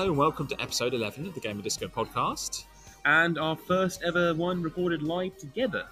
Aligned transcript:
Hello 0.00 0.12
and 0.12 0.18
welcome 0.18 0.46
to 0.46 0.58
episode 0.62 0.94
11 0.94 1.26
of 1.26 1.34
the 1.34 1.40
Game 1.40 1.58
of 1.58 1.62
Disco 1.62 1.86
podcast. 1.86 2.64
and 3.04 3.36
our 3.36 3.54
first 3.54 4.02
ever 4.02 4.32
one 4.34 4.62
recorded 4.62 5.02
live 5.02 5.36
together. 5.36 5.86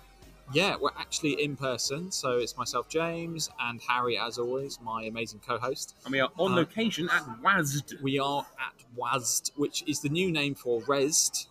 Yeah, 0.50 0.76
we're 0.80 0.96
actually 0.96 1.42
in 1.44 1.56
person, 1.56 2.10
so 2.10 2.38
it's 2.38 2.56
myself, 2.56 2.88
James, 2.88 3.50
and 3.60 3.82
Harry, 3.86 4.16
as 4.16 4.38
always, 4.38 4.80
my 4.80 5.02
amazing 5.02 5.40
co 5.46 5.58
host. 5.58 5.94
And 6.06 6.12
we 6.12 6.20
are 6.20 6.30
on 6.38 6.52
Uh, 6.52 6.56
location 6.56 7.10
at 7.10 7.22
WASD. 7.42 8.00
We 8.00 8.18
are 8.18 8.46
at 8.58 8.82
WASD, 8.96 9.50
which 9.56 9.84
is 9.86 10.00
the 10.00 10.08
new 10.08 10.32
name 10.32 10.54
for 10.54 10.80
Rezzed. 10.80 11.46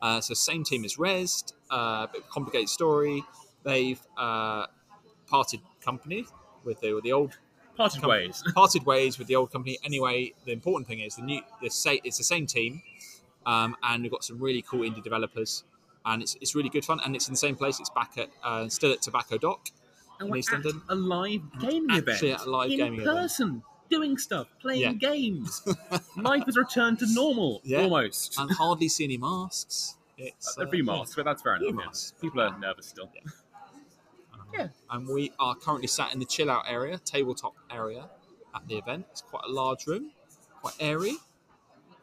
Uh, 0.00 0.20
so, 0.20 0.34
same 0.34 0.62
team 0.62 0.84
as 0.84 0.98
Rezzed, 0.98 1.52
uh, 1.68 2.06
bit 2.06 2.28
complicated 2.28 2.68
story. 2.68 3.24
They've 3.64 4.00
uh, 4.16 4.68
parted 5.26 5.62
company 5.80 6.26
with 6.62 6.80
the, 6.80 6.92
with 6.92 7.02
the 7.02 7.12
old 7.12 7.36
Parted 7.78 8.00
com- 8.02 8.10
ways. 8.10 8.44
parted 8.54 8.84
ways 8.84 9.18
with 9.18 9.28
the 9.28 9.36
old 9.36 9.50
company. 9.50 9.78
Anyway, 9.84 10.34
the 10.44 10.52
important 10.52 10.86
thing 10.86 11.00
is 11.00 11.16
the 11.16 11.22
new 11.22 11.40
the 11.62 11.70
sa- 11.70 12.02
it's 12.04 12.18
the 12.18 12.24
same 12.24 12.46
team, 12.46 12.82
um, 13.46 13.74
and 13.82 14.02
we've 14.02 14.12
got 14.12 14.22
some 14.24 14.38
really 14.38 14.60
cool 14.62 14.80
indie 14.80 15.02
developers, 15.02 15.64
and 16.04 16.20
it's, 16.22 16.36
it's 16.42 16.54
really 16.54 16.68
good 16.68 16.84
fun. 16.84 17.00
And 17.04 17.16
it's 17.16 17.28
in 17.28 17.32
the 17.32 17.38
same 17.38 17.56
place. 17.56 17.80
It's 17.80 17.88
back 17.90 18.18
at 18.18 18.28
uh, 18.44 18.68
still 18.68 18.92
at 18.92 19.00
Tobacco 19.00 19.38
Dock. 19.38 19.70
And 20.20 20.26
in 20.26 20.32
we're 20.32 20.38
East 20.38 20.52
London. 20.52 20.82
a 20.90 20.94
live 20.94 21.42
gaming 21.60 21.90
Actually 21.96 22.30
event. 22.32 22.40
at 22.42 22.46
a 22.46 22.50
live 22.50 22.70
in 22.72 22.76
gaming 22.76 23.00
event. 23.02 23.16
person, 23.18 23.62
doing 23.88 24.18
stuff, 24.18 24.48
playing 24.60 24.80
Yeah. 24.80 24.92
games. 24.94 25.62
Life 26.16 26.42
has 26.46 26.56
returned 26.56 26.98
to 26.98 27.06
normal, 27.14 27.60
Yeah. 27.64 27.82
almost. 27.82 28.36
and 28.38 28.50
hardly 28.50 28.88
see 28.88 29.04
any 29.04 29.16
masks. 29.16 29.94
It's 30.20 30.58
a 30.58 30.62
uh, 30.62 30.66
few 30.68 30.82
masks, 30.82 31.14
but 31.14 31.24
that's 31.26 31.42
fair 31.42 31.54
enough. 31.54 31.72
yeah. 31.78 32.20
People 32.20 32.40
are 32.40 32.58
nervous 32.58 32.86
still. 32.88 33.08
Yeah. 34.58 34.68
And 34.90 35.08
we 35.08 35.32
are 35.38 35.54
currently 35.54 35.86
sat 35.88 36.12
in 36.12 36.18
the 36.18 36.26
chill 36.26 36.50
out 36.50 36.64
area, 36.68 36.98
tabletop 36.98 37.54
area 37.70 38.08
at 38.54 38.66
the 38.66 38.76
event. 38.76 39.06
It's 39.10 39.22
quite 39.22 39.44
a 39.48 39.52
large 39.52 39.86
room, 39.86 40.10
quite 40.60 40.74
airy. 40.80 41.14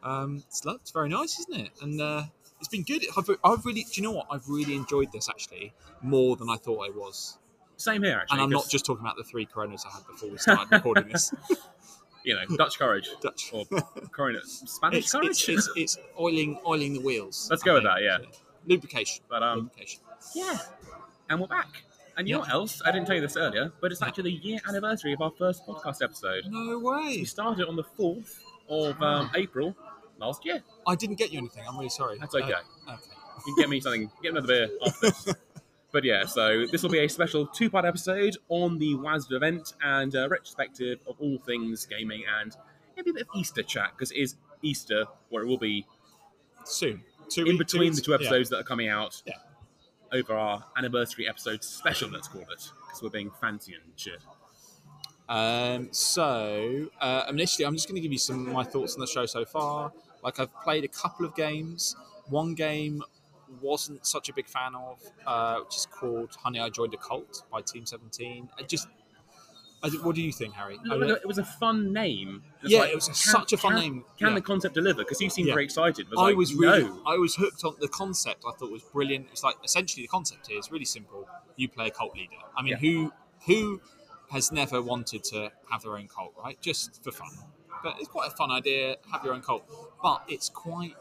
Um, 0.02 0.44
it's, 0.48 0.62
it's 0.64 0.90
very 0.90 1.08
nice, 1.08 1.38
isn't 1.40 1.66
it? 1.66 1.70
And 1.82 2.00
uh, 2.00 2.22
it's 2.60 2.68
been 2.68 2.82
good. 2.84 3.04
I've, 3.16 3.28
I've 3.44 3.64
really, 3.66 3.82
do 3.82 4.00
you 4.00 4.02
know 4.02 4.12
what? 4.12 4.26
I've 4.30 4.48
really 4.48 4.74
enjoyed 4.74 5.12
this 5.12 5.28
actually 5.28 5.74
more 6.02 6.36
than 6.36 6.48
I 6.48 6.56
thought 6.56 6.86
I 6.86 6.90
was. 6.90 7.38
Same 7.76 8.02
here, 8.02 8.18
actually. 8.20 8.36
And 8.36 8.44
I'm 8.44 8.50
not 8.50 8.68
just 8.70 8.86
talking 8.86 9.04
about 9.04 9.16
the 9.16 9.24
three 9.24 9.44
coronas 9.44 9.84
I 9.86 9.94
had 9.94 10.06
before 10.06 10.30
we 10.30 10.38
started 10.38 10.70
recording 10.72 11.08
this. 11.08 11.34
you 12.24 12.34
know, 12.34 12.56
Dutch 12.56 12.78
courage. 12.78 13.08
Dutch. 13.20 13.50
Or 13.52 13.66
Corona. 14.10 14.40
Spanish 14.44 15.04
It's, 15.04 15.12
courage? 15.12 15.28
it's, 15.28 15.48
it's, 15.48 15.70
it's 15.76 15.98
oiling, 16.18 16.58
oiling 16.66 16.94
the 16.94 17.00
wheels. 17.00 17.48
Let's 17.50 17.62
I 17.62 17.66
go 17.66 17.74
with 17.74 17.82
that, 17.84 18.02
yeah. 18.02 18.18
Lubrication. 18.66 19.24
But, 19.28 19.42
um, 19.42 19.58
Lubrication. 19.58 20.00
Yeah. 20.34 20.58
And 21.28 21.40
we're 21.40 21.48
back. 21.48 21.82
And 22.16 22.26
you 22.28 22.34
know 22.34 22.40
what 22.40 22.50
else? 22.50 22.80
I 22.84 22.92
didn't 22.92 23.06
tell 23.06 23.14
you 23.14 23.20
this 23.20 23.36
earlier, 23.36 23.72
but 23.80 23.92
it's 23.92 24.00
actually 24.02 24.24
the 24.24 24.46
year 24.46 24.58
anniversary 24.68 25.12
of 25.12 25.20
our 25.20 25.30
first 25.38 25.66
podcast 25.66 26.02
episode. 26.02 26.44
No 26.48 26.78
way. 26.78 27.18
We 27.18 27.24
started 27.24 27.68
on 27.68 27.76
the 27.76 27.84
4th 27.84 28.38
of 28.70 29.00
um, 29.02 29.30
April 29.34 29.76
last 30.18 30.44
year. 30.46 30.62
I 30.86 30.94
didn't 30.94 31.16
get 31.16 31.30
you 31.30 31.38
anything. 31.38 31.64
I'm 31.68 31.76
really 31.76 31.90
sorry. 31.90 32.16
That's 32.18 32.34
okay. 32.34 32.52
Uh, 32.52 32.92
okay. 32.94 33.02
You 33.46 33.54
can 33.54 33.62
get 33.64 33.68
me 33.68 33.80
something, 33.80 34.10
get 34.22 34.32
another 34.32 34.46
beer 34.46 34.68
after 34.86 35.10
this. 35.10 35.34
But 35.92 36.04
yeah, 36.04 36.26
so 36.26 36.66
this 36.70 36.82
will 36.82 36.90
be 36.90 36.98
a 36.98 37.08
special 37.08 37.46
two 37.46 37.70
part 37.70 37.86
episode 37.86 38.36
on 38.50 38.76
the 38.78 38.94
WASD 38.96 39.32
event 39.32 39.72
and 39.82 40.14
a 40.14 40.28
retrospective 40.28 40.98
of 41.06 41.14
all 41.20 41.38
things 41.38 41.86
gaming 41.86 42.24
and 42.40 42.54
maybe 42.96 43.10
a 43.10 43.12
bit 43.14 43.22
of 43.22 43.28
Easter 43.34 43.62
chat 43.62 43.92
because 43.92 44.10
it 44.10 44.18
is 44.18 44.34
Easter, 44.62 45.06
where 45.30 45.42
it 45.44 45.46
will 45.46 45.56
be 45.56 45.86
Soon. 46.64 47.02
Two 47.30 47.42
in 47.42 47.46
week- 47.46 47.52
two 47.54 47.58
between 47.58 47.80
weeks- 47.82 47.96
the 47.96 48.02
two 48.02 48.10
yeah. 48.10 48.16
episodes 48.16 48.50
that 48.50 48.58
are 48.58 48.62
coming 48.64 48.88
out 48.88 49.22
Yeah. 49.24 49.34
Over 50.12 50.34
our 50.34 50.64
anniversary 50.76 51.28
episode 51.28 51.62
special, 51.64 52.10
let's 52.10 52.28
call 52.28 52.42
it, 52.42 52.70
because 52.86 53.02
we're 53.02 53.10
being 53.10 53.30
fancy 53.40 53.74
and 53.74 53.82
shit. 53.96 54.20
Um, 55.28 55.88
so, 55.90 56.88
uh, 57.00 57.24
initially, 57.28 57.66
I'm 57.66 57.74
just 57.74 57.88
going 57.88 57.96
to 57.96 58.00
give 58.00 58.12
you 58.12 58.18
some 58.18 58.46
of 58.46 58.52
my 58.52 58.64
thoughts 58.64 58.94
on 58.94 59.00
the 59.00 59.06
show 59.06 59.26
so 59.26 59.44
far. 59.44 59.92
Like, 60.22 60.40
I've 60.40 60.54
played 60.62 60.84
a 60.84 60.88
couple 60.88 61.26
of 61.26 61.34
games. 61.34 61.96
One 62.28 62.54
game 62.54 63.02
wasn't 63.60 64.06
such 64.06 64.28
a 64.28 64.34
big 64.34 64.48
fan 64.48 64.74
of, 64.74 64.98
uh, 65.26 65.60
which 65.64 65.76
is 65.76 65.86
called 65.86 66.36
Honey, 66.42 66.60
I 66.60 66.68
Joined 66.68 66.94
a 66.94 66.96
Cult 66.96 67.42
by 67.50 67.60
Team 67.60 67.86
17. 67.86 68.48
I 68.58 68.62
just, 68.62 68.88
what 70.02 70.14
do 70.14 70.22
you 70.22 70.32
think, 70.32 70.54
Harry? 70.54 70.78
It 70.84 71.26
was 71.26 71.38
a 71.38 71.44
fun 71.44 71.92
name. 71.92 72.42
It's 72.62 72.72
yeah, 72.72 72.80
like, 72.80 72.90
it 72.90 72.94
was 72.94 73.06
can- 73.06 73.14
such 73.14 73.52
a 73.52 73.56
fun 73.56 73.72
can- 73.72 73.80
name. 73.80 74.04
Can 74.18 74.28
Yeah. 74.28 74.34
the 74.34 74.40
concept 74.40 74.74
deliver? 74.74 74.98
Because 75.02 75.20
you 75.20 75.30
seemed 75.30 75.48
Yeah. 75.48 75.54
very 75.54 75.64
excited. 75.64 76.06
But 76.10 76.18
I 76.18 76.22
like, 76.24 76.36
was 76.36 76.54
really, 76.54 76.84
no. 76.84 77.02
I 77.06 77.16
was 77.16 77.34
hooked 77.36 77.64
on 77.64 77.76
the 77.80 77.88
concept. 77.88 78.44
I 78.46 78.52
thought 78.52 78.70
was 78.70 78.82
brilliant. 78.82 79.28
It's 79.32 79.44
like 79.44 79.56
essentially 79.64 80.02
the 80.02 80.08
concept 80.08 80.46
here 80.48 80.58
is 80.58 80.70
really 80.72 80.84
simple. 80.84 81.28
You 81.56 81.68
play 81.68 81.86
a 81.88 81.90
cult 81.90 82.14
leader. 82.14 82.36
I 82.56 82.62
mean, 82.62 82.72
Yeah. 82.72 82.78
who 82.78 83.12
who 83.46 83.80
has 84.30 84.50
never 84.50 84.82
wanted 84.82 85.22
to 85.22 85.52
have 85.70 85.82
their 85.82 85.96
own 85.96 86.08
cult, 86.08 86.32
right? 86.42 86.60
Just 86.60 87.02
for 87.04 87.12
fun. 87.12 87.30
But 87.84 87.94
it's 88.00 88.08
quite 88.08 88.32
a 88.32 88.34
fun 88.34 88.50
idea. 88.50 88.96
Have 89.12 89.22
your 89.24 89.34
own 89.34 89.42
cult, 89.42 89.62
but 90.02 90.22
it's 90.26 90.48
quite. 90.48 90.96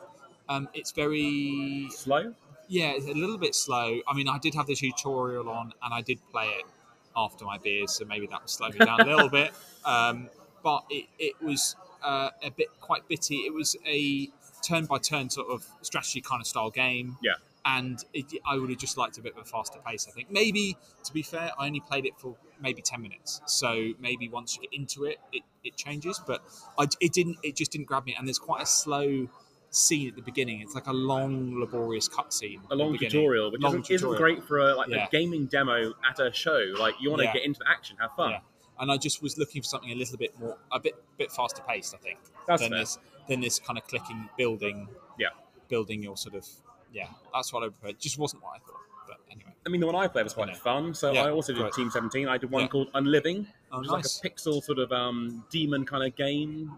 Um, 0.47 0.69
it's 0.75 0.92
very 0.92 1.88
slow. 1.90 2.36
yeah, 2.68 2.92
it's 2.92 3.07
a 3.07 3.13
little 3.13 3.38
bit 3.38 3.56
slow. 3.56 4.00
I 4.07 4.13
mean, 4.13 4.28
I 4.28 4.38
did 4.38 4.53
have 4.56 4.68
the 4.68 4.75
tutorial 4.75 5.50
on, 5.50 5.74
and 5.81 5.94
I 5.94 6.02
did 6.02 6.19
play 6.31 6.50
it 6.50 6.66
after 7.15 7.45
my 7.45 7.57
beers, 7.57 7.91
so 7.93 8.05
maybe 8.05 8.27
that 8.27 8.41
would 8.41 8.49
slow 8.49 8.69
me 8.69 8.79
down 8.79 9.01
a 9.01 9.05
little 9.05 9.29
bit. 9.29 9.51
Um, 9.85 10.31
but 10.63 10.83
it, 10.89 11.05
it 11.19 11.35
was 11.43 11.75
uh, 12.03 12.31
a 12.41 12.49
bit 12.49 12.69
quite 12.81 13.07
bitty. 13.07 13.35
It 13.45 13.53
was 13.53 13.75
a 13.85 14.29
turn 14.67 14.85
by 14.85 14.97
turn 14.97 15.29
sort 15.29 15.47
of 15.49 15.63
strategy 15.83 16.21
kind 16.21 16.41
of 16.41 16.47
style 16.47 16.71
game. 16.71 17.17
Yeah. 17.21 17.33
And 17.65 18.03
it, 18.13 18.25
I 18.45 18.57
would 18.57 18.71
have 18.71 18.79
just 18.79 18.97
liked 18.97 19.19
a 19.19 19.21
bit 19.21 19.33
of 19.33 19.41
a 19.41 19.45
faster 19.45 19.77
pace. 19.85 20.07
I 20.07 20.11
think 20.11 20.31
maybe, 20.31 20.75
to 21.03 21.13
be 21.13 21.21
fair, 21.21 21.51
I 21.59 21.67
only 21.67 21.81
played 21.81 22.05
it 22.05 22.13
for 22.17 22.35
maybe 22.59 22.81
ten 22.81 23.01
minutes. 23.01 23.41
So 23.45 23.93
maybe 23.99 24.27
once 24.27 24.55
you 24.55 24.63
get 24.63 24.73
into 24.73 25.05
it, 25.05 25.17
it, 25.31 25.43
it 25.63 25.75
changes. 25.75 26.19
But 26.25 26.43
I, 26.79 26.87
it 26.99 27.13
didn't. 27.13 27.37
It 27.43 27.55
just 27.55 27.71
didn't 27.71 27.85
grab 27.85 28.05
me. 28.05 28.15
And 28.17 28.27
there's 28.27 28.39
quite 28.39 28.63
a 28.63 28.67
slow 28.67 29.27
scene 29.75 30.08
at 30.08 30.16
the 30.16 30.22
beginning. 30.22 30.62
It's 30.62 30.74
like 30.75 30.88
a 30.88 30.94
long, 30.94 31.59
laborious 31.59 32.08
cutscene. 32.08 32.59
a 32.72 32.75
long 32.75 32.97
tutorial, 32.97 33.52
which 33.52 33.62
Long 33.62 33.74
isn't, 33.81 33.91
isn't 33.91 34.16
great 34.16 34.44
for 34.44 34.59
a, 34.59 34.75
like 34.75 34.90
Yeah. 34.90 35.06
a 35.06 35.09
gaming 35.09 35.46
demo 35.47 35.94
at 36.09 36.19
a 36.19 36.31
show. 36.31 36.74
Like 36.80 36.96
you 37.02 37.09
want 37.09 37.19
to 37.22 37.25
Yeah. 37.25 37.34
get 37.34 37.44
into 37.44 37.59
the 37.59 37.69
action, 37.69 37.97
have 38.00 38.12
fun. 38.16 38.31
Yeah. 38.31 38.40
And 38.80 38.91
I 38.91 38.97
just 38.97 39.22
was 39.22 39.38
looking 39.38 39.62
for 39.62 39.68
something 39.68 39.91
a 39.91 39.96
little 39.96 40.18
bit 40.18 40.38
more, 40.40 40.58
a 40.72 40.80
bit, 40.80 40.96
bit 41.18 41.31
faster 41.31 41.62
paced. 41.68 41.94
I 41.94 41.97
think 41.97 42.19
That's 42.47 42.62
than 42.62 42.72
fair. 42.72 42.80
this, 42.80 42.97
than 43.28 43.40
this 43.41 43.59
kind 43.59 43.78
of 43.78 43.88
clicking, 43.88 44.30
building, 44.38 44.88
Yeah. 45.19 45.30
building 45.69 46.03
your 46.03 46.18
sort 46.18 46.36
of, 46.36 46.47
yeah. 46.94 47.07
That's 47.34 47.52
what 47.53 47.63
I 47.63 47.68
preferred. 47.69 47.92
It 47.92 48.00
just 48.00 48.18
wasn't 48.18 48.44
what 48.44 48.56
I 48.56 48.59
thought. 48.59 48.80
But 49.07 49.18
anyway, 49.31 49.53
I 49.66 49.69
mean, 49.69 49.81
the 49.81 49.88
one 49.88 49.96
I 49.96 50.07
played 50.07 50.24
was 50.24 50.34
quite 50.34 50.47
know. 50.50 50.56
fun. 50.56 50.94
So 50.94 51.12
Yeah, 51.12 51.25
I 51.25 51.31
also 51.31 51.53
did 51.53 51.62
great. 51.62 51.74
Team 51.74 51.92
17. 51.92 52.28
I 52.28 52.38
did 52.38 52.50
one 52.52 52.63
Yeah. 52.63 52.68
called 52.69 52.90
Unliving, 52.96 53.47
oh 53.72 53.80
which 53.80 53.88
nice. 53.90 54.06
is 54.06 54.22
like 54.24 54.31
a 54.34 54.36
pixel 54.36 54.63
sort 54.63 54.80
of 54.80 54.92
um, 54.92 55.46
demon 55.52 55.86
kind 55.86 56.03
of 56.03 56.16
game, 56.16 56.78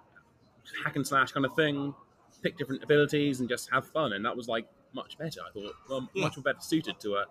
hack 0.83 0.95
and 0.97 1.07
slash 1.07 1.31
kind 1.31 1.45
of 1.45 1.55
thing. 1.55 1.95
Pick 2.43 2.57
different 2.57 2.83
abilities 2.83 3.39
and 3.39 3.49
just 3.49 3.69
have 3.71 3.87
fun, 3.87 4.13
and 4.13 4.23
that 4.25 4.35
was 4.35 4.47
like 4.47 4.67
much 4.93 5.17
better. 5.17 5.41
I 5.47 5.51
thought, 5.51 5.75
well, 5.89 6.09
Yeah. 6.13 6.23
much 6.25 6.37
more 6.37 6.43
better 6.43 6.59
suited 6.61 6.99
to 7.01 7.15
a 7.15 7.25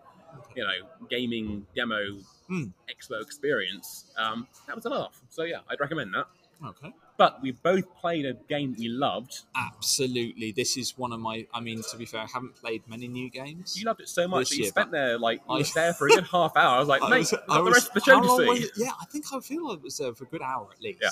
you 0.55 0.63
know 0.65 1.07
gaming 1.09 1.67
demo 1.75 2.19
Hmm. 2.49 2.65
expo 2.91 3.21
experience. 3.23 4.05
Um, 4.19 4.47
that 4.67 4.77
was 4.77 4.85
a 4.85 4.89
laugh. 4.91 5.21
So 5.31 5.43
yeah, 5.45 5.61
I'd 5.69 5.81
recommend 5.81 6.13
that. 6.15 6.27
Okay. 6.65 6.93
But 7.19 7.41
we 7.43 7.53
both 7.53 7.95
played 7.97 8.27
a 8.27 8.35
game 8.35 8.75
we 8.79 8.89
loved. 8.89 9.43
Absolutely. 9.55 10.53
This 10.53 10.77
is 10.77 10.97
one 10.99 11.13
of 11.13 11.21
my. 11.21 11.47
I 11.55 11.61
mean, 11.61 11.83
to 11.91 11.97
be 11.97 12.05
fair, 12.05 12.21
I 12.23 12.27
haven't 12.33 12.57
played 12.57 12.83
many 12.89 13.09
new 13.09 13.31
games. 13.31 13.77
You 13.79 13.87
loved 13.87 14.01
it 14.01 14.09
so 14.09 14.27
much 14.29 14.51
that 14.51 14.57
you 14.57 14.63
year, 14.65 14.71
spent 14.71 14.91
there 14.91 15.19
like 15.19 15.39
you 15.49 15.55
I- 15.55 15.59
was 15.59 15.73
there 15.73 15.93
for 15.99 16.07
a 16.09 16.11
good 16.11 16.25
half 16.25 16.57
hour. 16.57 16.77
I 16.77 16.79
was 16.79 16.89
like, 16.89 17.03
I 17.03 17.09
mate, 17.11 17.19
was- 17.21 17.33
I 17.35 17.37
got 17.47 17.65
the 17.65 17.71
rest 17.71 17.89
of 17.89 17.95
the 17.95 18.01
show 18.01 18.21
how 18.23 18.39
to 18.39 18.57
see. 18.57 18.71
Yeah, 18.77 18.91
I 19.01 19.05
think 19.07 19.25
I 19.33 19.41
feel 19.41 19.69
I 19.69 19.77
was 19.77 19.97
there 19.99 20.15
for 20.15 20.25
a 20.25 20.27
good 20.27 20.43
hour 20.43 20.69
at 20.73 20.83
least. 20.83 20.99
Yeah. 21.03 21.11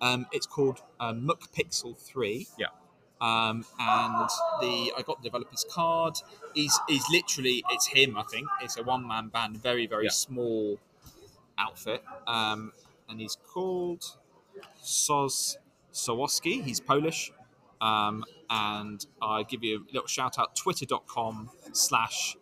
Um, 0.00 0.26
it's 0.32 0.46
called 0.46 0.80
uh, 1.00 1.12
Muck 1.14 1.50
Pixel 1.52 1.98
Three. 1.98 2.46
Yeah. 2.58 2.66
Um, 3.20 3.64
and 3.78 4.28
the 4.60 4.92
I 4.96 5.02
got 5.04 5.22
the 5.22 5.28
developer's 5.28 5.64
card. 5.70 6.14
He's 6.54 6.78
he's 6.88 7.04
literally 7.10 7.64
it's 7.70 7.86
him. 7.88 8.16
I 8.16 8.22
think 8.22 8.46
it's 8.62 8.76
a 8.76 8.82
one 8.82 9.06
man 9.06 9.28
band, 9.28 9.62
very 9.62 9.86
very 9.86 10.04
Yeah. 10.04 10.10
small 10.10 10.78
outfit. 11.58 12.02
Um, 12.26 12.72
and 13.08 13.20
he's 13.20 13.36
called 13.52 14.04
Soz 14.82 15.56
Sawoski. 15.92 16.62
He's 16.62 16.80
Polish. 16.80 17.32
Um, 17.80 18.24
and 18.50 19.04
I 19.22 19.44
give 19.44 19.62
you 19.62 19.84
a 19.90 19.92
little 19.92 20.08
shout 20.08 20.38
out 20.38 20.56
twitter.com 20.56 21.50
slash 21.72 22.36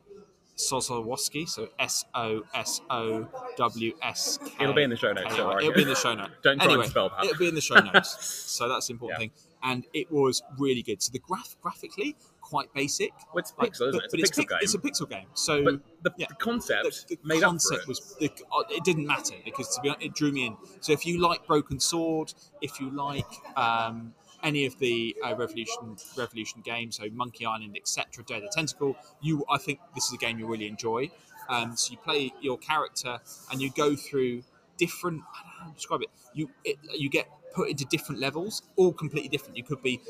Sozowoski, 0.57 1.49
so 1.49 1.69
S 1.79 2.05
O 2.15 2.43
S 2.55 2.81
O 2.91 3.29
W 3.57 3.93
S 4.03 4.39
K. 4.43 4.51
It'll 4.61 4.75
be 4.75 4.83
in 4.83 4.91
the 4.91 4.97
show 4.97 5.13
notes, 5.13 5.37
don't 5.37 5.49
worry. 5.49 5.65
It'll 5.65 5.75
be 5.75 5.83
in 5.83 5.89
the 5.89 5.95
show 5.95 6.15
notes. 6.15 6.33
Don't 6.43 6.57
try 6.59 6.67
anyway, 6.67 6.85
and 6.85 6.91
spell 6.91 7.11
that. 7.11 7.25
It'll 7.25 7.39
be 7.39 7.49
in 7.49 7.55
the 7.55 7.61
show 7.61 7.75
notes. 7.77 8.25
so 8.51 8.69
that's 8.69 8.87
the 8.87 8.93
important 8.93 9.21
Yeah. 9.21 9.25
thing. 9.25 9.31
And 9.63 9.87
it 9.93 10.11
was 10.11 10.43
really 10.59 10.83
good. 10.83 11.03
So 11.03 11.11
the 11.13 11.19
graph 11.19 11.57
graphically 11.61 12.17
quite 12.41 12.73
basic. 12.73 13.11
Well, 13.35 13.41
it's 13.41 13.53
like, 13.59 13.73
pixel, 13.73 13.89
isn't 13.89 13.93
but- 14.11 14.19
it? 14.19 14.21
It's 14.21 14.31
but 14.37 14.39
a 14.39 14.47
pixel 14.47 14.49
game. 14.49 14.59
It's 14.63 14.75
a 14.75 14.79
pixel 14.79 15.11
game. 15.11 15.27
So 15.35 15.65
but 15.65 15.81
the, 16.03 16.13
yeah. 16.17 16.27
the 16.29 16.35
concept 16.37 17.09
the, 17.09 17.17
the 17.17 17.21
made 17.25 17.43
concept 17.43 17.81
up 17.81 17.85
for 17.85 17.85
it. 17.85 17.89
was 17.89 18.17
the, 18.21 18.31
uh, 18.53 18.63
it 18.71 18.85
didn't 18.85 19.07
matter 19.07 19.35
because 19.45 19.75
to 19.75 19.81
be 19.83 19.89
honest, 19.89 20.07
it 20.07 20.15
drew 20.15 20.33
me 20.33 20.47
in. 20.47 20.57
So 20.81 20.93
if 20.93 21.05
you 21.05 21.21
like 21.21 21.47
Broken 21.47 21.81
Sword, 21.81 22.33
if 22.63 22.81
you 22.81 22.91
like 22.91 23.27
um, 23.57 24.15
any 24.47 24.65
of 24.67 24.79
the 24.79 25.17
uh, 25.25 25.35
Revolution 25.37 25.97
Revolution 26.17 26.63
games, 26.65 26.97
so 26.97 27.05
Monkey 27.13 27.45
Island, 27.45 27.77
etc., 27.77 28.25
Day 28.25 28.37
of 28.37 28.43
the 28.43 28.53
Tentacle, 28.55 28.97
you 29.21 29.45
I 29.51 29.59
think 29.59 29.81
this 29.95 30.05
is 30.07 30.13
a 30.13 30.17
game 30.25 30.39
you 30.39 30.47
really 30.47 30.69
enjoy. 30.69 31.11
Um, 31.49 31.77
so 31.77 31.93
you 31.93 31.99
play 31.99 32.33
your 32.41 32.59
character 32.59 33.19
and 33.51 33.61
you 33.63 33.71
go 33.71 33.95
through 33.97 34.43
different. 34.79 35.23
I 35.35 35.39
don't 35.43 35.47
know 35.47 35.61
how 35.65 35.69
to 35.71 35.75
describe 35.75 36.03
it. 36.03 36.11
You 36.35 36.51
it, 36.65 36.77
you 36.97 37.09
get 37.11 37.27
put 37.55 37.69
into 37.71 37.85
different 37.87 38.21
levels, 38.21 38.63
all 38.77 38.93
completely 38.93 39.29
different. 39.29 39.57
You 39.57 39.65
could 39.65 39.83
be 39.83 40.01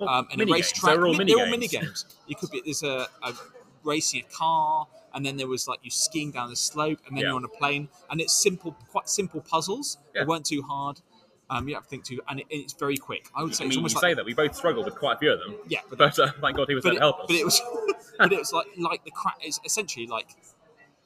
um, 0.00 0.26
in 0.30 0.36
a 0.40 0.44
mini 0.44 0.52
race 0.52 0.72
track. 0.72 0.94
They're 0.94 1.06
all 1.06 1.12
mi- 1.12 1.18
mini 1.18 1.32
they're 1.34 1.44
all 1.44 1.50
games. 1.50 1.72
mini 1.72 1.84
games. 1.86 2.04
You 2.26 2.36
could 2.36 2.50
be 2.50 2.62
there's 2.64 2.82
a, 2.82 3.06
a 3.22 3.32
racing 3.82 4.22
a 4.28 4.36
car, 4.36 4.86
and 5.14 5.24
then 5.26 5.36
there 5.36 5.48
was 5.48 5.68
like 5.68 5.80
you 5.82 5.90
skiing 5.90 6.30
down 6.30 6.50
the 6.50 6.56
slope, 6.56 7.00
and 7.06 7.16
then 7.16 7.22
Yeah. 7.22 7.28
you're 7.30 7.36
on 7.36 7.44
a 7.44 7.48
plane, 7.60 7.88
and 8.10 8.20
it's 8.20 8.32
simple, 8.32 8.72
quite 8.90 9.08
simple 9.08 9.40
puzzles. 9.40 9.98
Yeah. 10.14 10.22
They 10.22 10.26
weren't 10.26 10.46
too 10.46 10.62
hard. 10.62 11.00
Um, 11.54 11.68
you 11.68 11.74
have 11.74 11.84
to 11.84 11.88
think 11.88 12.04
too, 12.04 12.20
and 12.28 12.40
it, 12.40 12.46
it's 12.50 12.72
very 12.72 12.96
quick. 12.96 13.28
I 13.34 13.42
would 13.44 13.54
say 13.54 13.64
I 13.64 13.66
it's 13.66 13.70
mean, 13.76 13.78
you 13.78 13.78
almost 13.78 14.00
say 14.00 14.08
like 14.08 14.16
that 14.16 14.24
we 14.26 14.34
both 14.34 14.56
struggled 14.56 14.86
with 14.86 14.96
quite 14.96 15.16
a 15.16 15.18
few 15.20 15.32
of 15.32 15.38
them, 15.40 15.54
yeah, 15.68 15.80
but 15.88 15.98
but 16.04 16.18
uh, 16.18 16.32
thank 16.40 16.56
God 16.56 16.68
he 16.68 16.74
was 16.74 16.82
but 16.82 16.90
there 16.90 16.92
it, 16.94 16.96
to 16.96 17.00
help 17.00 17.20
us. 17.20 17.26
but 17.28 17.36
it 17.36 17.44
was 17.44 17.62
but 18.18 18.32
it 18.32 18.38
was 18.38 18.52
like 18.52 18.66
like 18.76 19.04
the 19.04 19.10
crack 19.12 19.36
it's 19.40 19.60
essentially 19.64 20.06
like 20.06 20.28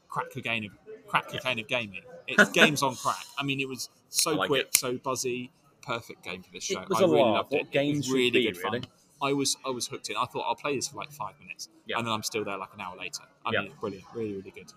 crack 0.09 0.27
cocaine 0.33 0.65
of 0.65 0.71
crack 1.07 1.29
cocaine 1.29 1.59
of 1.59 1.69
gaming. 1.69 2.03
It's 2.27 2.51
games 2.63 2.83
on 2.83 2.95
crack. 2.97 3.25
I 3.39 3.43
mean, 3.43 3.61
it 3.61 3.69
was 3.69 3.89
so 4.09 4.33
like 4.33 4.49
quick, 4.49 4.69
so 4.77 4.97
buzzy, 4.97 5.51
perfect 5.83 6.23
game 6.25 6.43
for 6.43 6.51
this 6.53 6.65
show. 6.65 6.81
It 6.81 6.89
was 6.89 7.01
I 7.01 7.05
a 7.05 7.09
really 7.09 7.23
laugh. 7.23 7.33
loved 7.35 7.53
What 7.53 7.61
it. 7.63 7.67
It 7.67 7.71
games 7.73 7.99
was 8.07 8.13
really 8.13 8.31
be, 8.31 8.43
good 8.47 8.57
fun. 8.57 8.73
really. 8.73 8.85
I 9.21 9.33
was 9.33 9.57
I 9.67 9.71
was 9.71 9.87
hooked 9.89 10.09
in. 10.11 10.17
I 10.17 10.25
thought 10.27 10.45
I'll 10.49 10.55
play 10.55 10.77
this 10.77 10.89
for 10.89 10.97
like 10.97 11.11
five 11.13 11.35
minutes, 11.41 11.69
Yeah. 11.87 11.99
and 11.99 12.07
then 12.07 12.13
I'm 12.15 12.23
still 12.23 12.45
there 12.45 12.57
like 12.57 12.73
an 12.75 12.81
hour 12.81 12.97
later. 12.97 13.25
I 13.45 13.51
Yeah. 13.53 13.63
mean, 13.63 13.73
brilliant, 13.81 14.05
really, 14.15 14.35
really 14.35 14.51
good. 14.53 14.73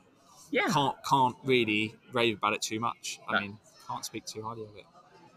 yeah, 0.49 0.67
Can't 0.69 0.95
can't 1.07 1.35
really 1.45 1.95
rave 2.11 2.37
about 2.39 2.53
it 2.53 2.61
too 2.61 2.79
much. 2.79 3.19
I 3.29 3.33
No. 3.35 3.39
mean, 3.39 3.57
can't 3.87 4.03
speak 4.03 4.25
too 4.25 4.41
highly 4.41 4.63
of 4.63 4.75
it. 4.75 4.85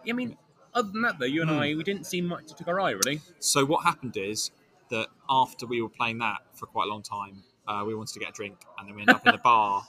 I 0.08 0.12
mean, 0.12 0.36
other 0.74 0.90
than 0.90 1.02
that 1.02 1.18
though, 1.18 1.26
you 1.26 1.42
and 1.42 1.50
Hmm. 1.50 1.58
I, 1.58 1.74
we 1.74 1.82
didn't 1.84 2.04
see 2.06 2.20
much 2.20 2.46
that 2.48 2.56
took 2.58 2.68
our 2.68 2.80
eye 2.80 2.90
really. 2.90 3.20
So 3.38 3.64
what 3.64 3.84
happened 3.84 4.16
is 4.16 4.50
that 4.90 5.08
after 5.28 5.66
we 5.66 5.80
were 5.80 5.88
playing 5.88 6.18
that 6.18 6.38
for 6.54 6.66
quite 6.66 6.86
a 6.86 6.90
long 6.90 7.02
time, 7.02 7.42
uh, 7.66 7.82
we 7.86 7.94
wanted 7.94 8.12
to 8.14 8.20
get 8.20 8.28
a 8.30 8.32
drink, 8.32 8.64
and 8.78 8.86
then 8.88 8.94
we 8.96 9.02
ended 9.02 9.16
up 9.16 9.24
in 9.24 9.32
the 9.32 9.38
bar, 9.44 9.82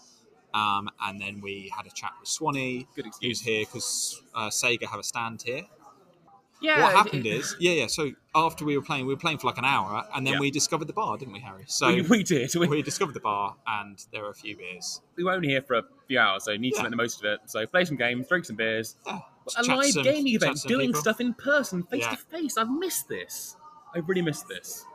um, 0.54 0.90
and 1.02 1.20
then 1.20 1.42
we 1.42 1.72
had 1.76 1.86
a 1.86 1.90
chat 1.92 2.12
with 2.20 2.30
Swanee, 2.30 2.88
Good 2.96 3.08
who's 3.22 3.42
here 3.42 3.66
because 3.66 4.22
uh, 4.34 4.48
Sega 4.50 4.86
have 4.86 5.00
a 5.00 5.04
stand 5.04 5.42
here. 5.46 5.64
Yeah, 6.62 6.80
what 6.82 6.94
happened 6.94 7.26
it- 7.26 7.36
is, 7.36 7.56
yeah, 7.60 7.74
yeah. 7.74 7.88
So 7.88 8.12
after 8.34 8.64
we 8.64 8.78
were 8.78 8.84
playing, 8.84 9.06
we 9.06 9.14
were 9.14 9.20
playing 9.20 9.40
for 9.40 9.48
like 9.48 9.58
an 9.58 9.66
hour, 9.66 10.08
and 10.16 10.26
then 10.26 10.36
Yeah. 10.36 10.40
we 10.40 10.52
discovered 10.52 10.86
the 10.88 10.94
bar, 10.94 11.18
didn't 11.18 11.34
we, 11.34 11.42
Harry? 11.42 11.66
So 11.68 11.88
we, 11.88 12.02
we 12.02 12.24
did. 12.24 12.56
We, 12.56 12.68
we 12.68 12.82
discovered 12.82 13.14
the 13.14 13.20
bar, 13.20 13.58
and 13.68 14.04
there 14.14 14.24
were 14.24 14.30
a 14.30 14.34
few 14.36 14.56
beers. 14.56 15.02
we 15.18 15.26
were 15.26 15.34
only 15.34 15.50
here 15.50 15.62
for 15.62 15.76
a 15.76 15.84
few 16.08 16.18
hours, 16.18 16.46
so 16.46 16.56
need 16.56 16.74
to 16.76 16.82
make 16.84 16.92
the 16.92 16.96
most 16.96 17.20
of 17.20 17.26
it. 17.26 17.42
So 17.48 17.68
play 17.68 17.84
some 17.84 17.98
games, 17.98 18.28
drink 18.30 18.46
some 18.46 18.56
beers, 18.56 18.96
Yeah, 19.06 19.20
a 19.57 19.63
live 19.63 19.92
some- 19.92 20.03
gaming 20.03 20.33
event, 20.36 20.59
doing 20.68 20.89
people. 20.89 21.01
stuff 21.01 21.19
in 21.21 21.33
person, 21.33 21.83
face 21.83 22.01
Yeah. 22.01 22.12
to 22.12 22.18
face. 22.18 22.57
I've 22.57 22.69
missed 22.69 23.07
this. 23.07 23.56
I 23.94 24.00
really 24.00 24.21
missed 24.21 24.47
this. 24.47 24.86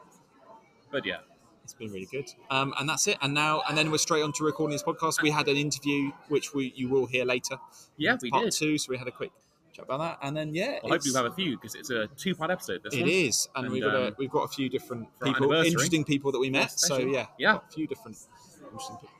But 0.90 1.06
yeah, 1.06 1.18
It's 1.62 1.74
been 1.74 1.92
really 1.92 2.06
good. 2.10 2.28
Um, 2.50 2.74
and 2.80 2.88
that's 2.88 3.06
it. 3.06 3.16
And 3.22 3.32
now, 3.32 3.62
and 3.68 3.78
then 3.78 3.92
we're 3.92 3.98
straight 3.98 4.22
on 4.22 4.32
to 4.32 4.44
recording 4.44 4.72
this 4.72 4.82
podcast. 4.82 5.22
We 5.22 5.30
had 5.30 5.46
an 5.46 5.56
interview, 5.56 6.10
which 6.28 6.52
we 6.52 6.72
you 6.74 6.88
will 6.88 7.06
hear 7.06 7.24
later. 7.24 7.58
yeah, 7.96 8.16
we 8.20 8.28
part 8.30 8.44
did. 8.46 8.52
two. 8.52 8.76
So 8.76 8.90
we 8.90 8.98
had 8.98 9.06
a 9.06 9.12
quick 9.12 9.30
chat 9.72 9.84
about 9.84 9.98
that, 9.98 10.18
and 10.26 10.36
then 10.36 10.52
yeah, 10.52 10.80
Well, 10.82 10.92
hopefully 10.92 10.94
it's- 10.96 11.14
we'll 11.14 11.22
have 11.22 11.32
a 11.32 11.34
few 11.36 11.52
because 11.56 11.76
it's 11.76 11.90
a 11.90 12.08
two-part 12.08 12.50
episode. 12.50 12.82
This 12.82 12.94
It 12.94 13.02
one. 13.02 13.08
is, 13.10 13.48
and, 13.54 13.64
And, 13.66 13.72
we've 13.72 13.82
got 13.84 13.94
a, 13.94 14.06
um, 14.08 14.14
we've 14.18 14.30
got 14.30 14.42
a 14.42 14.48
few 14.48 14.68
different 14.68 15.06
people, 15.22 15.52
interesting 15.52 16.02
people 16.02 16.32
that 16.32 16.40
we 16.40 16.50
met. 16.50 16.72
so 16.72 16.98
yeah, 16.98 17.26
Yeah. 17.38 17.58
a 17.58 17.72
few 17.72 17.86
different. 17.86 18.18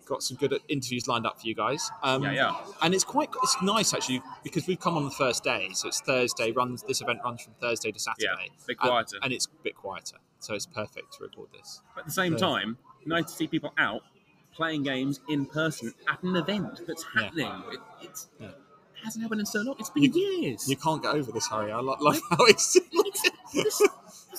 Got 0.07 0.23
some 0.23 0.37
good 0.37 0.59
interviews 0.69 1.07
lined 1.07 1.27
up 1.27 1.41
for 1.41 1.47
you 1.47 1.55
guys. 1.55 1.91
Um, 2.03 2.23
Yeah, 2.25 2.33
yeah. 2.33 2.57
And 2.83 2.95
it's 2.95 3.05
quite 3.05 3.29
it's 3.43 3.57
nice 3.63 3.95
actually 3.95 4.23
because 4.43 4.67
we've 4.67 4.81
come 4.81 4.97
on 4.97 5.05
the 5.05 5.11
first 5.11 5.45
day, 5.45 5.69
so 5.75 5.89
it's 5.89 6.01
Thursday. 6.01 6.51
Runs 6.53 6.83
this 6.83 7.01
event 7.01 7.21
runs 7.25 7.43
from 7.43 7.55
Thursday 7.61 7.93
to 7.93 7.99
Saturday. 7.99 8.25
Yeah, 8.27 8.33
a 8.35 8.67
bit 8.67 8.77
and- 8.81 8.91
quieter. 8.91 9.17
and, 9.23 9.33
it's 9.33 9.47
a 9.47 9.63
bit 9.63 9.77
quieter, 9.77 10.17
so 10.41 10.55
it's 10.55 10.67
perfect 10.67 11.13
to 11.19 11.23
record 11.25 11.49
this. 11.53 11.81
But 11.95 12.01
at 12.03 12.07
the 12.07 12.13
same 12.13 12.33
Yeah. 12.33 12.39
time, 12.39 12.79
nice 13.07 13.27
to 13.27 13.33
see 13.33 13.47
people 13.47 13.73
out 13.79 14.03
playing 14.53 14.83
games 14.83 15.21
in 15.29 15.47
person 15.47 15.95
at 16.09 16.23
an 16.23 16.35
event 16.37 16.81
that's 16.87 17.05
Yeah. 17.15 17.23
happening. 17.23 17.63
It, 17.73 17.81
it's, 18.03 18.29
Yeah. 18.41 18.49
it 18.49 18.55
hasn't 19.05 19.23
happened 19.23 19.41
in 19.41 19.47
so 19.47 19.61
long. 19.61 19.77
It's 19.79 19.91
been 19.91 20.13
years. 20.13 20.69
You 20.69 20.77
can't 20.77 21.01
get 21.03 21.15
over 21.15 21.31
this, 21.31 21.47
Harry. 21.49 21.71
I 21.71 21.79
lo- 21.79 21.97
love 22.01 22.21
how 22.31 22.45
it's 22.47 22.73
this, 23.55 23.83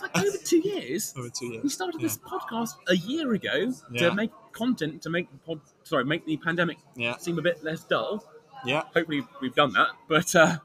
it's 0.04 0.16
like 0.16 0.26
over 0.26 0.38
two 0.38 0.60
years. 0.60 1.14
over 1.18 1.30
two 1.30 1.46
years. 1.48 1.64
We 1.64 1.70
started 1.70 2.02
Yeah. 2.02 2.08
this 2.08 2.18
podcast 2.18 2.76
a 2.88 2.96
year 2.96 3.32
ago 3.34 3.74
Yeah. 3.92 4.10
to 4.10 4.16
make 4.16 4.32
content 4.52 5.02
to 5.04 5.10
make 5.10 5.32
the 5.32 5.38
pod, 5.40 5.62
sorry 5.84 6.06
make 6.06 6.26
the 6.26 6.38
pandemic 6.38 6.78
Yeah, 6.96 7.18
seem 7.18 7.38
a 7.40 7.42
bit 7.42 7.64
less 7.64 7.84
dull. 7.84 8.24
yeah, 8.66 8.84
Hopefully 8.94 9.26
we've 9.42 9.56
done 9.56 9.74
that, 9.74 9.90
but 10.08 10.36
uh, 10.36 10.58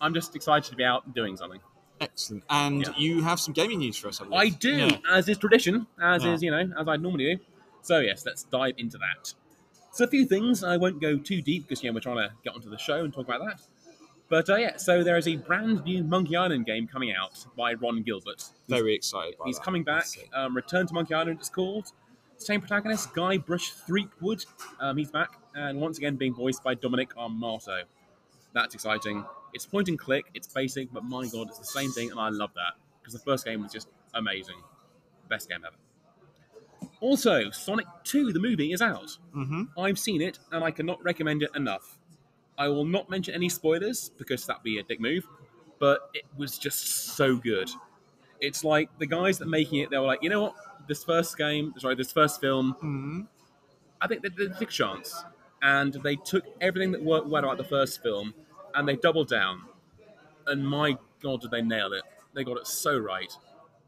I'm 0.00 0.14
just 0.14 0.34
excited 0.36 0.70
to 0.70 0.76
be 0.76 0.84
out 0.84 1.14
doing 1.14 1.36
something. 1.36 1.60
excellent. 2.00 2.44
And 2.50 2.82
Yeah. 2.82 2.92
you 2.98 3.22
have 3.22 3.40
some 3.40 3.54
gaming 3.54 3.78
news 3.78 3.96
for 3.96 4.08
us, 4.08 4.20
I. 4.20 4.26
I 4.34 4.48
do, 4.50 4.70
Yeah. 4.76 4.98
as 5.10 5.28
is 5.30 5.38
tradition, 5.38 5.86
as 6.00 6.24
Yeah. 6.24 6.34
is 6.34 6.42
you 6.42 6.50
know, 6.50 6.70
as 6.78 6.86
I 6.86 6.96
normally 6.96 7.36
do. 7.36 7.42
So 7.80 8.00
yes, 8.00 8.26
let's 8.26 8.42
dive 8.44 8.74
into 8.76 8.98
that. 8.98 9.32
So 9.92 10.04
a 10.04 10.06
few 10.06 10.26
things. 10.26 10.62
I 10.62 10.76
won't 10.76 11.00
go 11.00 11.16
too 11.16 11.40
deep 11.40 11.62
because 11.66 11.82
you 11.82 11.88
know 11.88 11.94
we're 11.94 12.00
trying 12.00 12.16
to 12.28 12.34
get 12.44 12.54
onto 12.54 12.68
the 12.68 12.76
show 12.76 13.02
and 13.02 13.14
talk 13.14 13.26
about 13.26 13.40
that. 13.46 13.60
But 14.28 14.50
uh, 14.50 14.56
yeah, 14.56 14.76
so 14.76 15.04
there 15.04 15.16
is 15.16 15.28
a 15.28 15.36
brand 15.36 15.84
new 15.84 16.02
Monkey 16.02 16.34
Island 16.36 16.66
game 16.66 16.88
coming 16.88 17.12
out 17.12 17.46
by 17.56 17.74
Ron 17.74 18.02
Gilbert. 18.02 18.44
Very 18.68 18.94
excited. 18.94 19.38
By 19.38 19.44
He's 19.46 19.56
that. 19.56 19.64
coming 19.64 19.84
back. 19.84 20.06
Um, 20.34 20.56
Return 20.56 20.86
to 20.88 20.94
Monkey 20.94 21.14
Island, 21.14 21.38
it's 21.38 21.48
called. 21.48 21.92
Same 22.38 22.60
protagonist, 22.60 23.12
Guybrush 23.14 23.72
Threepwood. 23.86 24.44
Um, 24.80 24.96
he's 24.98 25.10
back, 25.10 25.38
and 25.54 25.80
once 25.80 25.96
again 25.98 26.16
being 26.16 26.34
voiced 26.34 26.62
by 26.62 26.74
Dominic 26.74 27.14
Armato. 27.14 27.82
That's 28.52 28.74
exciting. 28.74 29.24
It's 29.54 29.64
point 29.64 29.88
and 29.88 29.98
click. 29.98 30.26
It's 30.34 30.48
basic, 30.48 30.92
but 30.92 31.04
my 31.04 31.26
god, 31.28 31.48
it's 31.48 31.58
the 31.58 31.64
same 31.64 31.90
thing, 31.92 32.10
and 32.10 32.18
I 32.20 32.28
love 32.28 32.50
that 32.54 32.74
because 33.00 33.14
the 33.14 33.20
first 33.20 33.44
game 33.46 33.62
was 33.62 33.72
just 33.72 33.88
amazing, 34.14 34.56
best 35.28 35.48
game 35.48 35.60
ever. 35.66 35.76
Also, 37.00 37.50
Sonic 37.50 37.86
2, 38.04 38.32
the 38.32 38.38
movie, 38.40 38.72
is 38.72 38.82
out. 38.82 39.16
Mhm. 39.34 39.68
I've 39.78 39.98
seen 39.98 40.20
it, 40.20 40.38
and 40.50 40.64
I 40.64 40.70
cannot 40.70 41.02
recommend 41.04 41.42
it 41.42 41.50
enough. 41.54 41.98
I 42.58 42.68
will 42.68 42.84
not 42.84 43.10
mention 43.10 43.34
any 43.34 43.48
spoilers 43.48 44.10
because 44.16 44.46
that'd 44.46 44.62
be 44.62 44.78
a 44.78 44.82
dick 44.82 45.00
move, 45.00 45.26
but 45.78 46.10
it 46.14 46.24
was 46.36 46.58
just 46.58 47.14
so 47.16 47.36
good. 47.36 47.70
It's 48.40 48.64
like 48.64 48.88
the 48.98 49.06
guys 49.06 49.38
that 49.38 49.46
making 49.48 49.80
it, 49.80 49.90
they 49.90 49.98
were 49.98 50.06
like, 50.06 50.22
you 50.22 50.30
know 50.30 50.42
what, 50.42 50.54
this 50.88 51.04
first 51.04 51.36
game, 51.36 51.74
sorry, 51.78 51.94
this 51.94 52.12
first 52.12 52.40
film, 52.40 52.76
Mhm. 52.82 53.26
I 54.00 54.06
think 54.06 54.22
they, 54.22 54.28
took 54.28 54.60
a 54.62 54.66
chance, 54.66 55.24
and 55.62 55.94
they 55.94 56.16
took 56.16 56.44
everything 56.60 56.92
that 56.92 57.02
worked 57.02 57.28
well 57.28 57.44
about 57.44 57.56
the 57.56 57.64
first 57.64 58.02
film, 58.02 58.34
and 58.74 58.86
they 58.86 58.96
doubled 58.96 59.28
down. 59.28 59.62
And 60.46 60.66
my 60.66 60.98
god, 61.20 61.40
did 61.40 61.50
they 61.50 61.62
nail 61.62 61.92
it! 61.92 62.02
They 62.34 62.44
got 62.44 62.58
it 62.58 62.66
so 62.66 62.98
right. 62.98 63.32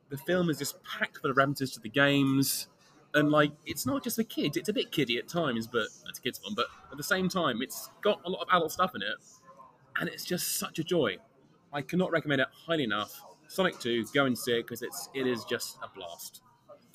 The 0.08 0.16
film 0.16 0.48
is 0.48 0.58
just 0.58 0.82
packed 0.82 1.18
full 1.18 1.30
of 1.30 1.36
references 1.36 1.72
to 1.72 1.80
the 1.80 1.90
games, 1.90 2.68
and 3.14 3.30
like 3.30 3.52
it's 3.66 3.86
not 3.86 4.04
just 4.04 4.16
for 4.16 4.24
kids. 4.24 4.56
It's 4.56 4.68
a 4.68 4.72
bit 4.72 4.90
kiddie 4.92 5.18
at 5.18 5.28
times, 5.28 5.66
but 5.66 5.86
it's 6.08 6.18
a 6.18 6.22
kids 6.22 6.40
one 6.42 6.54
But 6.54 6.66
at 6.90 6.96
the 6.96 7.02
same 7.02 7.28
time, 7.28 7.62
it's 7.62 7.90
got 8.02 8.20
a 8.24 8.30
lot 8.30 8.42
of 8.42 8.48
adult 8.52 8.72
stuff 8.72 8.94
in 8.94 9.02
it, 9.02 9.14
and 9.98 10.08
it's 10.08 10.24
just 10.24 10.58
such 10.58 10.78
a 10.78 10.84
joy. 10.84 11.16
I 11.72 11.82
cannot 11.82 12.10
recommend 12.10 12.40
it 12.40 12.48
highly 12.66 12.84
enough. 12.84 13.22
Sonic 13.48 13.78
2, 13.78 14.06
go 14.14 14.26
and 14.26 14.36
see 14.36 14.52
it 14.52 14.62
because 14.62 14.82
it's 14.82 15.08
it 15.14 15.26
is 15.26 15.44
just 15.44 15.78
a 15.82 15.88
blast. 15.94 16.42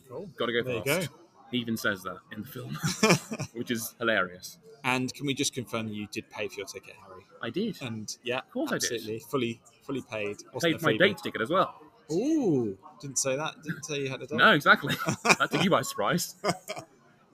Cool. 0.08 0.30
Got 0.38 0.48
to 0.48 0.54
go 0.54 0.64
There 0.64 0.76
you 0.76 0.84
fast. 0.84 1.10
He 1.52 1.58
even 1.60 1.78
says 1.78 2.02
that 2.04 2.18
in 2.32 2.42
the 2.42 2.48
film, 2.48 2.78
which 3.54 3.70
is 3.72 3.96
hilarious. 4.00 4.58
and 4.84 5.14
can 5.14 5.26
we 5.28 5.34
just 5.36 5.54
confirm 5.54 5.88
you 5.88 6.08
did 6.12 6.30
pay 6.32 6.48
for 6.48 6.56
your 6.56 6.66
ticket, 6.66 6.96
Harry? 7.08 7.24
I 7.42 7.50
did. 7.52 7.78
And 7.82 8.16
yeah, 8.24 8.40
of 8.40 8.50
course 8.52 8.72
I 8.72 8.78
did. 8.80 9.22
fully, 9.24 9.62
fully 9.84 10.02
paid. 10.10 10.38
I 10.56 10.60
paid 10.60 10.82
my 10.82 10.98
date 10.98 11.18
ticket 11.24 11.42
as 11.42 11.50
well. 11.50 11.76
Ooh, 12.14 12.78
didn't 13.02 13.18
say 13.18 13.36
that. 13.36 13.56
Didn't 13.64 13.84
say 13.86 14.00
you 14.02 14.10
had 14.10 14.22
a 14.22 14.28
date. 14.28 14.38
No, 14.38 14.52
exactly. 14.52 14.96
that 15.24 15.50
took 15.52 15.64
you 15.64 15.70
by 15.70 15.82
surprise. 15.82 16.36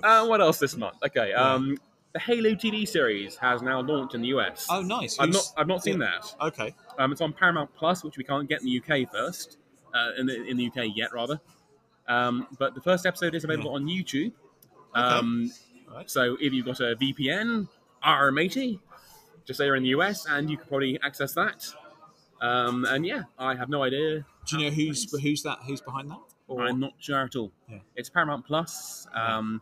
Uh, 0.02 0.26
what 0.28 0.40
else 0.40 0.60
this 0.60 0.78
month? 0.78 0.96
Okay, 1.06 1.34
um, 1.34 1.78
the 2.14 2.20
Halo 2.20 2.52
TV 2.52 2.88
series 2.88 3.36
has 3.36 3.62
now 3.62 3.82
launched 3.82 4.16
in 4.16 4.22
the 4.22 4.30
US. 4.30 4.66
Oh, 4.70 4.82
nice. 4.82 5.20
I've 5.20 5.28
not, 5.28 5.36
Who's- 5.36 5.54
I've 5.58 5.68
not 5.68 5.84
seen 5.84 6.00
that. 6.00 6.34
Okay. 6.40 6.74
Um, 6.98 7.12
it's 7.12 7.20
on 7.20 7.34
Paramount 7.34 7.70
Plus, 7.76 8.02
which 8.06 8.18
we 8.18 8.24
can't 8.24 8.48
get 8.48 8.62
in 8.62 8.68
the 8.68 8.78
UK 8.82 9.12
first, 9.12 9.58
uh, 9.94 10.12
in 10.18 10.26
the 10.26 10.42
in 10.46 10.56
the 10.56 10.68
UK 10.68 10.86
yet 10.96 11.12
rather. 11.14 11.42
Um, 12.08 12.48
but 12.58 12.76
the 12.76 12.82
first 12.82 13.06
episode 13.06 13.36
is 13.36 13.44
available 13.44 13.72
on 13.74 13.88
YouTube. 13.88 14.32
Um, 14.96 15.52
Right. 15.94 16.10
So 16.10 16.38
if 16.40 16.54
you've 16.54 16.66
got 16.66 16.80
a 16.80 16.96
VPN, 16.96 17.68
R 18.02 18.32
matey, 18.32 18.80
just 19.44 19.58
say 19.58 19.66
you're 19.66 19.76
in 19.76 19.84
the 19.84 19.90
US, 19.90 20.28
and 20.28 20.50
you 20.50 20.56
can 20.56 20.66
probably 20.68 20.98
access 21.04 21.34
that. 21.34 21.66
Um, 22.40 22.86
and 22.86 23.06
yeah, 23.06 23.24
I 23.38 23.54
have 23.56 23.68
no 23.68 23.84
idea. 23.84 24.26
Do 24.50 24.58
you 24.60 24.70
know 24.70 24.76
who's 24.76 25.12
who's 25.22 25.44
that? 25.44 25.60
Who's 25.66 25.82
behind 25.82 26.10
that? 26.12 26.20
Or- 26.48 26.64
I'm 26.64 26.80
not 26.80 26.94
sure 27.00 27.20
at 27.24 27.36
all. 27.36 27.52
Yeah. 27.70 27.80
It's 27.96 28.10
Paramount 28.10 28.46
Plus. 28.46 29.08
Um, 29.14 29.62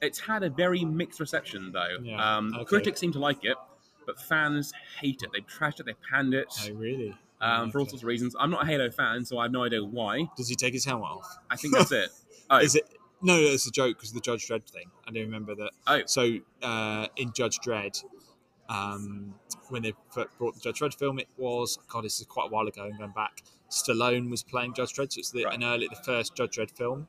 it's 0.00 0.18
had 0.18 0.42
a 0.42 0.50
very 0.50 0.84
mixed 0.84 1.20
reception 1.20 1.70
though. 1.72 1.98
Yeah, 2.02 2.36
Um, 2.36 2.52
okay. 2.54 2.64
Critics 2.64 3.00
seem 3.00 3.12
to 3.12 3.18
like 3.20 3.44
it, 3.44 3.56
but 4.06 4.20
fans 4.20 4.72
hate 5.00 5.22
it. 5.22 5.30
They've 5.32 5.46
trashed 5.46 5.80
it. 5.80 5.86
They've 5.86 5.96
panned 6.10 6.34
it 6.34 6.48
Oh, 6.68 6.72
really? 6.72 7.16
um, 7.40 7.70
for 7.70 7.78
all 7.78 7.86
sorts 7.86 8.02
of 8.02 8.06
reasons. 8.06 8.34
I'm 8.38 8.50
not 8.50 8.64
a 8.64 8.66
Halo 8.66 8.90
fan, 8.90 9.24
so 9.24 9.38
I 9.38 9.44
have 9.44 9.52
no 9.52 9.62
idea 9.62 9.82
why. 9.84 10.28
Does 10.36 10.48
he 10.48 10.56
take 10.56 10.74
his 10.74 10.84
helmet 10.84 11.08
off? 11.10 11.36
I 11.50 11.56
think 11.56 11.74
that's 11.74 11.92
it. 11.92 12.10
Oh, 12.50 12.58
Is 12.58 12.74
it? 12.74 12.84
No, 13.22 13.36
no, 13.36 13.46
it's 13.46 13.66
a 13.66 13.70
joke 13.70 13.96
because 13.96 14.12
the 14.12 14.20
Judge 14.20 14.46
Dredd 14.46 14.68
thing. 14.68 14.90
I 15.08 15.10
do 15.12 15.20
remember 15.20 15.54
that. 15.54 15.70
Oh. 15.86 16.02
So 16.04 16.40
uh, 16.62 17.06
in 17.16 17.32
Judge 17.32 17.58
Dredd, 17.60 18.04
um, 18.68 19.34
when 19.70 19.82
they 19.82 19.94
brought 20.12 20.54
the 20.54 20.60
Judge 20.60 20.80
Dredd 20.80 20.94
film, 20.98 21.18
it 21.18 21.28
was 21.38 21.78
God. 21.88 22.04
This 22.04 22.20
is 22.20 22.26
quite 22.26 22.48
a 22.48 22.50
while 22.50 22.66
ago. 22.66 22.84
and 22.84 22.98
going 22.98 23.12
back. 23.12 23.42
Stallone 23.74 24.30
was 24.30 24.42
playing 24.42 24.74
Judge 24.74 24.92
Dredd, 24.94 25.12
so 25.12 25.18
it's 25.18 25.30
the, 25.30 25.44
Right. 25.44 25.54
an 25.54 25.64
early, 25.64 25.88
the 25.88 25.96
first 25.96 26.34
Judge 26.34 26.56
Dredd 26.56 26.70
film, 26.76 27.08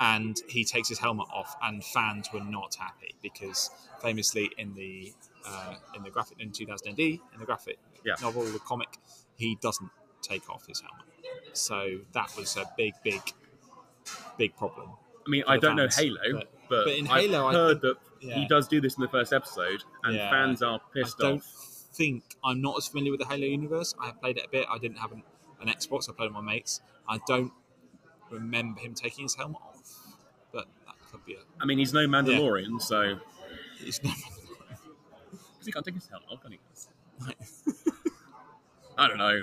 and 0.00 0.40
he 0.48 0.64
takes 0.64 0.88
his 0.88 0.98
helmet 0.98 1.26
off, 1.32 1.54
and 1.62 1.84
fans 1.84 2.28
were 2.32 2.40
not 2.40 2.74
happy 2.76 3.14
because 3.22 3.70
famously 4.00 4.50
in 4.58 4.74
the 4.74 5.12
uh, 5.46 5.74
in 5.94 6.02
the 6.02 6.10
graphic 6.10 6.38
in 6.38 6.52
2000 6.52 6.88
AD 6.88 6.98
in 7.00 7.20
the 7.38 7.46
graphic 7.46 7.78
Yeah. 8.04 8.14
novel, 8.20 8.44
the 8.44 8.58
comic, 8.58 8.98
he 9.36 9.54
doesn't 9.56 9.90
take 10.20 10.48
off 10.50 10.66
his 10.66 10.80
helmet. 10.82 11.06
So 11.54 12.00
that 12.12 12.34
was 12.36 12.56
a 12.58 12.70
big, 12.76 12.92
big, 13.02 13.22
big 14.36 14.54
problem. 14.56 14.90
I 15.26 15.30
mean, 15.30 15.44
I 15.46 15.56
don't 15.56 15.76
know 15.76 15.88
Halo, 15.90 16.18
but- 16.32 16.52
but, 16.68 16.84
but 16.84 16.94
in 16.94 17.06
I've 17.08 17.22
Halo, 17.22 17.46
I 17.48 17.52
heard 17.52 17.80
that 17.82 17.96
Yeah. 18.20 18.34
he 18.36 18.46
does 18.46 18.68
do 18.68 18.80
this 18.80 18.96
in 18.96 19.00
the 19.02 19.08
first 19.08 19.32
episode, 19.32 19.82
and 20.04 20.14
Yeah. 20.16 20.30
fans 20.30 20.62
are 20.62 20.76
I 20.78 20.92
pissed 20.94 21.18
don't 21.18 21.38
off. 21.38 21.44
think 21.94 22.36
I'm 22.44 22.60
not 22.60 22.76
as 22.78 22.86
familiar 22.88 23.10
with 23.12 23.20
the 23.20 23.26
Halo 23.26 23.46
universe. 23.46 23.94
I 23.98 24.06
have 24.06 24.20
played 24.20 24.36
it 24.38 24.44
a 24.46 24.48
bit. 24.48 24.66
I 24.68 24.78
didn't 24.78 24.98
have 24.98 25.12
an, 25.12 25.22
an 25.60 25.68
Xbox. 25.68 26.08
I 26.08 26.12
played 26.12 26.26
with 26.34 26.42
my 26.44 26.52
mates. 26.52 26.80
I 27.08 27.18
don't 27.26 27.52
remember 28.30 28.80
him 28.80 28.94
taking 28.94 29.24
his 29.24 29.34
helmet 29.34 29.60
off, 29.62 30.16
but 30.52 30.66
that 30.86 30.94
could 31.10 31.24
be. 31.24 31.36
I 31.60 31.64
mean, 31.64 31.78
he's 31.78 31.92
no 31.92 32.06
Mandalorian, 32.06 32.80
so 32.80 33.18
It's 33.80 34.02
not, 34.04 34.14
because 34.16 35.66
he 35.66 35.72
can't 35.72 35.84
take 35.84 35.94
his 35.94 36.08
helmet 36.08 36.28
off, 36.30 36.40
can 36.42 36.52
he? 36.52 36.58
I 38.98 39.08
don't 39.08 39.18
know. 39.18 39.42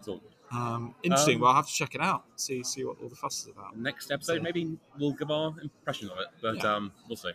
So 0.00 0.20
um, 0.52 0.94
interesting. 1.02 1.36
Um, 1.36 1.40
well, 1.42 1.50
I'll 1.50 1.56
have 1.56 1.66
to 1.68 1.72
check 1.72 1.94
it 1.94 2.00
out. 2.00 2.24
See 2.36 2.62
see 2.64 2.84
what 2.84 2.96
all 3.02 3.08
the 3.08 3.14
fuss 3.16 3.42
is 3.42 3.48
about. 3.48 3.76
next 3.78 4.10
episode, 4.10 4.34
Yeah. 4.36 4.42
maybe 4.42 4.76
we'll 4.98 5.12
give 5.12 5.30
our 5.30 5.54
impression 5.60 6.10
of 6.10 6.18
it, 6.18 6.26
but 6.42 6.56
Yeah. 6.56 6.74
um, 6.74 6.92
we'll 7.08 7.16
see. 7.16 7.32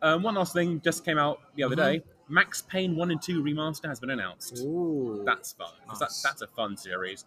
Um, 0.00 0.22
one 0.22 0.34
last 0.34 0.52
thing 0.52 0.80
just 0.80 1.04
came 1.04 1.18
out 1.18 1.40
the 1.56 1.62
other 1.64 1.76
Mhm. 1.76 1.78
day. 1.78 2.04
Max 2.32 2.62
Payne 2.62 2.96
One 2.96 3.10
and 3.10 3.20
Two 3.20 3.42
remaster 3.42 3.86
has 3.88 4.00
been 4.00 4.10
announced. 4.10 4.58
Ooh, 4.64 5.22
That's 5.26 5.52
fun. 5.52 5.68
'cause 5.86 6.00
Nice. 6.00 6.22
That, 6.22 6.28
that's 6.30 6.42
a 6.42 6.46
fun 6.46 6.76
series. 6.76 7.24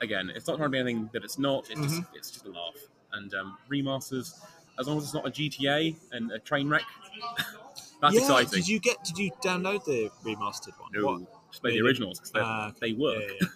Again, 0.00 0.30
it's 0.34 0.46
not 0.46 0.56
trying 0.58 0.68
to 0.68 0.72
be 0.72 0.78
anything 0.78 1.08
that 1.12 1.24
it's 1.24 1.38
not. 1.38 1.70
It's 1.70 1.80
just 1.80 1.94
Mm-hmm. 2.02 2.16
it's 2.16 2.30
just 2.30 2.44
a 2.46 2.50
laugh. 2.50 2.74
And 3.14 3.32
um, 3.34 3.56
remasters, 3.70 4.34
as 4.78 4.86
long 4.88 4.98
as 4.98 5.04
it's 5.04 5.14
not 5.14 5.26
a 5.26 5.30
GTA 5.30 5.96
and 6.12 6.30
a 6.32 6.38
train 6.38 6.68
wreck, 6.68 6.82
that's 8.00 8.14
yeah, 8.14 8.20
exciting. 8.20 8.50
Did 8.50 8.68
you 8.68 8.78
get? 8.78 9.02
Did 9.04 9.16
you 9.18 9.30
download 9.42 9.84
the 9.84 10.10
remastered 10.24 10.78
one? 10.80 10.90
No, 10.92 11.06
What? 11.06 11.20
just 11.50 11.62
play 11.62 11.70
the 11.72 11.78
Really? 11.78 11.88
originals 11.88 12.18
'cause 12.20 12.30
they, 12.32 12.40
Ah, 12.40 12.72
they 12.80 12.92
work. 12.92 13.22
Yeah, 13.22 13.34
yeah. 13.40 13.48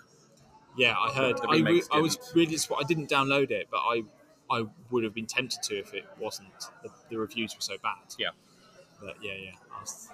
Yeah, 0.78 0.94
I 0.98 1.10
heard. 1.14 1.36
The 1.38 1.48
I, 1.48 1.52
re- 1.56 1.62
remakes 1.62 1.88
I 1.92 1.98
was 2.00 2.16
didn't. 2.16 2.34
really 2.34 2.46
disappointed. 2.52 2.84
I 2.84 2.86
didn't 2.88 3.10
download 3.10 3.50
it, 3.50 3.68
but 3.70 3.78
I 3.78 4.02
I 4.50 4.64
would 4.90 5.02
have 5.04 5.12
been 5.14 5.26
tempted 5.26 5.62
to 5.64 5.78
if 5.78 5.92
it 5.92 6.04
wasn't. 6.18 6.48
The, 6.82 6.90
the 7.10 7.16
reviews 7.18 7.54
were 7.54 7.60
so 7.60 7.74
bad. 7.82 7.96
Yeah. 8.18 8.28
But 9.02 9.16
yeah, 9.22 9.32
yeah. 9.34 9.50
I'll, 9.74 9.82
s- 9.82 10.08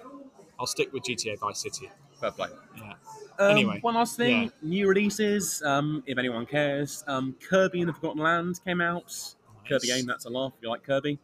I'll 0.63 0.67
stick 0.67 0.93
with 0.93 1.03
GTA 1.03 1.37
Vice 1.39 1.59
City. 1.59 1.91
Fair 2.21 2.31
play. 2.31 2.47
Yeah. 2.77 2.93
Um, 3.37 3.51
Anyway, 3.51 3.79
one 3.81 3.95
last 3.95 4.15
thing: 4.15 4.43
yeah. 4.43 4.49
new 4.61 4.87
releases. 4.87 5.61
Um, 5.61 6.03
if 6.07 6.17
anyone 6.17 6.45
cares, 6.45 7.03
um, 7.07 7.35
Kirby 7.49 7.81
and 7.81 7.89
the 7.89 7.93
Forgotten 7.93 8.21
Land 8.21 8.61
came 8.63 8.79
out. 8.79 9.35
Kirby 9.67 9.87
game, 9.87 10.05
that's 10.05 10.23
a 10.23 10.29
laugh. 10.29 10.53
If 10.57 10.63
you 10.63 10.69
like 10.69 10.83
Kirby. 10.83 11.19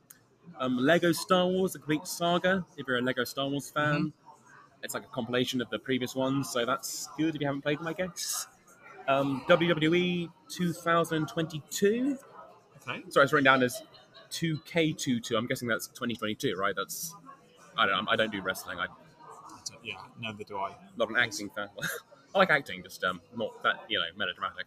Um, 0.60 0.78
Lego 0.78 1.14
Star 1.14 1.48
Wars: 1.48 1.72
The 1.72 1.80
Complete 1.80 2.06
Saga. 2.06 2.66
If 2.76 2.86
you're 2.86 2.98
a 2.98 3.02
Lego 3.02 3.24
Star 3.24 3.48
Wars 3.48 3.70
fan, 3.70 3.96
Mm-hmm. 3.96 4.84
it's 4.84 4.94
like 4.94 5.06
a 5.06 5.08
compilation 5.08 5.62
of 5.62 5.70
the 5.70 5.80
previous 5.80 6.16
ones, 6.16 6.50
so 6.50 6.66
that's 6.66 7.08
good 7.18 7.34
if 7.36 7.40
you 7.40 7.48
haven't 7.48 7.62
played 7.62 7.80
them, 7.80 7.88
I 7.88 7.94
guess. 7.94 8.46
Um, 9.08 9.42
WWE 9.48 10.30
2022. 10.50 12.18
Okay. 12.88 13.04
Sorry, 13.10 13.24
it's 13.24 13.32
written 13.34 13.46
down 13.46 13.64
as 13.64 13.82
2K22. 14.32 15.38
I'm 15.38 15.48
guessing 15.48 15.68
that's 15.68 15.88
2022, 15.88 16.56
right? 16.56 16.74
That's 16.76 17.16
I 17.78 17.86
don't 17.86 18.06
know. 18.06 18.12
I 18.12 18.16
don't 18.18 18.32
do 18.32 18.42
wrestling. 18.42 18.78
I'm 18.80 18.84
I 18.84 18.88
don't- 18.88 18.99
yeah. 19.84 19.96
Neither 20.20 20.44
do 20.44 20.58
I. 20.58 20.76
not 20.98 21.10
an 21.10 21.16
acting 21.18 21.50
fan. 21.50 21.68
I 22.36 22.38
like 22.38 22.50
acting, 22.52 22.84
just 22.84 23.04
um, 23.04 23.22
not 23.36 23.62
that 23.64 23.78
you 23.90 23.98
know 23.98 24.06
melodramatic. 24.16 24.66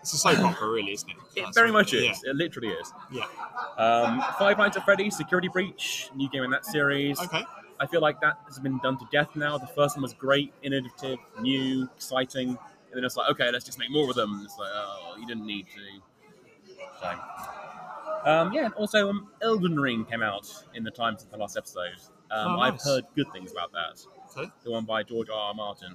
It's 0.00 0.12
a 0.14 0.16
soap 0.16 0.38
opera, 0.40 0.68
really, 0.68 0.92
isn't 0.92 1.08
it? 1.08 1.16
It 1.36 1.42
That's 1.44 1.54
very 1.56 1.70
what- 1.70 1.80
much 1.82 1.94
is. 1.94 2.22
It 2.24 2.34
literally 2.34 2.68
is. 2.70 2.92
Yeah. 3.12 3.24
Um, 3.78 4.20
Five 4.38 4.58
Nights 4.58 4.76
at 4.76 4.84
Freddy's 4.84 5.16
Security 5.16 5.46
Breach, 5.48 6.10
new 6.16 6.28
game 6.30 6.42
in 6.42 6.50
that 6.50 6.66
series. 6.66 7.20
Okay. 7.20 7.44
I 7.78 7.86
feel 7.86 8.00
like 8.00 8.20
that 8.20 8.38
has 8.46 8.58
been 8.58 8.78
done 8.78 8.96
to 8.98 9.06
death 9.12 9.36
now. 9.36 9.58
The 9.58 9.66
first 9.68 9.96
one 9.96 10.02
was 10.02 10.12
great, 10.14 10.52
innovative, 10.62 11.18
new, 11.40 11.84
exciting, 11.96 12.48
and 12.48 12.58
then 12.94 13.04
it's 13.04 13.16
like, 13.16 13.30
okay, 13.30 13.50
let's 13.52 13.64
just 13.64 13.78
make 13.78 13.90
more 13.90 14.08
of 14.10 14.16
them. 14.16 14.40
It's 14.44 14.56
like, 14.58 14.70
oh, 14.72 15.14
you 15.20 15.26
didn't 15.26 15.46
need 15.46 15.66
to. 15.68 16.74
So, 17.00 17.08
um, 18.30 18.52
yeah, 18.52 18.66
and 18.66 18.74
also 18.74 19.08
um, 19.08 19.28
Elden 19.42 19.78
Ring 19.78 20.04
came 20.04 20.22
out 20.22 20.48
in 20.74 20.84
the 20.84 20.90
time 20.90 21.16
since 21.18 21.30
the 21.30 21.36
last 21.36 21.56
episode. 21.56 21.90
Um, 22.32 22.56
Oh, 22.56 22.60
I've 22.60 22.80
heard 22.80 23.04
good 23.14 23.30
things 23.32 23.52
about 23.52 23.72
that. 23.72 24.04
Okay. 24.36 24.50
The 24.64 24.70
one 24.70 24.84
by 24.84 25.02
George 25.02 25.28
R. 25.28 25.38
R. 25.38 25.54
Martin. 25.54 25.94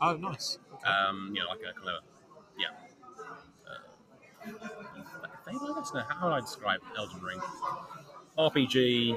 Oh, 0.00 0.16
nice. 0.16 0.58
Okay. 0.74 0.88
Um, 0.88 1.32
you 1.34 1.42
know, 1.42 1.48
like 1.48 1.60
a 1.60 1.72
kind 1.74 1.88
of, 1.88 2.02
yeah. 2.58 2.68
Uh, 3.66 4.52
like 5.22 5.30
a 5.34 5.50
fable, 5.50 5.74
I 5.74 5.80
guess. 5.80 5.92
No, 5.92 6.00
how 6.08 6.28
would 6.28 6.34
I 6.34 6.40
describe 6.40 6.80
Elden 6.96 7.20
Ring? 7.20 7.40
RPG 8.38 9.16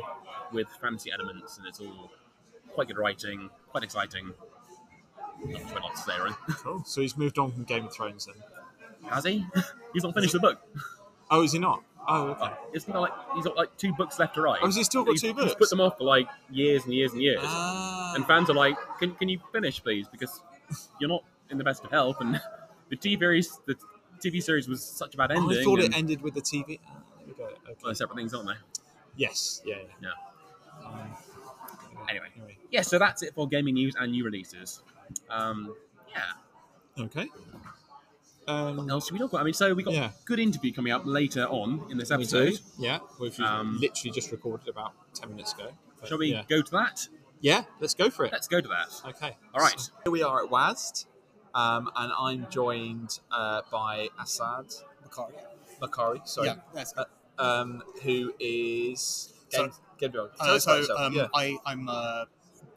with 0.52 0.68
fantasy 0.82 1.12
elements, 1.12 1.58
and 1.58 1.68
it's 1.68 1.80
all 1.80 2.12
quite 2.74 2.88
good 2.88 2.98
writing, 2.98 3.50
quite 3.70 3.84
exciting. 3.84 4.34
Not 5.46 5.64
much 5.64 5.82
more 5.82 5.92
to 5.92 5.98
say, 5.98 6.18
really. 6.18 6.36
cool. 6.50 6.84
So 6.86 7.02
he's 7.02 7.16
moved 7.18 7.38
on 7.38 7.52
from 7.52 7.64
Game 7.66 7.86
of 7.86 7.94
Thrones 7.94 8.26
then. 8.26 8.36
Has 9.12 9.24
he? 9.26 9.46
He's 9.94 10.04
not 10.04 10.14
finished 10.14 10.34
the 10.34 10.40
book. 10.40 10.62
Oh, 11.32 11.42
is 11.44 11.54
he 11.54 11.60
not? 11.60 11.84
Oh, 12.12 12.30
okay. 12.30 12.54
It's 12.74 12.88
not 12.88 13.02
like 13.02 13.12
he's 13.36 13.44
got 13.46 13.56
like 13.56 13.76
two 13.78 13.94
books 13.94 14.18
left 14.20 14.34
to 14.36 14.42
write. 14.42 14.60
Oh, 14.64 14.66
has 14.66 14.76
he 14.76 14.84
still 14.84 15.04
got 15.04 15.12
He's- 15.12 15.22
two 15.22 15.28
He's 15.28 15.36
books? 15.36 15.56
put 15.56 15.70
them 15.70 15.80
off 15.82 15.98
for 15.98 16.06
like 16.06 16.28
years 16.50 16.84
and 16.86 16.94
years 16.94 17.14
and 17.14 17.22
years. 17.22 17.40
Ah. 17.44 18.14
And 18.16 18.26
fans 18.26 18.50
are 18.50 18.54
like, 18.56 18.76
"Can, 19.00 19.14
can 19.16 19.30
you 19.30 19.40
finish, 19.52 19.82
please? 19.84 20.08
Because 20.08 20.42
you're 21.00 21.10
not 21.10 21.24
in 21.50 21.58
the 21.60 21.64
best 21.64 21.84
of 21.86 21.92
health." 21.92 22.18
And 22.20 22.42
the 22.90 22.96
TV 22.98 23.20
series, 23.20 23.60
the 23.68 23.76
TV 24.20 24.42
series 24.42 24.68
was 24.68 24.84
such 24.84 25.14
a 25.14 25.18
bad 25.18 25.32
ending. 25.32 25.58
Oh, 25.58 25.62
I 25.62 25.64
thought 25.64 25.80
it 25.80 25.96
ended 25.96 26.22
with 26.22 26.34
the 26.34 26.42
TV. 26.42 26.80
Ah, 26.88 26.94
there. 27.38 27.46
Okay. 27.48 27.76
Well, 27.84 27.94
separate 27.94 28.16
things, 28.18 28.34
aren't 28.34 28.48
they? 28.48 28.56
Yes. 29.16 29.62
Yeah. 29.66 29.76
yeah. 30.02 30.10
Yeah. 30.82 30.88
Um, 30.88 31.18
Anyway. 32.10 32.26
Yeah, 32.72 32.82
so 32.82 32.98
that's 32.98 33.22
it 33.22 33.36
for 33.36 33.48
gaming 33.48 33.76
news 33.76 33.96
and 34.00 34.12
new 34.12 34.24
releases. 34.26 34.82
Um, 35.30 35.76
yeah. 36.10 37.04
Okay. 37.04 37.28
What 38.50 38.80
Um, 38.80 38.90
else 38.90 39.06
should 39.06 39.14
we 39.14 39.20
talk 39.20 39.32
about? 39.32 39.42
I 39.42 39.44
mean, 39.44 39.54
so 39.54 39.74
we 39.76 39.84
got 39.84 39.94
Yeah. 39.94 40.06
a 40.10 40.26
good 40.26 40.40
interview 40.40 40.74
coming 40.74 40.92
up 40.92 41.04
later 41.06 41.46
on 41.46 41.86
in 41.92 41.98
this 41.98 42.10
we 42.10 42.16
episode. 42.16 42.60
Yeah. 42.80 43.00
We've 43.20 43.40
Um, 43.40 43.78
literally 43.80 44.12
just 44.12 44.32
recorded 44.32 44.68
about 44.68 44.94
ten 45.14 45.30
minutes 45.30 45.54
ago. 45.54 45.72
But 46.00 46.10
Shall 46.10 46.18
we 46.18 46.32
Yeah. 46.32 46.44
go 46.50 46.62
to 46.62 46.72
that? 46.72 47.08
Yeah. 47.42 47.66
Let's 47.80 47.94
go 47.94 48.10
for 48.10 48.26
it. 48.26 48.32
Let's 48.32 48.48
go 48.48 48.60
to 48.60 48.68
that. 48.70 49.02
Okay. 49.10 49.38
All 49.54 49.62
right. 49.62 49.80
So 49.80 49.92
here 50.04 50.12
we 50.12 50.24
are 50.24 50.44
at 50.44 50.50
WASD, 50.50 51.06
um, 51.54 51.92
and 51.96 52.12
I'm 52.18 52.50
joined 52.50 53.20
uh, 53.32 53.62
by 53.72 54.10
Assad 54.20 54.74
Macari. 55.06 55.34
Makari. 55.82 56.28
Sorry. 56.28 56.48
Yeah, 56.48 56.56
that's 56.74 56.94
good. 56.94 57.06
Um, 57.38 57.84
who 58.04 58.34
is 58.40 59.32
So- 59.50 59.64
game, 59.68 59.72
game 60.00 60.12
developer. 60.12 60.36
Uh, 60.40 60.60
so 60.60 60.98
um, 60.98 61.14
yeah. 61.14 61.28
I, 61.34 61.58
I'm 61.66 61.88
a 61.88 62.26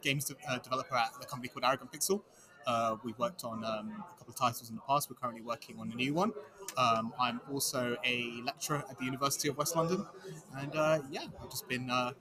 games 0.01 0.25
de- 0.25 0.35
uh, 0.47 0.59
developer 0.59 0.95
at 0.95 1.11
a 1.21 1.25
company 1.25 1.47
called 1.49 1.65
Arrogant 1.65 1.91
Pixel. 1.91 2.21
Uh, 2.65 2.95
we've 3.03 3.17
worked 3.19 3.43
on 3.43 3.63
um, 3.63 3.91
a 3.91 4.17
couple 4.17 4.29
of 4.29 4.35
titles 4.35 4.69
in 4.69 4.75
the 4.75 4.81
past. 4.81 5.09
We're 5.09 5.15
currently 5.15 5.41
working 5.41 5.79
on 5.79 5.91
a 5.91 5.95
new 5.95 6.13
one. 6.13 6.31
Um, 6.77 7.13
I'm 7.19 7.41
also 7.51 7.97
a 8.05 8.41
lecturer 8.45 8.83
at 8.89 8.97
the 8.97 9.05
University 9.05 9.49
of 9.49 9.57
West 9.57 9.75
London, 9.75 10.05
and 10.57 10.75
uh, 10.75 10.99
yeah, 11.11 11.25
I've 11.41 11.49
just 11.49 11.67
been 11.67 11.89
uh, 11.89 12.11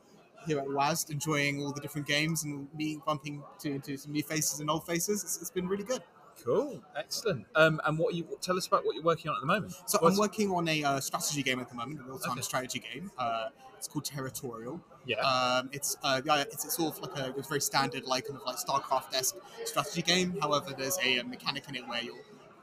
here 0.47 0.59
at 0.59 0.67
WASD 0.67 1.11
enjoying 1.11 1.63
all 1.63 1.73
the 1.73 1.81
different 1.81 2.07
games 2.07 2.45
and 2.45 2.69
meeting, 2.77 3.03
bumping 3.07 3.43
to, 3.61 3.71
into 3.71 3.97
some 3.97 4.13
new 4.13 4.23
faces 4.23 4.61
and 4.61 4.69
old 4.69 4.87
faces. 4.87 5.23
It's, 5.23 5.41
it's 5.41 5.51
been 5.51 5.69
really 5.69 5.85
good. 5.85 6.03
Cool, 6.45 6.83
excellent. 6.97 7.47
Um, 7.55 7.81
and 7.85 7.99
what 7.99 8.15
you 8.15 8.27
tell 8.41 8.57
us 8.57 8.67
about 8.67 8.85
what 8.85 8.95
you're 8.95 9.05
working 9.05 9.31
on 9.31 9.37
at 9.37 9.41
the 9.41 9.47
moment? 9.47 9.75
So 9.87 9.99
What's- 10.01 10.17
I'm 10.17 10.21
working 10.21 10.51
on 10.51 10.67
a 10.69 10.83
uh, 10.85 11.01
strategy 11.01 11.43
game 11.43 11.61
at 11.61 11.69
the 11.69 11.75
moment, 11.77 12.01
a 12.01 12.05
real-time 12.05 12.33
Okay. 12.33 12.41
strategy 12.43 12.81
game. 12.81 13.11
Uh, 13.19 13.49
it's 13.77 13.87
called 13.89 14.05
Territorial. 14.05 14.81
Yeah. 15.07 15.19
Um, 15.21 15.69
it's 15.73 15.97
uh, 16.05 16.21
yeah, 16.25 16.43
it's, 16.43 16.65
it's 16.65 16.77
sort 16.77 16.97
of 16.97 17.03
like 17.03 17.19
a 17.19 17.37
it's 17.39 17.49
very 17.49 17.61
standard, 17.61 18.05
like 18.05 18.27
kind 18.27 18.39
of 18.41 18.47
like 18.47 18.57
StarCraft-esque 18.57 19.37
strategy 19.65 20.03
game. 20.03 20.37
However, 20.41 20.73
there's 20.77 20.99
a, 21.05 21.19
uh 21.19 21.25
mechanic 21.25 21.69
in 21.69 21.75
it 21.77 21.87
where 21.89 22.03
you're 22.03 22.15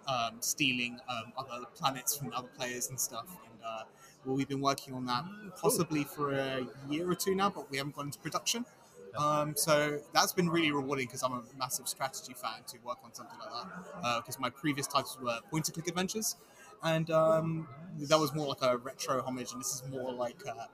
um, 0.07 0.37
stealing 0.39 0.99
um, 1.09 1.31
other 1.37 1.65
planets 1.75 2.17
from 2.17 2.31
other 2.33 2.47
players 2.57 2.89
and 2.89 2.99
stuff. 2.99 3.27
And 3.27 3.63
uh, 3.65 3.83
well, 4.25 4.35
we've 4.35 4.47
been 4.47 4.61
working 4.61 4.93
on 4.93 5.05
that 5.07 5.23
Mm, 5.23 5.59
possibly 5.61 6.03
for 6.03 6.31
a 6.33 6.65
year 6.89 7.09
or 7.09 7.15
two 7.15 7.35
now, 7.35 7.49
but 7.49 7.69
we 7.69 7.77
haven't 7.77 7.95
gone 7.95 8.05
into 8.07 8.19
production. 8.19 8.65
Um, 9.17 9.55
so 9.55 9.99
that's 10.13 10.33
been 10.33 10.49
really 10.49 10.71
rewarding 10.71 11.07
because 11.07 11.23
I'm 11.23 11.33
a 11.33 11.43
massive 11.57 11.87
strategy 11.87 12.33
fan 12.33 12.63
to 12.67 12.77
work 12.83 12.97
on 13.03 13.13
something 13.13 13.37
like 13.39 13.49
that. 13.49 14.17
Because 14.21 14.39
my 14.39 14.49
previous 14.49 14.87
titles 14.87 15.17
were 15.21 15.39
point-and-click 15.49 15.87
adventures, 15.87 16.35
and 16.83 17.09
um, 17.11 17.67
that 17.97 18.19
was 18.19 18.33
more 18.33 18.47
like 18.47 18.61
a 18.61 18.77
retro 18.77 19.21
homage, 19.21 19.51
and 19.51 19.61
this 19.61 19.73
is 19.75 19.83
more 19.89 20.13
like 20.13 20.45
uh, 20.47 20.65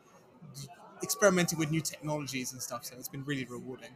experimenting 1.04 1.60
with 1.60 1.72
new 1.72 1.82
technologies 1.82 2.52
and 2.54 2.62
stuff. 2.62 2.86
So 2.86 2.96
it's 2.98 3.10
been 3.10 3.24
really 3.26 3.46
rewarding. 3.46 3.92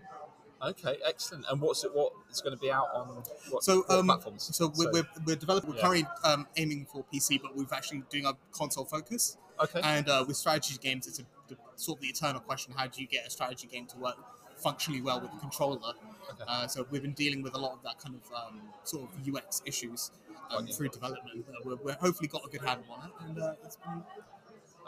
Okay, 0.62 0.98
excellent. 1.06 1.46
And 1.50 1.62
what's 1.62 1.84
it? 1.86 1.92
What 1.96 2.12
it's 2.30 2.42
going 2.42 2.54
to 2.54 2.60
be 2.60 2.70
out 2.72 2.90
on? 2.94 3.24
What, 3.50 3.64
So, 3.64 3.84
what 3.88 4.00
um, 4.00 4.06
platforms? 4.08 4.50
So 4.56 4.72
we're, 4.76 4.92
we're, 4.92 5.08
we're 5.26 5.36
developing. 5.38 5.70
We're 5.70 5.78
Yeah. 5.78 5.82
currently 5.84 6.08
um, 6.26 6.48
aiming 6.58 6.86
for 6.92 7.06
PC, 7.14 7.42
but 7.42 7.56
we're 7.56 7.66
actually 7.72 8.04
doing 8.10 8.26
a 8.26 8.34
console 8.52 8.84
focus. 8.86 9.38
okay. 9.62 9.80
And 9.82 10.10
uh, 10.10 10.26
with 10.28 10.36
strategy 10.36 10.78
games, 10.82 11.08
it's 11.08 11.20
a, 11.20 11.24
the, 11.50 11.58
sort 11.76 11.98
of 11.98 12.02
the 12.02 12.08
eternal 12.08 12.40
question: 12.42 12.74
How 12.78 12.88
do 12.88 13.02
you 13.02 13.08
get 13.08 13.28
a 13.28 13.30
strategy 13.30 13.68
game 13.68 13.86
to 13.88 13.98
work 13.98 14.18
functionally 14.58 15.02
well 15.02 15.20
with 15.22 15.32
a 15.34 15.40
controller? 15.40 15.94
Okay. 16.32 16.44
Uh, 16.48 16.68
so 16.68 16.86
we've 16.92 17.02
been 17.02 17.14
dealing 17.14 17.42
with 17.42 17.56
a 17.56 17.58
lot 17.58 17.74
of 17.74 17.84
that 17.84 18.00
kind 18.00 18.16
of 18.16 18.32
um, 18.34 18.62
sort 18.84 19.10
of 19.10 19.36
UX 19.36 19.62
issues 19.66 20.12
um, 20.52 20.64
Okay. 20.64 20.72
through 20.74 20.90
development. 20.90 21.46
We're, 21.66 21.76
we're 21.78 21.94
hopefully 21.94 22.28
got 22.28 22.44
a 22.46 22.50
good 22.50 22.62
handle 22.62 22.86
on 22.92 23.08
it, 23.10 23.14
and 23.26 23.40
uh, 23.40 23.54
it's 23.64 23.76
been 23.78 24.04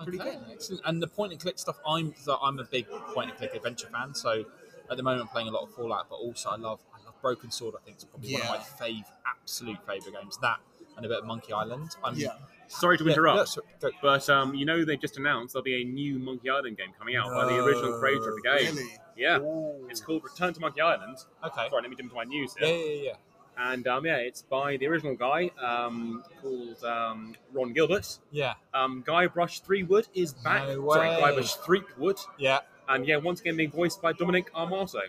pretty 0.03 0.19
Okay, 0.19 0.31
good. 0.31 0.39
excellent. 0.51 0.81
And 0.85 1.01
the 1.01 1.07
point 1.07 1.31
and 1.31 1.41
click 1.41 1.59
stuff, 1.59 1.77
I'm 1.87 2.13
so 2.17 2.37
I'm 2.41 2.59
a 2.59 2.63
big 2.63 2.87
point 3.13 3.29
and 3.29 3.37
click 3.37 3.53
adventure 3.55 3.87
fan. 3.91 4.13
So 4.13 4.45
at 4.89 4.97
the 4.97 5.03
moment 5.03 5.21
I'm 5.23 5.27
playing 5.29 5.47
a 5.47 5.51
lot 5.51 5.63
of 5.63 5.73
Fallout, 5.75 6.07
but 6.09 6.15
also 6.15 6.49
I 6.49 6.55
love 6.57 6.79
I 6.93 7.03
love 7.05 7.13
Broken 7.21 7.51
Sword. 7.51 7.75
I 7.79 7.83
think 7.83 7.95
it's 7.95 8.05
probably 8.05 8.33
one 8.33 8.41
of 8.43 8.47
my 8.49 8.57
fave, 8.57 9.05
absolute 9.25 9.77
favorite 9.87 10.15
games. 10.21 10.37
That 10.41 10.57
and 10.97 11.05
a 11.05 11.09
bit 11.09 11.19
of 11.19 11.25
Monkey 11.25 11.53
Island. 11.53 11.95
I'm, 12.03 12.15
Yeah. 12.15 12.33
Sorry 12.71 12.97
to 12.97 13.03
Yeah, 13.03 13.11
interrupt, 13.11 13.57
no, 13.83 13.91
but 14.01 14.29
um, 14.29 14.55
you 14.55 14.65
know 14.65 14.85
they 14.85 14.95
just 14.97 15.17
announced 15.17 15.53
there'll 15.53 15.63
be 15.63 15.81
a 15.81 15.85
new 15.85 16.17
Monkey 16.19 16.49
Island 16.49 16.77
game 16.77 16.91
coming 16.97 17.15
out 17.15 17.29
by 17.29 17.45
the 17.45 17.57
original 17.63 17.99
creator 17.99 18.29
of 18.29 18.35
the 18.35 18.41
game. 18.41 18.75
Really? 18.75 18.89
Yeah, 19.17 19.39
Ooh. 19.39 19.87
it's 19.89 19.99
called 20.01 20.23
Return 20.23 20.53
to 20.53 20.59
Monkey 20.61 20.81
Island. 20.81 21.17
Okay. 21.45 21.67
Sorry, 21.69 21.81
let 21.81 21.89
me 21.89 21.95
jump 21.97 22.09
to 22.11 22.15
my 22.15 22.23
news 22.23 22.55
here. 22.57 22.67
yeah, 22.69 22.83
yeah, 22.85 23.01
yeah. 23.09 23.13
And 23.57 23.85
um, 23.87 24.05
yeah, 24.05 24.15
it's 24.15 24.41
by 24.41 24.77
the 24.77 24.87
original 24.87 25.15
guy 25.15 25.51
um, 25.61 26.23
called 26.41 26.81
um, 26.85 27.35
Ron 27.53 27.73
Gilbert. 27.73 28.17
Yeah, 28.31 28.53
Um, 28.73 29.03
Guybrush 29.05 29.61
Threepwood 29.63 30.07
is 30.15 30.33
back. 30.33 30.67
No 30.67 30.89
Sorry, 30.89 31.09
way. 31.09 31.19
Guybrush 31.21 31.57
Threepwood. 31.65 32.19
yeah. 32.39 32.59
And 32.87 33.05
yeah, 33.05 33.17
once 33.17 33.41
again 33.41 33.57
being 33.57 33.69
voiced 33.71 34.01
by 34.01 34.13
Dominic 34.13 34.51
Armato. 34.53 35.01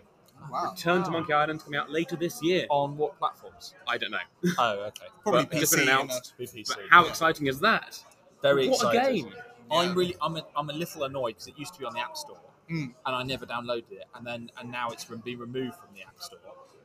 Wow. 0.51 0.71
Return 0.71 1.03
to 1.05 1.11
Monkey 1.11 1.33
Island 1.33 1.63
coming 1.65 1.79
out 1.79 1.91
later 1.91 2.17
this 2.17 2.43
year. 2.43 2.67
On 2.71 2.97
what 2.97 3.19
platforms? 3.19 3.75
I 3.87 3.99
don't 3.99 4.11
know. 4.11 4.19
Oh, 4.59 4.73
okay. 4.89 5.07
Probably 5.23 5.45
But 5.47 5.63
it's 5.63 5.73
PC. 5.75 5.77
been 5.79 5.87
you 5.89 5.93
know. 5.95 6.01
announced. 6.03 6.35
PC. 6.39 6.69
But 6.69 6.79
how 6.91 7.05
Yeah. 7.05 7.11
exciting 7.11 7.47
is 7.47 7.61
that? 7.61 8.03
Very 8.43 8.69
what 8.69 8.75
excited. 8.77 9.03
a 9.03 9.13
game! 9.13 9.33
I'm 9.71 9.95
really, 9.95 10.17
I'm 10.21 10.37
a, 10.37 10.45
I'm 10.57 10.69
a 10.69 10.73
little 10.73 11.05
annoyed 11.05 11.35
because 11.35 11.47
it 11.47 11.55
used 11.57 11.73
to 11.75 11.79
be 11.81 11.87
on 11.87 11.95
the 11.95 12.01
App 12.01 12.17
Store, 12.17 12.39
Mm. 12.71 12.93
and 13.07 13.17
I 13.17 13.23
never 13.23 13.47
downloaded 13.47 13.91
it, 13.93 14.05
and 14.15 14.27
then 14.27 14.51
and 14.59 14.71
now 14.71 14.91
it's 14.91 15.05
been 15.05 15.21
removed 15.39 15.77
from 15.77 15.95
the 15.95 16.03
App 16.03 16.21
Store, 16.21 16.39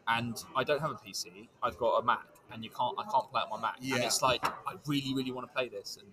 and 0.07 0.41
I 0.55 0.63
don't 0.63 0.79
have 0.79 0.91
a 0.91 0.95
PC. 0.95 1.49
I've 1.63 1.77
got 1.77 1.97
a 1.97 2.03
Mac, 2.03 2.25
and 2.51 2.63
you 2.63 2.69
can't, 2.69 2.95
I 2.97 3.03
can't 3.11 3.29
play 3.31 3.41
it 3.41 3.47
on 3.51 3.59
my 3.61 3.67
Mac, 3.69 3.77
and 3.79 3.85
Yeah. 3.87 4.05
it's 4.05 4.21
like 4.21 4.45
I 4.45 4.75
really, 4.85 5.13
really 5.13 5.31
want 5.31 5.47
to 5.47 5.53
play 5.53 5.67
this, 5.67 5.97
and 5.97 6.07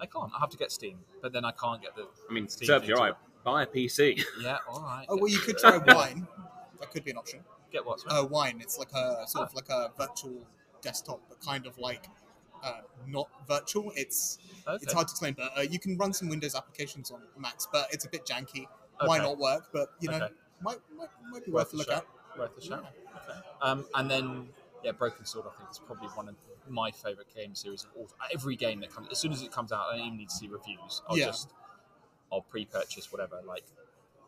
I 0.00 0.06
can't. 0.06 0.32
I 0.34 0.40
have 0.40 0.50
to 0.50 0.56
get 0.56 0.72
Steam, 0.72 0.98
but 1.20 1.32
then 1.32 1.44
I 1.44 1.52
can't 1.52 1.80
get 1.82 1.94
the. 1.94 2.06
I 2.28 2.32
mean, 2.32 2.48
Steam 2.48 2.66
serves 2.66 2.82
thing 2.82 2.88
you 2.90 2.96
to 2.96 3.00
right. 3.02 3.14
Buy 3.44 3.62
a 3.62 3.66
PC. 3.66 4.22
Yeah, 4.40 4.58
all 4.68 4.80
right. 4.82 5.04
Oh 5.08 5.16
well, 5.16 5.28
you 5.28 5.38
could 5.38 5.58
try 5.64 5.76
Wine. 5.78 6.26
That 6.82 6.90
could 6.90 7.04
be 7.04 7.12
an 7.12 7.16
option. 7.16 7.40
Get 7.72 7.86
what? 7.86 8.00
sorry? 8.00 8.20
Uh, 8.20 8.24
Wine. 8.26 8.58
It's 8.60 8.76
like 8.78 8.92
a 8.92 9.22
sort 9.26 9.48
of 9.48 9.54
like 9.54 9.68
a 9.70 9.90
virtual 9.96 10.34
desktop, 10.82 11.20
but 11.28 11.40
kind 11.40 11.64
of 11.66 11.78
like 11.78 12.06
uh, 12.62 12.80
not 13.06 13.28
virtual. 13.48 13.92
It's 13.94 14.38
okay. 14.66 14.78
it's 14.82 14.92
hard 14.92 15.06
to 15.06 15.12
explain, 15.12 15.34
but 15.34 15.56
uh, 15.56 15.60
you 15.62 15.78
can 15.78 15.96
run 15.96 16.12
some 16.12 16.28
Windows 16.28 16.54
applications 16.56 17.10
on 17.12 17.20
Macs, 17.38 17.68
but 17.72 17.86
it's 17.92 18.04
a 18.04 18.08
bit 18.08 18.26
janky. 18.26 18.66
Might 19.00 19.20
Okay. 19.20 19.28
not 19.28 19.38
work, 19.38 19.68
but 19.72 19.90
you 20.00 20.08
know, 20.10 20.16
Okay. 20.16 20.34
might, 20.60 20.78
might 20.96 21.08
might 21.30 21.44
be 21.46 21.52
Worth 21.52 21.66
worth, 21.66 21.74
a 21.74 21.76
look 21.76 21.86
shot. 21.88 22.06
at. 22.34 22.38
Worth 22.38 22.58
a 22.58 22.60
shot. 22.60 22.92
Okay. 23.24 23.38
Um, 23.62 23.86
and 23.94 24.10
then 24.10 24.48
yeah, 24.82 24.90
Broken 24.92 25.24
Sword. 25.24 25.46
I 25.46 25.56
think 25.56 25.70
is 25.70 25.78
probably 25.78 26.08
one 26.08 26.28
of 26.28 26.34
my 26.68 26.90
favorite 26.90 27.32
game 27.34 27.54
series 27.54 27.84
of 27.84 27.90
all. 27.96 28.08
Every 28.34 28.56
game 28.56 28.80
that 28.80 28.92
comes, 28.92 29.08
as 29.10 29.18
soon 29.18 29.32
as 29.32 29.42
it 29.42 29.52
comes 29.52 29.70
out, 29.72 29.86
I 29.92 29.96
don't 29.98 30.06
even 30.06 30.18
need 30.18 30.30
to 30.30 30.34
see 30.34 30.48
reviews. 30.48 31.00
I'll 31.08 31.16
Yeah. 31.16 31.26
just 31.26 31.50
I'll 32.32 32.42
pre-purchase 32.42 33.12
whatever. 33.12 33.40
Like 33.46 33.64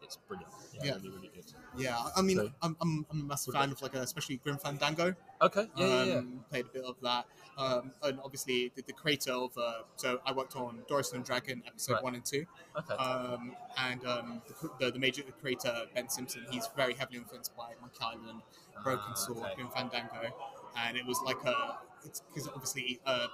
it's 0.04 0.16
brilliant. 0.28 0.52
Yeah, 0.73 0.84
Yeah. 0.84 0.94
really, 0.96 1.11
really 1.11 1.30
good. 1.34 1.44
Yeah, 1.76 1.99
I 2.16 2.23
mean, 2.23 2.37
So- 2.37 2.50
I'm, 2.62 2.76
I'm, 2.80 3.06
I'm 3.11 3.20
a 3.20 3.25
massive 3.25 3.54
fan 3.54 3.70
of 3.73 3.82
like, 3.82 3.96
uh, 3.96 4.00
especially 4.00 4.37
Grim 4.37 4.58
Fandango. 4.58 5.14
Okay. 5.42 5.66
Yeah, 5.76 5.87
yeah, 5.87 6.04
yeah. 6.04 6.14
Um, 6.18 6.44
Played 6.50 6.66
a 6.66 6.68
bit 6.68 6.84
of 6.84 6.96
that, 7.02 7.25
um, 7.58 7.90
and 8.02 8.20
obviously 8.25 8.70
the, 8.76 8.82
the 8.82 8.92
creator 8.92 9.32
of. 9.32 9.56
Uh, 9.58 9.82
so 9.96 10.20
I 10.25 10.32
worked 10.32 10.54
on 10.56 10.82
Doris 10.88 11.12
and 11.12 11.25
Dragon 11.25 11.62
episode 11.66 11.94
Right. 11.94 12.02
one 12.04 12.14
and 12.14 12.25
two, 12.25 12.44
Okay. 12.78 12.94
um, 12.94 13.56
and 13.76 14.04
um, 14.06 14.42
the, 14.46 14.70
the, 14.87 14.90
the 14.92 14.99
major 14.99 15.23
creator 15.40 15.75
Ben 15.94 16.08
Simpson. 16.08 16.46
He's 16.50 16.68
very 16.76 16.94
heavily 16.94 17.18
influenced 17.18 17.56
by 17.56 17.73
Monkey 17.80 17.99
Island, 18.00 18.42
Broken 18.84 19.04
Ah, 19.11 19.14
Sword, 19.14 19.38
okay. 19.38 19.54
Grim 19.56 19.68
Fandango, 19.70 20.30
and 20.76 20.96
it 20.96 21.04
was 21.06 21.20
like 21.26 21.42
a. 21.44 21.78
It's 22.04 22.20
because 22.20 22.49
obviously. 22.49 23.00
Uh, 23.04 23.26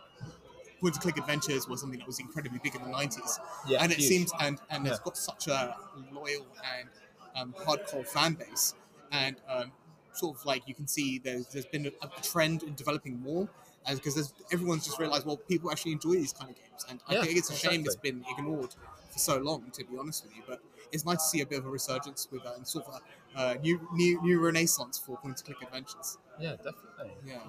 Point 0.81 0.95
and 0.95 1.03
click 1.03 1.19
adventures 1.19 1.69
was 1.69 1.81
something 1.81 1.99
that 1.99 2.07
was 2.07 2.21
incredibly 2.21 2.59
big 2.59 2.75
in 2.75 2.83
the 2.83 2.89
90s 2.89 3.39
Yeah, 3.67 3.79
and 3.79 3.93
it 3.93 3.99
huge. 3.99 4.03
seems 4.03 4.33
and 4.41 4.61
and 4.71 4.87
it's 4.87 4.99
Yeah. 4.99 4.99
got 4.99 5.17
such 5.17 5.47
a 5.49 5.77
loyal 6.11 6.47
and 6.65 6.89
um, 7.35 7.55
hardcore 7.55 8.07
fan 8.07 8.35
base. 8.35 8.75
And 9.13 9.41
um, 9.49 9.73
sort 10.13 10.37
of 10.39 10.45
like 10.45 10.67
you 10.67 10.75
can 10.75 10.87
see 10.87 11.19
there's, 11.19 11.49
there's 11.49 11.67
been 11.67 11.87
a, 11.87 11.91
a 12.03 12.09
trend 12.23 12.63
in 12.63 12.75
developing 12.75 13.21
more 13.21 13.49
as 13.87 13.99
because 13.99 14.33
everyone's 14.53 14.85
just 14.85 14.99
realized 14.99 15.25
well 15.25 15.37
people 15.39 15.71
actually 15.71 15.93
enjoy 15.93 16.13
these 16.13 16.33
kind 16.33 16.51
of 16.51 16.57
games. 16.57 16.85
And 16.89 17.01
Yeah, 17.09 17.19
I 17.21 17.27
think 17.27 17.37
it's 17.37 17.51
a 17.51 17.55
shame 17.55 17.85
it's 17.85 17.97
been 17.97 18.25
ignored 18.29 18.75
for 19.11 19.19
so 19.19 19.39
long 19.39 19.71
to 19.73 19.85
be 19.85 19.97
honest 19.99 20.25
with 20.25 20.37
you. 20.37 20.43
But 20.47 20.61
it's 20.93 21.05
nice 21.05 21.19
to 21.19 21.25
see 21.29 21.41
a 21.41 21.47
bit 21.47 21.59
of 21.61 21.67
a 21.67 21.71
resurgence 21.71 22.29
with 22.31 22.45
uh, 22.47 22.55
and 22.57 22.67
sort 22.67 22.87
of 22.87 23.01
a 23.35 23.39
uh, 23.39 23.55
new 23.61 23.87
new 23.93 24.21
new 24.23 24.41
renaissance 24.41 24.99
for 24.99 25.17
point 25.17 25.39
and 25.39 25.45
click 25.45 25.63
adventures. 25.63 26.19
Yeah, 26.39 26.57
definitely. 26.57 27.13
yeah 27.27 27.41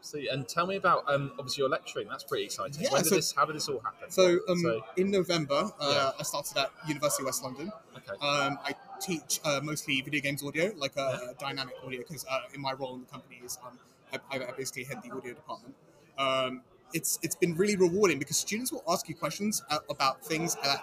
Absolutely. 0.00 0.30
And 0.30 0.48
tell 0.48 0.66
me 0.66 0.76
about 0.76 1.04
um, 1.12 1.32
obviously 1.38 1.60
your 1.62 1.68
lecturing. 1.68 2.08
That's 2.08 2.24
pretty 2.24 2.44
exciting. 2.44 2.82
Yeah, 2.82 2.90
when 2.92 3.02
did 3.02 3.10
so- 3.10 3.16
this? 3.16 3.32
How 3.32 3.44
did 3.44 3.54
this 3.56 3.68
all 3.68 3.80
happen? 3.80 4.10
so 4.10 4.38
um 4.48 4.58
So- 4.60 4.80
in 4.96 5.10
November 5.10 5.70
uh, 5.78 5.90
Yeah. 5.94 6.10
I 6.18 6.22
started 6.22 6.56
at 6.56 6.70
University 6.88 7.22
of 7.22 7.26
West 7.26 7.42
London 7.44 7.70
okay. 7.96 8.16
Um, 8.26 8.58
I 8.64 8.74
teach 9.00 9.40
uh, 9.44 9.60
mostly 9.62 10.00
video 10.00 10.20
games 10.20 10.42
audio, 10.42 10.72
like 10.76 10.96
uh, 10.96 11.18
dynamic 11.38 11.74
audio, 11.84 11.98
because 12.00 12.24
uh, 12.30 12.40
in 12.54 12.60
my 12.60 12.72
role 12.72 12.94
in 12.94 13.00
the 13.00 13.06
company 13.06 13.40
is 13.44 13.58
um, 13.66 13.78
I, 14.12 14.36
I 14.36 14.52
basically 14.56 14.84
head 14.84 14.98
the 15.04 15.10
audio 15.14 15.34
department. 15.34 15.74
Um, 16.18 16.62
it's 16.92 17.18
it's 17.22 17.36
been 17.36 17.54
really 17.56 17.76
rewarding 17.76 18.18
because 18.18 18.36
students 18.36 18.72
will 18.72 18.82
ask 18.88 19.08
you 19.08 19.14
questions 19.14 19.62
uh, 19.70 19.78
about 19.88 20.24
things 20.24 20.56
that 20.64 20.82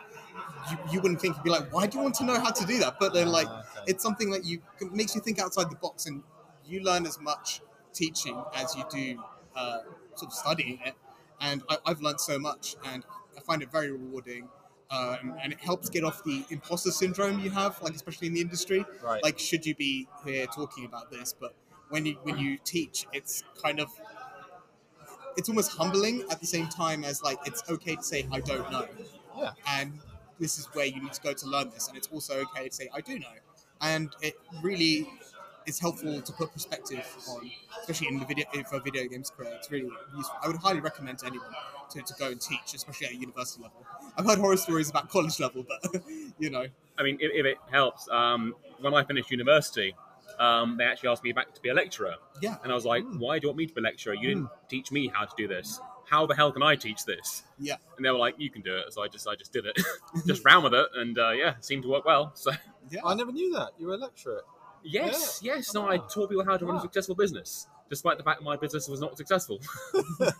you, 0.71 0.77
you 0.93 1.01
wouldn't 1.01 1.19
think. 1.21 1.36
You'd 1.36 1.43
be 1.43 1.49
like, 1.49 1.71
why 1.73 1.86
do 1.88 1.97
you 1.97 2.03
want 2.03 2.15
to 2.15 2.23
know 2.23 2.39
how 2.39 2.51
to 2.51 2.65
do 2.65 2.77
that? 2.80 2.93
But 2.99 3.13
then 3.13 3.27
like 3.27 3.47
Ah, 3.49 3.63
okay. 3.82 3.91
it's 3.91 4.03
something 4.03 4.30
that 4.32 4.45
you 4.45 4.62
makes 4.91 5.15
you 5.15 5.21
think 5.21 5.38
outside 5.39 5.69
the 5.69 5.75
box, 5.75 6.06
and 6.06 6.23
you 6.65 6.82
learn 6.82 7.06
as 7.06 7.19
much 7.19 7.62
teaching 7.97 8.41
as 8.53 8.75
you 8.75 8.83
do 8.89 9.23
uh, 9.55 9.79
sort 10.15 10.31
of 10.31 10.33
studying 10.33 10.79
it. 10.86 10.93
And 11.39 11.63
I, 11.69 11.77
I've 11.86 12.01
learned 12.01 12.19
so 12.19 12.39
much, 12.39 12.75
and 12.86 13.05
I 13.38 13.41
find 13.41 13.62
it 13.62 13.71
very 13.71 13.91
rewarding. 13.91 14.49
Um, 14.89 15.36
and 15.43 15.51
it 15.51 15.60
helps 15.60 15.89
get 15.89 16.05
off 16.05 16.23
the 16.23 16.45
imposter 16.49 16.91
syndrome 16.91 17.39
you 17.39 17.49
have, 17.49 17.81
like 17.81 17.93
especially 17.93 18.27
in 18.27 18.33
the 18.33 18.41
industry. 18.41 18.86
right. 19.03 19.21
Like, 19.21 19.38
should 19.38 19.65
you 19.65 19.75
be 19.75 20.07
here 20.25 20.47
talking 20.47 20.86
about 20.86 21.12
this? 21.12 21.36
But 21.38 21.53
when 21.89 22.05
you 22.05 22.17
when 22.23 22.38
you 22.38 22.57
teach, 22.63 23.05
it's 23.12 23.43
kind 23.62 23.79
of 23.79 23.89
it's 25.36 25.49
almost 25.49 25.71
humbling 25.71 26.23
at 26.31 26.39
the 26.39 26.47
same 26.47 26.67
time 26.67 27.03
as 27.03 27.21
like 27.21 27.38
it's 27.45 27.63
okay 27.69 27.95
to 27.95 28.03
say 28.03 28.27
I 28.31 28.39
don't 28.39 28.71
know. 28.71 28.88
Yeah. 29.38 29.51
And 29.67 29.99
this 30.39 30.57
is 30.57 30.65
where 30.73 30.86
you 30.86 31.01
need 31.01 31.13
to 31.13 31.21
go 31.21 31.33
to 31.33 31.45
learn 31.47 31.69
this, 31.69 31.88
and 31.88 31.97
it's 31.97 32.07
also 32.07 32.41
okay 32.41 32.69
to 32.69 32.73
say 32.73 32.89
I 32.93 33.01
do 33.01 33.19
know. 33.19 33.36
And 33.81 34.15
it 34.21 34.36
really 34.63 35.07
is 35.67 35.80
helpful 35.80 36.21
to 36.21 36.32
put 36.34 36.51
perspective 36.53 37.06
on, 37.30 37.51
especially 37.82 38.08
in 38.08 38.19
the 38.19 38.25
video 38.25 38.45
if 38.53 38.71
a 38.73 38.80
video 38.80 39.06
games 39.08 39.30
career. 39.30 39.51
It's 39.56 39.69
really 39.69 39.89
useful. 40.15 40.36
I 40.41 40.47
would 40.47 40.56
highly 40.58 40.80
recommend 40.80 41.19
to 41.19 41.27
anyone 41.27 41.47
to, 41.91 42.01
to 42.01 42.13
go 42.17 42.27
and 42.30 42.39
teach, 42.41 42.73
especially 42.73 43.08
at 43.08 43.13
a 43.13 43.17
university 43.17 43.62
level. 43.62 43.86
I've 44.17 44.25
heard 44.25 44.39
horror 44.39 44.58
stories 44.58 44.89
about 44.89 45.10
college 45.10 45.39
level, 45.39 45.63
but 45.67 46.01
you 46.39 46.49
know, 46.49 46.65
I 46.97 47.03
mean, 47.03 47.17
if, 47.19 47.32
if 47.34 47.45
it 47.45 47.58
helps, 47.71 48.08
um, 48.10 48.56
when 48.80 48.93
I 48.93 49.03
finished 49.03 49.30
university, 49.30 49.93
um, 50.39 50.77
they 50.77 50.84
actually 50.86 51.10
asked 51.10 51.23
me 51.23 51.32
back 51.34 51.53
to 51.53 51.62
be 51.62 51.69
a 51.69 51.73
lecturer. 51.73 52.15
yeah. 52.41 52.56
And 52.63 52.71
I 52.71 52.75
was 52.75 52.86
like, 52.86 53.03
Mm. 53.03 53.19
why 53.19 53.39
do 53.39 53.45
you 53.45 53.49
want 53.49 53.58
me 53.58 53.65
to 53.67 53.73
be 53.73 53.82
a 53.82 53.84
lecturer? 53.84 54.13
You 54.13 54.27
didn't 54.30 54.49
teach 54.69 54.91
me 54.91 55.08
how 55.13 55.25
to 55.25 55.34
do 55.38 55.47
this. 55.47 55.80
How 56.10 56.25
the 56.25 56.36
hell 56.36 56.51
can 56.53 56.63
I 56.63 56.75
teach 56.75 57.03
this? 57.06 57.43
Yeah. 57.60 57.75
And 57.97 58.06
they 58.06 58.10
were 58.12 58.17
like, 58.17 58.36
you 58.38 58.49
can 58.49 58.62
do 58.62 58.77
it. 58.77 58.93
So 58.93 59.03
I 59.03 59.08
just 59.10 59.27
I 59.27 59.36
just 59.36 59.51
did 59.51 59.65
it. 59.65 59.77
just 60.27 60.45
ran 60.49 60.63
with 60.63 60.73
it. 60.73 60.88
And 60.95 61.17
uh, 61.17 61.32
yeah, 61.32 61.56
it 61.58 61.65
seemed 61.65 61.84
to 61.84 61.89
work 61.89 62.06
well. 62.06 62.32
So 62.36 62.51
Yeah. 62.89 63.01
I 63.03 63.13
never 63.15 63.32
knew 63.32 63.51
that 63.53 63.71
you 63.77 63.88
were 63.88 63.95
a 63.95 63.97
lecturer. 63.97 64.41
Yes, 64.83 65.39
yes. 65.43 65.73
No, 65.73 65.87
I 65.87 65.97
taught 65.97 66.29
people 66.29 66.45
how 66.45 66.57
to 66.57 66.65
run 66.65 66.77
a 66.77 66.81
successful 66.81 67.15
business, 67.15 67.67
despite 67.89 68.17
the 68.17 68.23
fact 68.23 68.39
that 68.39 68.45
my 68.45 68.55
business 68.57 68.87
was 68.87 68.99
not 69.01 69.17
successful. 69.17 69.59
Where 70.17 70.31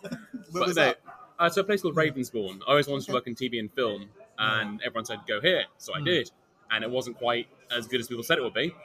But 0.54 0.68
was 0.68 0.76
no, 0.76 0.84
that? 0.86 1.00
Uh, 1.40 1.50
so 1.50 1.62
a 1.62 1.64
place 1.64 1.82
called 1.82 1.96
Ravensbourne. 1.96 2.62
I 2.68 2.72
always 2.72 2.88
wanted 2.88 3.06
to 3.06 3.14
work 3.14 3.28
in 3.28 3.36
TV 3.36 3.60
and 3.60 3.72
film, 3.72 4.10
and 4.40 4.82
everyone 4.84 5.06
said 5.06 5.20
go 5.28 5.40
here, 5.42 5.66
so 5.78 5.94
I 5.94 6.00
Mm. 6.00 6.06
did. 6.06 6.32
And 6.70 6.84
it 6.84 6.90
wasn't 6.92 7.18
quite 7.18 7.48
as 7.72 7.88
good 7.88 8.02
as 8.02 8.08
people 8.10 8.24
said 8.24 8.38
it 8.38 8.42
would 8.44 8.54
be. 8.54 8.76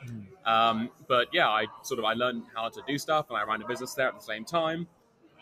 Um, 0.44 0.90
but 1.08 1.28
yeah, 1.32 1.48
I 1.48 1.66
sort 1.82 1.98
of 1.98 2.04
I 2.04 2.12
learned 2.12 2.44
how 2.54 2.68
to 2.68 2.80
do 2.86 2.96
stuff, 2.98 3.26
and 3.28 3.36
I 3.38 3.42
ran 3.44 3.60
a 3.62 3.66
business 3.66 3.94
there 3.94 4.06
at 4.08 4.14
the 4.14 4.20
same 4.24 4.44
time. 4.44 4.86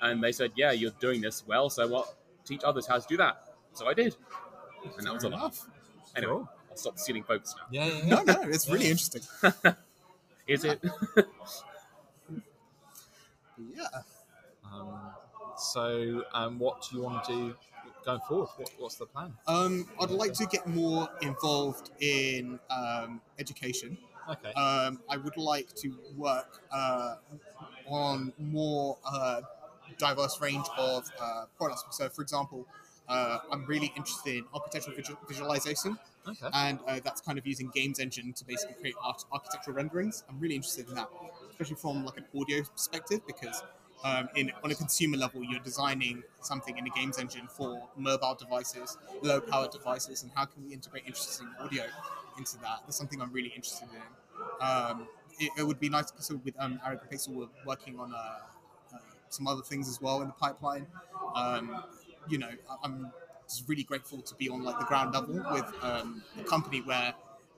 And 0.00 0.22
they 0.24 0.32
said, 0.32 0.52
yeah, 0.56 0.72
you're 0.72 0.92
doing 1.00 1.20
this 1.20 1.44
well, 1.46 1.68
so 1.68 1.86
what? 1.86 2.14
Teach 2.46 2.62
others 2.64 2.86
how 2.86 2.98
to 2.98 3.06
do 3.06 3.18
that. 3.18 3.44
So 3.74 3.86
I 3.86 3.92
did, 3.92 4.16
and 4.96 5.06
that 5.06 5.12
was 5.12 5.24
enough. 5.24 5.66
Anyway, 6.16 6.32
Cool. 6.32 6.48
I'll 6.70 6.76
stop 6.76 6.98
stealing 6.98 7.22
focus 7.24 7.54
now. 7.58 7.66
Yeah, 7.70 7.86
yeah, 8.04 8.14
No, 8.14 8.22
no, 8.22 8.40
it's 8.48 8.68
really 8.70 8.86
interesting. 8.90 9.22
Is 10.46 10.64
it? 10.64 10.80
Yeah. 13.74 13.84
Um, 14.72 15.10
so, 15.56 16.24
um, 16.32 16.58
what 16.58 16.82
do 16.88 16.96
you 16.96 17.02
want 17.02 17.24
to 17.24 17.32
do 17.32 17.54
going 18.04 18.20
forward? 18.28 18.48
What, 18.56 18.70
what's 18.78 18.94
the 18.96 19.06
plan? 19.06 19.34
Um, 19.46 19.88
I'd 20.00 20.10
like 20.10 20.32
to 20.34 20.46
get 20.46 20.66
more 20.66 21.08
involved 21.22 21.90
in 22.00 22.58
um, 22.70 23.20
education. 23.38 23.98
Okay. 24.28 24.52
Um, 24.52 25.00
I 25.08 25.16
would 25.16 25.36
like 25.36 25.74
to 25.76 25.94
work 26.16 26.62
uh, 26.72 27.16
on 27.86 28.32
more 28.38 28.96
uh, 29.04 29.40
diverse 29.98 30.40
range 30.40 30.66
of 30.78 31.10
uh, 31.20 31.44
products. 31.58 31.84
So, 31.90 32.08
for 32.08 32.22
example, 32.22 32.66
uh, 33.10 33.38
I'm 33.50 33.66
really 33.66 33.92
interested 33.96 34.36
in 34.36 34.44
architectural 34.54 34.96
visual- 34.96 35.18
visualization, 35.28 35.98
okay. 36.28 36.46
and 36.54 36.78
uh, 36.86 37.00
that's 37.02 37.20
kind 37.20 37.38
of 37.38 37.46
using 37.46 37.70
Games 37.74 37.98
Engine 37.98 38.32
to 38.32 38.44
basically 38.44 38.76
create 38.80 38.94
art- 39.02 39.24
architectural 39.32 39.76
renderings. 39.76 40.24
I'm 40.28 40.38
really 40.38 40.54
interested 40.54 40.88
in 40.88 40.94
that, 40.94 41.08
especially 41.50 41.76
from 41.76 42.04
like 42.04 42.18
an 42.18 42.26
audio 42.38 42.62
perspective, 42.62 43.20
because 43.26 43.62
um, 44.04 44.28
in 44.36 44.52
on 44.64 44.70
a 44.70 44.74
consumer 44.74 45.16
level, 45.16 45.42
you're 45.44 45.60
designing 45.60 46.22
something 46.40 46.78
in 46.78 46.86
a 46.86 46.90
Games 46.90 47.18
Engine 47.18 47.48
for 47.48 47.82
mobile 47.96 48.36
devices, 48.38 48.96
low-power 49.22 49.68
devices, 49.70 50.22
and 50.22 50.30
how 50.34 50.44
can 50.44 50.64
we 50.64 50.72
integrate 50.72 51.04
interesting 51.06 51.48
audio 51.60 51.84
into 52.38 52.56
that? 52.58 52.80
That's 52.84 52.96
something 52.96 53.20
I'm 53.20 53.32
really 53.32 53.52
interested 53.54 53.88
in. 53.92 54.66
Um, 54.66 55.08
it, 55.38 55.50
it 55.58 55.66
would 55.66 55.80
be 55.80 55.88
nice 55.88 56.10
because 56.10 56.30
with 56.30 56.54
um, 56.58 56.80
Arrogant 56.86 57.10
Pixel, 57.10 57.34
we're 57.34 57.48
working 57.66 57.98
on 57.98 58.14
uh, 58.14 58.16
uh, 58.94 58.98
some 59.28 59.46
other 59.46 59.62
things 59.62 59.88
as 59.88 60.00
well 60.00 60.20
in 60.22 60.28
the 60.28 60.34
pipeline. 60.34 60.86
Um, 61.34 61.82
you 62.30 62.38
know, 62.38 62.50
I'm 62.82 63.10
just 63.48 63.68
really 63.68 63.82
grateful 63.82 64.22
to 64.22 64.34
be 64.36 64.48
on 64.48 64.62
like 64.62 64.78
the 64.78 64.84
ground 64.84 65.12
level 65.14 65.34
with 65.52 65.64
um, 65.82 66.22
a 66.38 66.44
company 66.44 66.80
where 66.80 67.14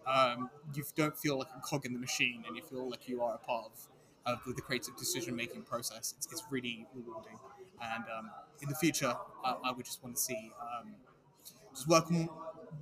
um, 0.07 0.51
you 0.75 0.85
don't 0.97 1.17
feel 1.17 1.39
like 1.39 1.49
a 1.57 1.61
cog 1.61 1.87
in 1.87 1.93
the 1.93 1.99
machine 1.99 2.45
and 2.47 2.57
you 2.57 2.63
feel 2.63 2.89
like 2.91 3.09
you 3.09 3.23
are 3.23 3.35
a 3.35 3.39
part 3.39 3.67
of, 4.27 4.39
of 4.47 4.57
the 4.57 4.63
creative 4.63 4.97
decision 4.97 5.37
making 5.37 5.63
process. 5.63 6.15
It's, 6.17 6.29
it's 6.33 6.43
really 6.51 6.87
rewarding. 6.95 7.39
And 7.81 8.05
um, 8.17 8.31
in 8.61 8.69
the 8.69 8.75
future, 8.77 9.15
I, 9.45 9.57
I 9.65 9.73
would 9.73 9.85
just 9.85 10.03
want 10.03 10.17
to 10.17 10.23
see 10.23 10.53
um, 10.61 10.93
just 11.75 11.89
work 11.89 12.11
on 12.11 12.29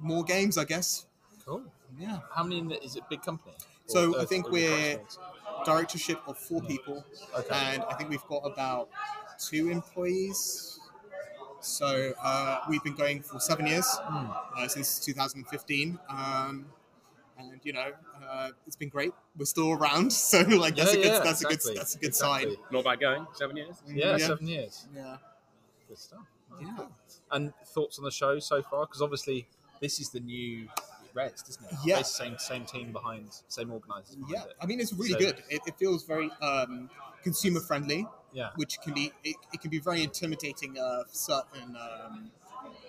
more 0.00 0.24
games, 0.24 0.56
I 0.58 0.64
guess. 0.64 1.06
Cool. 1.44 1.62
Yeah. 1.98 2.20
How 2.34 2.42
many? 2.44 2.58
In 2.58 2.68
the, 2.68 2.82
is 2.84 2.96
it 2.96 3.02
big 3.10 3.22
company? 3.22 3.54
So 3.86 4.14
Or- 4.14 4.20
I 4.20 4.24
think 4.24 4.46
is 4.46 4.50
it 4.50 4.52
we're- 4.52 4.98
Directorship 5.62 6.20
of 6.26 6.38
four 6.38 6.62
people, 6.62 7.04
Okay. 7.36 7.54
and 7.74 7.82
I 7.82 7.92
think 7.94 8.08
we've 8.08 8.24
got 8.28 8.38
about 8.46 8.88
two 9.38 9.68
employees. 9.68 10.79
So 11.60 12.12
uh, 12.22 12.60
we've 12.68 12.82
been 12.82 12.94
going 12.94 13.22
for 13.22 13.38
seven 13.40 13.66
years 13.66 13.86
Hmm. 14.04 14.30
uh, 14.56 14.68
since 14.68 14.98
2015, 15.04 15.98
um, 16.08 16.66
and 17.38 17.60
you 17.62 17.72
know 17.72 17.92
uh, 18.22 18.50
it's 18.66 18.76
been 18.76 18.88
great. 18.88 19.12
We're 19.36 19.44
still 19.44 19.72
around, 19.72 20.12
so 20.30 20.40
like 20.40 20.76
that's 20.76 20.94
Yeah, 20.94 21.00
a 21.00 21.02
good 21.02 21.12
yeah, 21.12 21.20
that's 21.20 21.42
exactly, 21.42 21.44
a 21.44 21.74
good 21.74 21.80
that's 21.80 21.94
a 21.94 21.98
good 21.98 22.06
exactly. 22.08 22.56
Not 22.70 22.84
bad 22.84 23.00
going. 23.00 23.26
Seven 23.34 23.56
years. 23.56 23.76
Yeah, 23.86 24.16
yeah, 24.16 24.26
seven 24.26 24.46
years. 24.46 24.86
yeah. 24.94 25.16
Good 25.88 25.98
stuff. 25.98 26.26
Yeah. 26.60 26.86
And 27.30 27.52
thoughts 27.66 27.98
on 27.98 28.04
the 28.04 28.10
show 28.10 28.38
so 28.38 28.62
far? 28.62 28.86
Because 28.86 29.02
obviously 29.02 29.48
this 29.80 30.00
is 30.00 30.10
the 30.10 30.20
new 30.20 30.68
Rezzed, 31.14 31.48
isn't 31.50 31.64
it? 31.64 31.78
Yeah. 31.84 32.02
Same 32.02 32.36
same 32.38 32.64
team 32.64 32.92
behind, 32.92 33.28
same 33.48 33.70
organisers. 33.72 34.16
behind 34.16 34.32
Yeah, 34.34 34.44
it. 34.44 34.56
I 34.60 34.66
mean 34.66 34.80
it's 34.80 34.92
really 34.92 35.12
So- 35.12 35.18
good. 35.18 35.42
It, 35.48 35.60
it 35.66 35.74
feels 35.78 36.04
very 36.04 36.30
um, 36.42 36.90
consumer 37.22 37.60
friendly, 37.60 38.06
Yeah. 38.32 38.50
which 38.56 38.80
can 38.80 38.94
be 38.94 39.12
it, 39.24 39.36
it 39.52 39.60
can 39.60 39.70
be 39.70 39.78
very 39.78 40.02
intimidating 40.02 40.78
uh, 40.78 41.04
for 41.04 41.14
certain 41.14 41.76
um, 41.76 42.30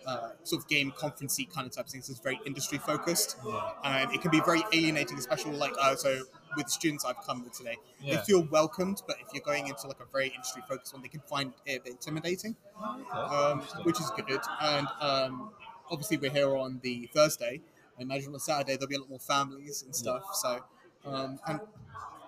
uh, 0.06 0.30
sort 0.44 0.62
of 0.64 0.68
game 0.68 0.92
conferencey 0.92 1.50
kind 1.52 1.68
of 1.68 1.74
type 1.74 1.86
of 1.86 1.92
things. 1.92 2.10
It's 2.10 2.20
very 2.20 2.40
industry 2.46 2.78
focused, 2.80 3.38
Yeah. 3.46 3.72
and 3.84 4.12
it 4.14 4.22
can 4.22 4.32
be 4.32 4.42
very 4.42 4.64
alienating, 4.74 5.18
especially 5.18 5.56
like 5.58 5.74
uh, 5.80 5.96
so 5.96 6.24
with 6.58 6.66
the 6.66 6.72
students 6.72 7.06
I've 7.06 7.22
come 7.26 7.44
with 7.44 7.54
today. 7.54 7.78
Yeah. 8.02 8.16
They 8.18 8.22
feel 8.24 8.44
welcomed, 8.44 9.04
but 9.08 9.18
if 9.22 9.28
you're 9.34 9.44
going 9.44 9.68
into 9.68 9.88
like 9.88 10.00
a 10.02 10.06
very 10.12 10.28
industry 10.30 10.62
focused 10.68 10.94
one, 10.94 11.02
they 11.02 11.08
can 11.08 11.22
find 11.22 11.54
it 11.66 11.86
intimidating, 11.86 12.56
okay. 12.78 13.18
um, 13.20 13.60
which 13.84 14.00
is 14.02 14.12
good. 14.18 14.42
And 14.60 14.88
um, 15.00 15.52
obviously 15.90 16.18
we're 16.18 16.32
here 16.32 16.58
on 16.58 16.80
the 16.84 17.10
Thursday. 17.14 17.62
I 18.02 18.04
imagine 18.04 18.34
on 18.34 18.40
Saturday 18.40 18.74
there'll 18.74 18.88
be 18.88 18.96
a 18.96 19.00
lot 19.00 19.10
more 19.10 19.20
families 19.20 19.84
and 19.84 19.96
stuff. 19.96 20.24
So 20.34 20.60
um, 21.06 21.40
and 21.48 21.60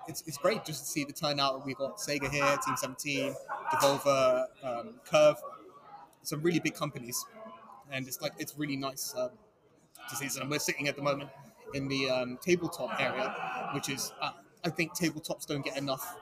it's, 0.08 0.24
it's 0.28 0.38
great 0.38 0.64
just 0.66 0.86
to 0.86 0.90
see 0.92 1.04
the 1.04 1.14
turnout. 1.14 1.66
We've 1.66 1.78
got 1.78 1.98
Sega 1.98 2.30
here, 2.30 2.46
Team 2.66 2.76
17, 2.76 3.34
Devolver, 3.72 4.46
um, 4.64 4.96
Curve, 5.06 5.38
some 6.22 6.42
really 6.42 6.60
big 6.60 6.76
companies, 6.76 7.26
and 7.92 8.08
it's 8.08 8.22
like 8.22 8.34
it's 8.38 8.58
really 8.58 8.76
nice 8.76 9.14
um, 9.18 9.30
to 10.10 10.16
see. 10.16 10.30
And 10.40 10.50
we're 10.50 10.60
sitting 10.60 10.88
at 10.88 10.96
the 10.96 11.02
moment 11.02 11.30
in 11.74 11.88
the 11.88 12.10
um, 12.10 12.38
tabletop 12.42 13.00
area, 13.02 13.36
which 13.74 13.90
is 13.90 14.14
uh, 14.22 14.32
I 14.64 14.70
think 14.70 14.94
tabletops 14.94 15.48
don't 15.48 15.66
get 15.66 15.78
enough 15.78 16.18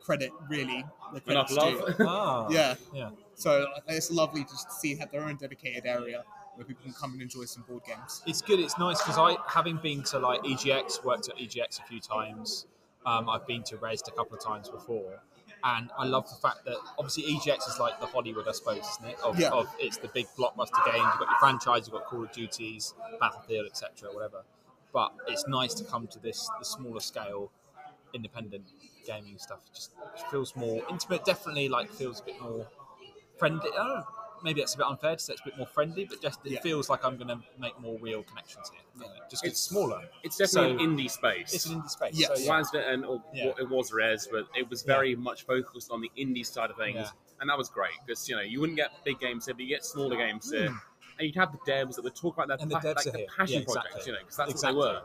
credit 0.00 0.30
really. 0.48 0.84
Enough 1.26 1.50
love. 1.50 1.94
Ah, 2.00 2.48
Yeah, 2.50 2.74
Yeah. 2.94 3.10
so 3.34 3.66
it's 3.88 4.10
lovely 4.12 4.44
just 4.44 4.68
to 4.68 4.74
see 4.74 4.94
have 4.96 5.10
their 5.10 5.22
own 5.22 5.36
dedicated 5.36 5.86
area 5.86 6.22
where 6.56 6.64
people 6.64 6.82
can 6.84 6.92
come 6.94 7.12
and 7.12 7.22
enjoy 7.22 7.44
some 7.44 7.62
board 7.68 7.84
games. 7.84 8.22
It's 8.26 8.42
good. 8.42 8.58
It's 8.60 8.78
nice 8.78 9.00
because 9.02 9.18
I, 9.18 9.36
having 9.48 9.76
been 9.76 10.02
to 10.04 10.18
like 10.18 10.42
EGX, 10.42 11.04
worked 11.04 11.28
at 11.28 11.36
EGX 11.36 11.80
a 11.80 11.84
few 11.84 12.00
times. 12.00 12.66
Um, 13.04 13.28
I've 13.28 13.46
been 13.46 13.62
to 13.64 13.76
Rezzed 13.76 14.08
a 14.08 14.10
couple 14.12 14.36
of 14.36 14.42
times 14.42 14.68
before, 14.68 15.20
and 15.62 15.90
I 15.96 16.06
love 16.06 16.28
the 16.28 16.34
fact 16.36 16.64
that 16.64 16.76
obviously 16.98 17.22
EGX 17.34 17.68
is 17.68 17.78
like 17.78 18.00
the 18.00 18.06
Hollywood, 18.06 18.48
I 18.48 18.52
suppose, 18.52 18.78
isn't 18.78 19.10
it? 19.10 19.16
Of, 19.22 19.38
Yeah. 19.38 19.50
of 19.50 19.68
it's 19.78 19.96
the 19.98 20.08
big 20.08 20.26
blockbuster 20.36 20.84
games. 20.84 20.96
You've 21.12 21.20
got 21.20 21.28
your 21.30 21.38
franchise, 21.38 21.86
you've 21.86 21.94
got 21.94 22.06
Call 22.06 22.24
of 22.24 22.32
Duties, 22.32 22.94
Battlefield, 23.20 23.66
etc., 23.66 24.08
whatever. 24.12 24.42
But 24.92 25.12
it's 25.28 25.46
nice 25.46 25.72
to 25.74 25.84
come 25.84 26.08
to 26.08 26.18
this 26.18 26.50
the 26.58 26.64
smaller 26.64 27.00
scale, 27.00 27.52
independent 28.12 28.64
gaming 29.06 29.38
stuff. 29.38 29.60
It 29.70 29.74
just 29.76 29.92
feels 30.30 30.56
more 30.56 30.82
intimate. 30.90 31.24
Definitely, 31.24 31.68
like 31.68 31.90
feels 31.90 32.20
a 32.20 32.24
bit 32.24 32.40
more 32.40 32.66
friendly. 33.38 33.70
I 33.70 33.76
don't 33.76 33.88
know, 33.88 34.04
maybe 34.42 34.60
that's 34.60 34.74
a 34.74 34.78
bit 34.78 34.86
unfair 34.86 35.16
to 35.16 35.22
say 35.22 35.32
it's 35.34 35.42
a 35.42 35.44
bit 35.46 35.56
more 35.58 35.66
friendly, 35.66 36.04
but 36.04 36.20
just 36.22 36.40
it 36.44 36.52
Yeah. 36.52 36.60
feels 36.60 36.88
like 36.88 37.04
I'm 37.04 37.16
going 37.16 37.28
to 37.28 37.40
make 37.58 37.78
more 37.80 37.98
real 37.98 38.22
connections 38.22 38.70
here. 38.70 38.82
Yeah. 39.00 39.06
Just 39.30 39.42
'cause 39.42 39.52
it's 39.52 39.60
It's- 39.60 39.60
smaller. 39.60 40.08
It's 40.22 40.36
definitely 40.36 40.78
So- 40.78 40.84
an 40.84 40.96
indie 40.96 41.10
space. 41.10 41.54
It's 41.54 41.66
an 41.66 41.80
indie 41.82 41.90
space. 41.90 42.14
Yes. 42.18 42.28
So, 42.28 42.42
yeah. 42.44 42.48
WASD 42.60 42.92
and 42.92 43.04
or, 43.04 43.22
Yeah. 43.34 43.52
it 43.58 43.68
was 43.68 43.92
Res, 43.92 44.26
but 44.30 44.46
it 44.54 44.68
was 44.70 44.82
very 44.82 45.14
much 45.16 45.44
focused 45.44 45.90
on 45.90 46.00
the 46.00 46.10
indie 46.16 46.44
side 46.46 46.70
of 46.70 46.76
things, 46.76 46.96
Yeah. 46.96 47.10
and 47.40 47.50
that 47.50 47.58
was 47.58 47.68
great 47.68 47.94
because 48.06 48.28
you 48.28 48.36
know 48.36 48.42
you 48.42 48.60
wouldn't 48.60 48.76
get 48.76 48.90
big 49.04 49.18
games 49.20 49.46
here, 49.46 49.54
but 49.54 49.62
you 49.62 49.68
get 49.68 49.84
smaller 49.84 50.16
games 50.16 50.50
here, 50.50 50.70
Hmm. 50.70 50.76
and 51.18 51.26
you'd 51.26 51.34
have 51.36 51.52
the 51.52 51.58
devs 51.70 51.96
that 51.96 52.02
would 52.04 52.14
talk 52.16 52.34
about 52.36 52.48
their 52.48 52.58
And 52.60 52.70
the 52.70 52.76
pa- 52.76 52.80
devs 52.80 53.06
like 53.06 53.12
the 53.12 53.26
passion 53.36 53.60
Yeah, 53.60 53.64
projects, 53.64 53.86
exactly. 53.96 54.02
you 54.06 54.12
know, 54.12 54.18
because 54.20 54.36
that's 54.36 54.50
Exactly. 54.52 54.78
what 54.78 54.86
they 54.92 54.98
were. 54.98 55.02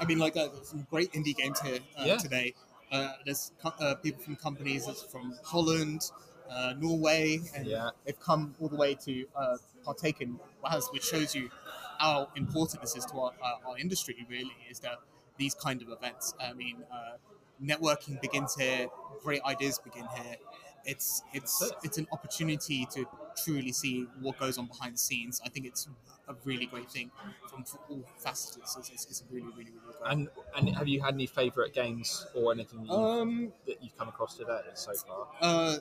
I 0.00 0.04
mean, 0.06 0.18
like 0.18 0.36
uh, 0.36 0.48
some 0.62 0.86
great 0.90 1.12
indie 1.12 1.36
games 1.36 1.60
here 1.60 1.80
uh, 1.98 2.04
Yeah. 2.04 2.16
today. 2.16 2.54
Uh, 2.90 3.12
there's 3.26 3.52
co- 3.62 3.74
uh, 3.80 3.94
people 3.96 4.22
from 4.22 4.36
companies 4.36 4.86
from 5.12 5.34
Holland, 5.44 6.10
uh, 6.50 6.74
Norway, 6.78 7.40
and 7.54 7.66
Yeah. 7.66 7.90
they've 8.04 8.18
come 8.20 8.54
all 8.60 8.68
the 8.68 8.76
way 8.76 8.94
to 9.06 9.26
uh, 9.36 9.56
partake 9.84 10.20
in 10.20 10.38
WAS, 10.62 10.88
which 10.92 11.04
shows 11.04 11.34
you 11.34 11.50
how 11.98 12.28
important 12.36 12.80
this 12.82 12.96
is 12.96 13.04
to 13.06 13.18
our, 13.18 13.32
uh, 13.42 13.68
our 13.68 13.78
industry. 13.78 14.26
Really, 14.28 14.56
is 14.70 14.80
that 14.80 14.98
these 15.38 15.54
kind 15.54 15.82
of 15.82 15.88
events. 15.90 16.34
I 16.40 16.52
mean, 16.52 16.84
uh, 16.92 17.16
networking 17.62 18.20
begins 18.20 18.54
here. 18.54 18.88
Great 19.22 19.42
ideas 19.42 19.78
begin 19.78 20.06
here. 20.16 20.36
It's 20.84 21.22
it's 21.34 21.72
it's 21.82 21.98
an 21.98 22.06
opportunity 22.12 22.86
to 22.94 23.06
truly 23.44 23.72
see 23.72 24.06
what 24.20 24.38
goes 24.38 24.58
on 24.58 24.66
behind 24.66 24.94
the 24.94 24.98
scenes. 24.98 25.40
I 25.44 25.48
think 25.48 25.66
it's 25.66 25.86
a 26.28 26.34
really 26.44 26.66
great 26.66 26.90
thing 26.90 27.10
from 27.48 27.64
all 27.90 28.02
facets. 28.18 28.76
It's, 28.76 28.90
it's, 28.90 29.06
it's 29.06 29.24
really, 29.30 29.46
really, 29.48 29.70
really 29.70 29.94
great. 30.00 30.10
And 30.12 30.28
and 30.56 30.76
have 30.76 30.88
you 30.88 31.00
had 31.02 31.14
any 31.14 31.26
favourite 31.26 31.72
games 31.74 32.26
or 32.34 32.52
anything 32.52 32.86
Um, 32.90 33.52
that 33.66 33.82
you've 33.82 33.96
come 33.98 34.08
across 34.08 34.36
today 34.36 34.60
so 34.74 34.92
far? 34.94 35.28
uh, 35.40 35.76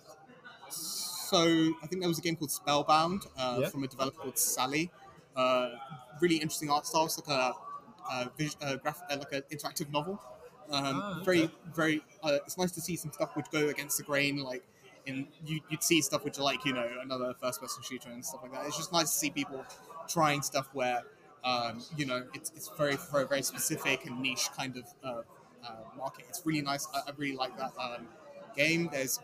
so 0.69 1.73
I 1.83 1.87
think 1.87 2.01
there 2.01 2.09
was 2.09 2.19
a 2.19 2.21
game 2.21 2.35
called 2.35 2.51
Spellbound 2.51 3.25
uh, 3.37 3.61
from 3.69 3.83
a 3.83 3.87
developer 3.87 4.19
called 4.19 4.37
Sally. 4.37 4.91
Uh, 5.35 5.71
really 6.21 6.37
interesting 6.37 6.69
art 6.69 6.85
style. 6.87 7.05
It's 7.05 7.17
like 7.17 7.27
a, 7.27 7.53
a, 8.11 8.31
vis- 8.37 8.55
a 8.61 8.77
graph, 8.77 9.01
uh, 9.09 9.17
like 9.17 9.31
an 9.33 9.43
interactive 9.51 9.91
novel. 9.91 10.21
Um, 10.71 10.83
Ah, 11.01 11.15
okay. 11.17 11.25
Very, 11.25 11.49
very. 11.73 12.01
Uh, 12.23 12.39
it's 12.45 12.57
nice 12.57 12.71
to 12.73 12.81
see 12.81 12.95
some 12.95 13.11
stuff 13.11 13.35
which 13.35 13.45
go 13.51 13.67
against 13.69 13.97
the 13.97 14.03
grain. 14.03 14.37
Like, 14.43 14.63
in 15.05 15.27
you, 15.45 15.61
you'd 15.69 15.83
see 15.83 16.01
stuff 16.01 16.25
which 16.25 16.37
are 16.37 16.43
like 16.43 16.65
you 16.65 16.73
know 16.73 16.87
another 17.01 17.33
first-person 17.39 17.83
shooter 17.83 18.09
and 18.09 18.25
stuff 18.25 18.41
like 18.43 18.51
that. 18.51 18.65
It's 18.65 18.75
just 18.77 18.91
nice 18.91 19.09
to 19.11 19.17
see 19.17 19.29
people 19.29 19.63
trying 20.09 20.41
stuff 20.41 20.67
where 20.73 21.03
um, 21.43 21.81
you 21.95 22.05
know 22.05 22.25
it's, 22.33 22.51
it's 22.55 22.69
very, 22.77 22.97
very, 23.11 23.25
very 23.27 23.41
specific 23.43 24.05
and 24.05 24.19
niche 24.21 24.49
kind 24.57 24.75
of 24.75 24.83
uh, 25.03 25.21
uh, 25.65 25.71
market. 25.97 26.25
It's 26.27 26.45
really 26.45 26.61
nice. 26.61 26.87
I, 26.93 26.99
I 27.07 27.11
really 27.15 27.37
like 27.37 27.55
that 27.57 27.71
um, 27.79 28.07
game. 28.55 28.89
There's 28.91 29.19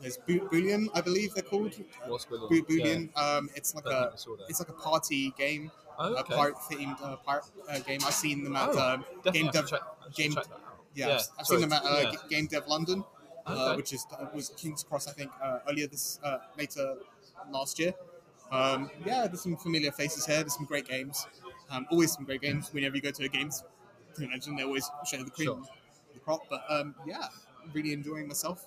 there's 0.00 0.16
Bu- 0.18 0.48
Boolean, 0.48 0.88
I 0.94 1.00
believe 1.00 1.34
they're 1.34 1.42
called. 1.42 1.74
What's 2.06 2.24
Boolean? 2.26 2.48
Bu- 2.48 2.62
Boolean. 2.64 3.16
Um, 3.16 3.48
it's 3.54 3.74
like 3.74 3.86
a 3.86 3.88
think 3.88 4.12
I 4.12 4.16
saw 4.16 4.36
that. 4.36 4.46
it's 4.48 4.58
like 4.60 4.68
a 4.68 4.72
party 4.72 5.32
game, 5.38 5.70
Oh, 5.98 6.14
a 6.14 6.20
okay. 6.20 6.34
pirate 6.34 6.56
themed 6.70 7.00
uh, 7.02 7.16
pirate 7.16 7.44
uh, 7.70 7.78
game. 7.80 8.00
I've 8.04 8.12
seen 8.14 8.44
them 8.44 8.54
at 8.56 8.68
Oh, 8.70 8.78
um, 8.78 9.04
Game 9.32 9.48
Dev. 9.50 9.66
check, 9.68 9.80
Game- 10.14 10.34
check 10.34 10.44
that 10.44 10.52
out. 10.54 10.60
Yeah, 10.94 11.06
Yeah, 11.08 11.14
I've- 11.14 11.44
sorry, 11.44 11.60
seen 11.60 11.68
them 11.68 11.72
at 11.72 11.84
uh, 11.84 11.98
yeah. 12.12 12.12
Game 12.28 12.46
Dev 12.46 12.66
London, 12.68 13.04
uh, 13.46 13.50
Okay. 13.70 13.76
which 13.76 13.92
is 13.92 14.06
uh, 14.18 14.26
was 14.34 14.50
King's 14.50 14.82
Cross, 14.82 15.08
I 15.08 15.12
think, 15.12 15.30
uh, 15.42 15.58
earlier 15.68 15.86
this 15.86 16.20
uh, 16.22 16.38
later 16.58 16.96
last 17.50 17.78
year. 17.78 17.94
Um, 18.52 18.90
yeah, 19.04 19.26
there's 19.26 19.40
some 19.42 19.56
familiar 19.56 19.90
faces 19.90 20.24
here. 20.26 20.36
There's 20.36 20.54
some 20.54 20.66
great 20.66 20.86
games. 20.86 21.26
Um, 21.70 21.86
always 21.90 22.12
some 22.12 22.24
great 22.24 22.40
games. 22.42 22.72
Whenever 22.72 22.94
you 22.96 23.02
go 23.02 23.10
to 23.10 23.24
a 23.24 23.28
games 23.28 23.64
convention, 24.14 24.54
they 24.56 24.62
always 24.62 24.88
show 25.04 25.22
the 25.22 25.30
cream, 25.30 25.46
Sure. 25.46 25.62
the 26.14 26.20
crop. 26.20 26.42
But 26.48 26.62
um, 26.68 26.94
yeah, 27.06 27.26
really 27.72 27.92
enjoying 27.92 28.28
myself 28.28 28.66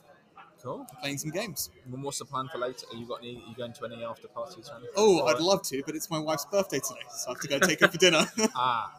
Cool. 0.62 0.86
playing 1.02 1.18
some 1.18 1.32
games. 1.32 1.70
And 1.86 2.04
what's 2.04 2.20
the 2.20 2.26
plan 2.26 2.48
for 2.52 2.58
later? 2.58 2.86
Are 2.92 2.98
you 2.98 3.06
got 3.08 3.20
any? 3.20 3.38
Are 3.38 3.50
you 3.50 3.56
going 3.56 3.74
to 3.74 3.86
any 3.86 4.04
after 4.04 4.28
parties 4.28 4.70
or 4.70 4.76
anything? 4.76 4.94
Oh, 4.98 5.22
Or- 5.22 5.30
I'd 5.34 5.40
love 5.40 5.62
to, 5.64 5.82
but 5.86 5.96
it's 5.96 6.10
my 6.10 6.20
wife's 6.20 6.46
birthday 6.46 6.80
today, 6.80 7.00
so 7.18 7.30
I 7.30 7.32
have 7.34 7.40
to 7.42 7.48
go 7.48 7.60
take 7.60 7.80
her 7.80 7.88
for 7.88 7.98
dinner. 7.98 8.26
Ah, 8.56 8.92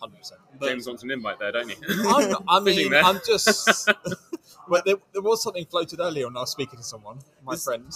hundred 0.00 0.18
percent. 0.18 0.40
But- 0.58 0.68
James 0.68 0.86
wants 0.86 1.02
an 1.02 1.10
invite 1.10 1.38
there, 1.40 1.52
don't 1.52 1.68
you? 1.68 1.76
I'm, 2.08 2.36
I 2.48 2.60
mean. 2.64 2.94
I'm 2.94 3.20
just. 3.26 3.90
well, 4.68 4.82
there, 4.86 4.96
there 5.12 5.22
was 5.22 5.42
something 5.42 5.64
floated 5.66 6.00
earlier 6.00 6.26
when 6.26 6.36
I 6.36 6.40
was 6.40 6.50
speaking 6.52 6.78
to 6.78 6.84
someone, 6.84 7.18
my 7.44 7.54
This- 7.54 7.64
friend. 7.64 7.86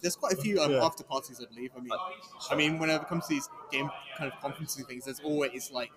There's 0.00 0.16
quite 0.16 0.32
a 0.32 0.36
few 0.36 0.60
um, 0.60 0.72
Yeah. 0.72 0.84
after 0.84 1.04
parties, 1.04 1.40
I 1.40 1.54
believe. 1.54 1.70
I 1.76 1.80
mean, 1.80 1.92
I 2.50 2.54
mean, 2.56 2.78
whenever 2.78 3.04
it 3.04 3.08
comes 3.08 3.26
to 3.28 3.34
these 3.34 3.48
game 3.70 3.88
kind 4.18 4.32
of 4.32 4.38
conferencing 4.40 4.86
things, 4.86 5.04
there's 5.04 5.20
always 5.20 5.70
like 5.70 5.92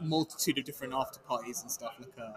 multitude 0.00 0.58
of 0.58 0.64
different 0.64 0.92
after 0.94 1.20
parties 1.20 1.62
and 1.62 1.70
stuff. 1.70 1.92
Like, 1.98 2.12
um, 2.18 2.32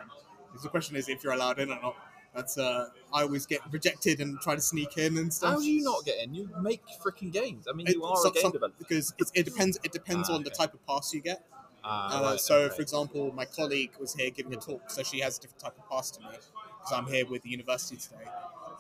the 0.62 0.70
question 0.70 0.96
is 0.96 1.10
if 1.10 1.24
you're 1.24 1.34
allowed 1.34 1.60
in 1.60 1.72
or 1.72 1.80
not. 1.82 1.96
That's 2.36 2.58
uh, 2.58 2.90
I 3.14 3.24
always 3.24 3.46
get 3.46 3.62
rejected 3.72 4.20
and 4.22 4.40
try 4.40 4.56
to 4.56 4.62
sneak 4.62 4.98
in 4.98 5.18
and 5.18 5.34
stuff. 5.34 5.54
How 5.56 5.60
do 5.60 5.66
you 5.70 5.84
not 5.84 6.06
get 6.06 6.24
in? 6.24 6.34
You 6.36 6.50
make 6.62 6.82
freaking 7.04 7.32
games. 7.32 7.68
I 7.68 7.74
mean, 7.74 7.88
It- 7.88 7.96
you 7.96 8.04
are 8.06 8.16
some- 8.18 8.32
a 8.32 8.34
game 8.34 8.42
some- 8.44 8.52
developer. 8.52 8.76
because 8.78 9.14
it's, 9.18 9.32
it 9.34 9.44
depends. 9.46 9.80
It 9.84 9.92
depends 9.92 10.30
Ah, 10.30 10.36
on 10.36 10.44
the 10.44 10.52
type 10.52 10.74
of 10.74 10.86
pass 10.86 11.14
you 11.14 11.22
get. 11.22 11.44
Ah, 11.84 12.20
Uh, 12.20 12.22
right, 12.32 12.40
so, 12.40 12.56
okay. 12.64 12.76
for 12.76 12.82
example, 12.82 13.32
my 13.34 13.46
colleague 13.46 13.92
was 14.00 14.14
here 14.14 14.30
giving 14.30 14.54
a 14.54 14.58
talk, 14.58 14.90
so 14.92 15.02
she 15.02 15.20
has 15.22 15.38
a 15.38 15.42
different 15.42 15.60
type 15.62 15.78
of 15.80 15.90
pass 15.90 16.12
to 16.12 16.20
me 16.22 16.28
because 16.30 16.92
I'm 16.94 17.08
here 17.08 17.26
with 17.26 17.42
the 17.42 17.50
university 17.50 17.98
today. 17.98 18.28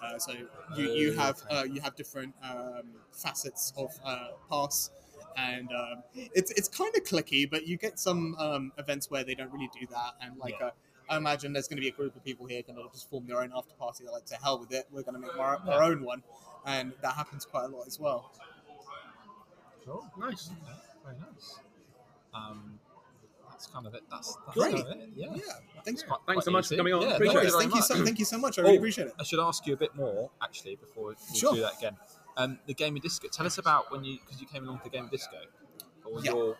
Uh, 0.04 0.20
so 0.20 0.32
you, 0.78 0.92
you 0.94 1.14
have 1.14 1.42
uh, 1.50 1.66
you 1.70 1.82
have 1.82 1.96
different 1.96 2.34
um, 2.44 2.84
facets 3.12 3.74
of 3.78 3.98
uh, 4.06 4.30
pass, 4.50 4.92
and 5.36 5.70
um, 5.74 6.04
it's 6.16 6.52
it's 6.52 6.68
kind 6.70 6.96
of 6.96 7.04
clicky, 7.04 7.50
but 7.50 7.66
you 7.68 7.78
get 7.78 7.98
some 8.00 8.36
um, 8.38 8.72
events 8.78 9.10
where 9.10 9.24
they 9.24 9.34
don't 9.36 9.52
really 9.52 9.70
do 9.78 9.88
that, 9.88 10.14
and 10.22 10.38
like. 10.38 10.56
Yeah. 10.60 10.70
I 11.10 11.18
imagine 11.18 11.54
there's 11.54 11.68
going 11.68 11.78
to 11.78 11.82
be 11.82 11.88
a 11.90 11.92
group 11.94 12.16
of 12.16 12.24
people 12.24 12.46
here 12.46 12.62
going 12.62 12.76
to 12.78 12.84
just 12.94 13.10
form 13.10 13.26
their 13.28 13.42
own 13.42 13.52
after 13.56 13.74
party. 13.76 14.04
They're 14.04 14.14
like, 14.14 14.26
to 14.26 14.36
hell 14.36 14.60
with 14.60 14.72
it, 14.72 14.86
we're 14.92 15.02
going 15.02 15.16
to 15.16 15.20
make 15.20 15.36
our, 15.38 15.60
our 15.68 15.84
own 15.84 16.04
one, 16.04 16.24
and 16.66 16.94
that 17.02 17.14
happens 17.16 17.46
quite 17.46 17.66
a 17.66 17.68
lot 17.68 17.88
as 17.88 18.00
well. 18.00 18.32
Cool. 19.86 20.06
Nice. 20.20 20.50
Okay, 20.52 20.72
Very 21.04 21.16
nice. 21.20 21.60
Um, 22.34 22.80
that's 23.50 23.68
kind 23.68 23.88
of 23.88 23.94
it. 23.96 24.04
That's, 24.10 24.38
that's 24.46 24.58
Great. 24.58 24.76
Kind 24.76 24.88
of 24.88 24.92
it. 25.00 25.10
Yeah. 25.16 25.28
Yeah, 25.36 25.42
thanks. 25.84 26.04
Quite- 26.04 26.20
Thanks 26.28 26.36
quite 26.36 26.44
so 26.46 26.52
much 26.52 26.68
for 26.68 26.76
coming 26.76 26.94
on. 26.94 27.02
Yeah, 27.02 27.16
Appreciate 27.16 27.34
thank 27.34 27.46
it. 27.46 27.52
you 27.54 27.60
thank 27.60 27.76
you 27.76 27.82
so 27.82 27.96
much. 27.96 28.06
thank 28.06 28.20
you 28.20 28.26
so 28.26 28.38
much. 28.38 28.60
I 28.60 28.62
really 28.62 28.76
Oh, 28.76 28.80
appreciate 28.80 29.08
it. 29.08 29.14
I 29.20 29.24
should 29.24 29.40
ask 29.40 29.66
you 29.66 29.74
a 29.74 29.78
bit 29.78 29.96
more 29.96 30.30
actually 30.42 30.76
before 30.76 31.10
we 31.32 31.38
Sure. 31.38 31.54
do 31.56 31.62
that 31.62 31.78
again. 31.78 31.98
Um, 32.38 32.60
the 32.68 32.74
game 32.74 32.96
of 32.96 33.02
disco. 33.02 33.28
Tell 33.30 33.46
us 33.46 33.58
about 33.58 33.92
when 33.92 34.04
you 34.04 34.20
because 34.24 34.40
you 34.40 34.48
came 34.48 34.64
along 34.64 34.78
to 34.80 34.84
the 34.86 34.90
game 34.92 35.06
of 35.06 35.12
disco. 35.12 35.38
Or 36.06 36.22
Yeah. 36.22 36.32
your, 36.32 36.58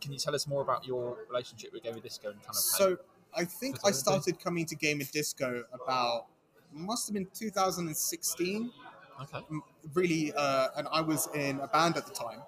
can 0.00 0.12
you 0.12 0.18
tell 0.18 0.34
us 0.34 0.46
more 0.46 0.62
about 0.62 0.86
your 0.86 1.18
relationship 1.28 1.72
with 1.72 1.82
game 1.82 1.96
of 1.96 2.02
disco 2.02 2.30
and 2.30 2.38
kind 2.40 2.50
of 2.50 2.54
how 2.54 2.60
So 2.60 2.98
I 3.34 3.44
think 3.44 3.76
I 3.84 3.90
Is 3.90 4.02
that 4.04 4.10
okay? 4.12 4.22
started 4.22 4.40
coming 4.40 4.66
to 4.66 4.74
Game 4.76 4.98
Gamer 4.98 5.10
Disco 5.12 5.64
about 5.72 6.26
must 6.72 7.08
have 7.08 7.14
been 7.14 7.26
2016. 7.34 8.70
okay 9.22 9.44
Really, 9.94 10.32
uh, 10.34 10.68
and 10.76 10.88
I 10.90 11.00
was 11.00 11.28
in 11.34 11.60
a 11.60 11.66
band 11.66 11.96
at 11.96 12.06
the 12.06 12.12
time, 12.14 12.40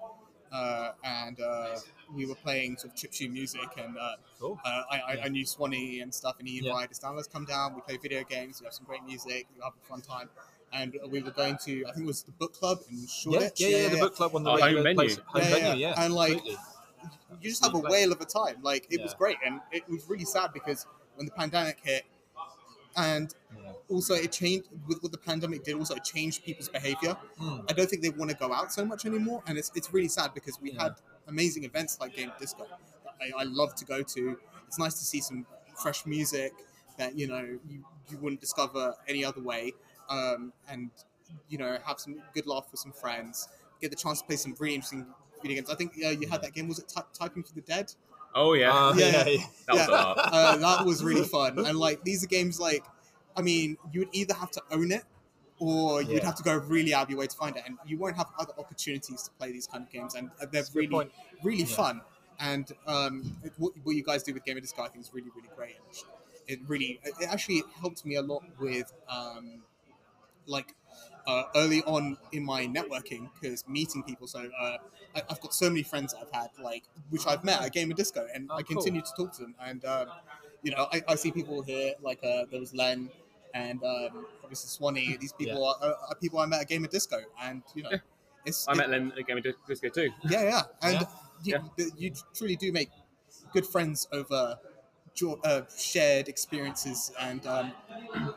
uh, 0.51 0.91
and 1.03 1.39
uh, 1.39 1.79
we 2.13 2.25
were 2.25 2.35
playing 2.35 2.77
sort 2.77 2.93
of 2.93 2.97
chip 2.97 3.11
chiptune 3.11 3.31
music, 3.31 3.67
and 3.77 3.97
uh, 3.97 4.15
cool 4.39 4.59
uh, 4.63 4.83
I, 4.89 4.99
I, 4.99 5.13
Yeah. 5.15 5.25
I 5.25 5.27
knew 5.29 5.45
Swanee 5.45 5.99
and 6.01 6.13
stuff, 6.13 6.35
and 6.39 6.47
he 6.47 6.59
Yeah. 6.59 6.71
invited 6.71 6.91
us 6.91 6.99
down. 6.99 7.15
Let's 7.15 7.27
come 7.27 7.45
down. 7.45 7.75
We 7.75 7.81
play 7.81 7.97
video 7.97 8.23
games. 8.23 8.61
We 8.61 8.65
have 8.65 8.73
some 8.73 8.85
great 8.85 9.03
music. 9.03 9.47
We 9.55 9.61
have 9.63 9.73
a 9.73 9.87
fun 9.87 10.01
time. 10.01 10.29
And 10.73 10.97
we 11.09 11.21
were 11.21 11.31
going 11.31 11.57
to, 11.65 11.85
I 11.87 11.91
think 11.93 12.03
it 12.03 12.07
was 12.07 12.23
the 12.23 12.31
book 12.33 12.53
club 12.53 12.79
in 12.89 12.97
yeah, 12.97 13.07
Shoreditch. 13.07 13.61
yeah, 13.61 13.67
yeah, 13.69 13.87
the 13.89 13.97
book 13.97 14.15
club 14.15 14.35
on 14.35 14.43
the 14.43 14.49
Oh, 14.49 14.53
home 14.53 14.61
regular 14.61 14.83
venue. 14.83 14.97
place, 14.97 15.17
home 15.27 15.41
Yeah, 15.41 15.49
venue, 15.49 15.79
yeah. 15.79 15.89
yeah, 15.95 16.03
And, 16.03 16.13
like, 16.13 16.33
absolutely. 16.33 16.57
You 17.41 17.49
just 17.49 17.63
have 17.63 17.73
a 17.75 17.79
whale 17.79 18.11
of 18.11 18.21
a 18.21 18.25
time. 18.25 18.57
Like 18.61 18.87
it 18.91 19.01
was 19.01 19.13
great, 19.13 19.37
and 19.45 19.61
it 19.71 19.87
was 19.89 20.07
really 20.09 20.25
sad 20.25 20.51
because 20.53 20.85
when 21.15 21.25
the 21.25 21.31
pandemic 21.31 21.79
hit, 21.83 22.03
and 22.95 23.33
Yeah. 23.55 23.73
also 23.89 24.13
it 24.13 24.31
changed 24.31 24.67
with 24.87 25.01
what 25.03 25.11
the 25.11 25.17
pandemic 25.17 25.63
did. 25.63 25.75
Also, 25.75 25.95
it 25.95 26.03
changed 26.03 26.43
people's 26.43 26.69
behavior. 26.69 27.13
Hmm. 27.37 27.59
I 27.69 27.73
don't 27.73 27.89
think 27.89 28.01
they 28.01 28.09
want 28.09 28.31
to 28.31 28.37
go 28.37 28.53
out 28.53 28.71
so 28.73 28.85
much 28.85 29.05
anymore, 29.05 29.43
and 29.47 29.57
it's 29.57 29.71
it's 29.75 29.93
really 29.93 30.07
sad 30.07 30.33
because 30.33 30.59
we 30.61 30.71
Yeah. 30.71 30.83
had 30.83 30.95
amazing 31.27 31.63
events 31.63 31.99
like 31.99 32.15
Game 32.15 32.31
Disco 32.39 32.65
that 33.03 33.15
I, 33.21 33.41
I 33.41 33.43
love 33.43 33.75
to 33.75 33.85
go 33.85 34.01
to. 34.03 34.39
It's 34.67 34.79
nice 34.79 34.93
to 34.95 35.05
see 35.05 35.21
some 35.21 35.45
fresh 35.81 36.05
music 36.05 36.53
that 36.97 37.17
you 37.17 37.27
know 37.27 37.41
you, 37.69 37.85
you 38.09 38.17
wouldn't 38.17 38.41
discover 38.41 38.95
any 39.07 39.23
other 39.25 39.41
way, 39.41 39.73
um, 40.09 40.53
and 40.69 40.91
you 41.49 41.57
know 41.57 41.77
have 41.85 41.99
some 41.99 42.21
good 42.33 42.47
laugh 42.47 42.67
with 42.71 42.79
some 42.79 42.91
friends. 42.93 43.47
Get 43.81 43.91
the 43.91 43.97
chance 43.97 44.21
to 44.21 44.25
play 44.27 44.37
some 44.37 44.55
really 44.59 44.75
interesting 44.75 45.05
video 45.41 45.55
games. 45.57 45.69
I 45.69 45.75
think 45.75 45.93
uh, 46.03 46.09
you 46.09 46.27
had 46.27 46.41
that 46.41 46.53
game. 46.53 46.67
Was 46.67 46.79
it 46.79 46.87
Ty- 46.87 47.03
Typing 47.13 47.43
for 47.43 47.53
the 47.53 47.61
Dead? 47.61 47.91
Oh 48.33 48.53
yeah, 48.53 48.73
Uh, 48.73 48.93
Yeah, 48.95 49.05
yeah, 49.05 49.11
yeah. 49.11 49.23
yeah. 49.29 49.45
that 49.67 49.75
was 49.75 49.87
yeah. 49.87 49.95
a 49.95 50.35
uh, 50.35 50.57
that 50.57 50.85
was 50.85 51.03
really 51.03 51.23
fun. 51.23 51.57
And 51.65 51.77
like 51.79 52.03
these 52.03 52.23
are 52.23 52.27
games 52.27 52.59
like, 52.59 52.83
I 53.35 53.41
mean, 53.41 53.77
you 53.93 54.01
would 54.01 54.09
either 54.13 54.33
have 54.33 54.51
to 54.51 54.61
own 54.71 54.91
it, 54.91 55.03
or 55.59 56.01
you'd 56.01 56.17
Yeah. 56.17 56.25
have 56.25 56.35
to 56.35 56.43
go 56.43 56.55
really 56.57 56.93
out 56.93 57.03
of 57.03 57.09
your 57.09 57.19
way 57.19 57.27
to 57.27 57.35
find 57.37 57.55
it, 57.55 57.63
and 57.65 57.77
you 57.85 57.97
won't 57.97 58.17
have 58.17 58.27
other 58.37 58.53
opportunities 58.57 59.23
to 59.23 59.31
play 59.39 59.51
these 59.53 59.67
kind 59.67 59.83
of 59.85 59.89
games, 59.91 60.15
and 60.15 60.29
uh, 60.31 60.31
they're 60.39 60.61
That's 60.63 60.75
really, 60.75 60.87
point. 60.89 61.11
really 61.43 61.63
Yeah. 61.63 61.75
fun. 61.77 62.01
And 62.37 62.69
um, 62.85 63.37
it, 63.45 63.53
what, 63.57 63.71
what 63.83 63.95
you 63.95 64.03
guys 64.03 64.21
do 64.21 64.33
with 64.33 64.43
Game 64.43 64.57
of 64.57 64.63
Disco, 64.63 64.83
I 64.83 64.89
think, 64.89 65.05
is 65.05 65.13
really, 65.13 65.29
really 65.33 65.47
great. 65.55 65.77
And 65.77 65.95
it 66.47 66.59
really, 66.67 66.99
it 67.05 67.27
actually 67.29 67.63
helped 67.79 68.05
me 68.05 68.15
a 68.15 68.21
lot 68.21 68.43
with, 68.59 68.91
um, 69.07 69.63
like, 70.45 70.75
uh, 71.27 71.43
early 71.55 71.81
on 71.83 72.17
in 72.31 72.43
my 72.45 72.65
networking 72.67 73.29
because 73.39 73.67
meeting 73.67 74.03
people. 74.03 74.27
So 74.27 74.47
uh, 74.59 74.77
I, 75.15 75.23
I've 75.29 75.41
got 75.41 75.53
so 75.53 75.69
many 75.69 75.83
friends 75.83 76.13
that 76.13 76.21
I've 76.21 76.31
had, 76.41 76.49
like, 76.61 76.83
which 77.09 77.25
I've 77.27 77.43
met 77.43 77.61
at 77.61 77.71
Game 77.73 77.89
of 77.91 77.97
Disco, 77.97 78.27
and 78.33 78.49
Oh, 78.51 78.55
I 78.57 78.63
cool. 78.63 78.75
continue 78.81 79.01
to 79.01 79.11
talk 79.17 79.33
to 79.33 79.41
them. 79.43 79.55
And 79.63 79.83
um, 79.85 80.07
you 80.63 80.71
know, 80.71 80.87
I, 80.91 81.01
I 81.07 81.15
see 81.15 81.31
people 81.31 81.61
here, 81.61 81.93
like 82.01 82.19
uh, 82.23 82.45
there 82.51 82.59
was 82.59 82.73
Len 82.73 83.09
and 83.53 83.81
um, 83.83 84.25
obviously 84.43 84.67
Swanee. 84.69 85.17
These 85.19 85.33
people 85.33 85.65
are, 85.65 85.75
are, 85.81 85.95
are 86.09 86.15
people 86.15 86.39
I 86.39 86.45
met 86.45 86.61
at 86.61 86.67
Game 86.67 86.83
of 86.83 86.91
Disco, 86.91 87.19
and 87.41 87.61
you 87.75 87.83
know, 87.83 87.89
Yeah. 87.91 87.97
it's 88.45 88.67
I 88.67 88.73
it- 88.73 88.77
met 88.77 88.89
Len 88.89 89.11
at 89.17 89.25
Game 89.27 89.37
of 89.37 89.45
Disco 89.67 89.89
too. 89.89 90.09
yeah, 90.29 90.43
yeah, 90.43 90.61
and 90.81 91.07
Yeah. 91.43 91.59
You, 91.77 91.91
you 91.97 92.11
truly 92.33 92.55
do 92.55 92.71
make 92.71 92.89
good 93.53 93.65
friends 93.65 94.07
over 94.11 94.57
uh, 95.23 95.61
shared 95.77 96.27
experiences 96.27 97.11
and 97.19 97.45
um, 97.47 97.71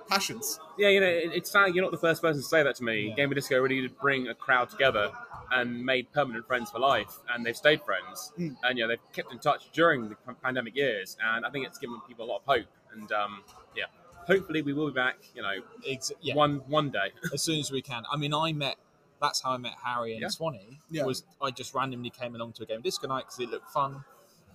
passions. 0.09 0.61
Yeah, 0.79 0.88
you 0.88 1.01
know, 1.01 1.07
it, 1.07 1.31
it's 1.35 1.51
sad 1.51 1.75
you're 1.75 1.83
not 1.83 1.91
the 1.91 1.99
first 1.99 2.23
person 2.23 2.41
to 2.41 2.47
say 2.49 2.62
that 2.62 2.77
to 2.77 2.85
me. 2.85 3.09
Yeah. 3.09 3.14
Game 3.14 3.31
of 3.31 3.35
Disco 3.35 3.59
really 3.59 3.81
did 3.81 3.99
bring 3.99 4.29
a 4.29 4.35
crowd 4.35 4.71
together 4.71 5.11
and 5.51 5.85
made 5.85 6.12
permanent 6.12 6.47
friends 6.47 6.71
for 6.71 6.79
life, 6.79 7.19
and 7.33 7.45
they've 7.45 7.57
stayed 7.57 7.81
friends. 7.83 8.33
Mm. 8.38 8.57
And, 8.62 8.79
you 8.79 8.85
know, 8.85 8.88
they've 8.88 9.12
kept 9.12 9.33
in 9.33 9.38
touch 9.38 9.71
during 9.73 10.09
the 10.09 10.17
pandemic 10.43 10.77
years, 10.77 11.17
and 11.25 11.45
I 11.45 11.51
think 11.51 11.67
it's 11.67 11.79
given 11.79 12.01
people 12.07 12.27
a 12.27 12.29
lot 12.29 12.43
of 12.47 12.59
hope. 12.59 12.67
And, 12.93 13.11
um, 13.12 13.43
yeah, 13.75 13.85
hopefully 14.27 14.62
we 14.62 14.73
will 14.73 14.88
be 14.88 14.93
back, 14.95 15.17
you 15.35 15.43
know, 15.43 15.55
Ex- 15.87 16.12
yeah. 16.21 16.35
one 16.35 16.57
one 16.69 16.91
day. 16.91 17.12
as 17.33 17.43
soon 17.43 17.59
as 17.59 17.71
we 17.71 17.83
can. 17.83 18.05
I 18.12 18.17
mean, 18.17 18.35
I 18.35 18.53
met. 18.53 18.77
That's 19.21 19.41
how 19.41 19.51
I 19.51 19.57
met 19.57 19.73
Harry 19.83 20.12
and 20.12 20.23
Yeah. 20.23 20.29
Swanee. 20.29 20.79
Yeah. 20.91 21.05
Was 21.05 21.25
I 21.43 21.51
just 21.51 21.75
randomly 21.75 22.11
came 22.11 22.37
along 22.37 22.53
to 22.53 22.62
a 22.62 22.67
game 22.67 22.77
of 22.77 22.83
disco 22.85 23.09
night 23.09 23.25
because 23.25 23.41
it 23.41 23.51
looked 23.51 23.71
fun, 23.71 24.05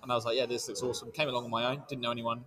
and 0.04 0.12
I 0.12 0.14
was 0.14 0.24
like, 0.24 0.36
"Yeah, 0.36 0.46
this 0.46 0.68
looks 0.68 0.82
awesome." 0.82 1.10
Came 1.10 1.28
along 1.28 1.44
on 1.44 1.50
my 1.50 1.66
own, 1.66 1.82
didn't 1.88 2.02
know 2.02 2.12
anyone, 2.12 2.44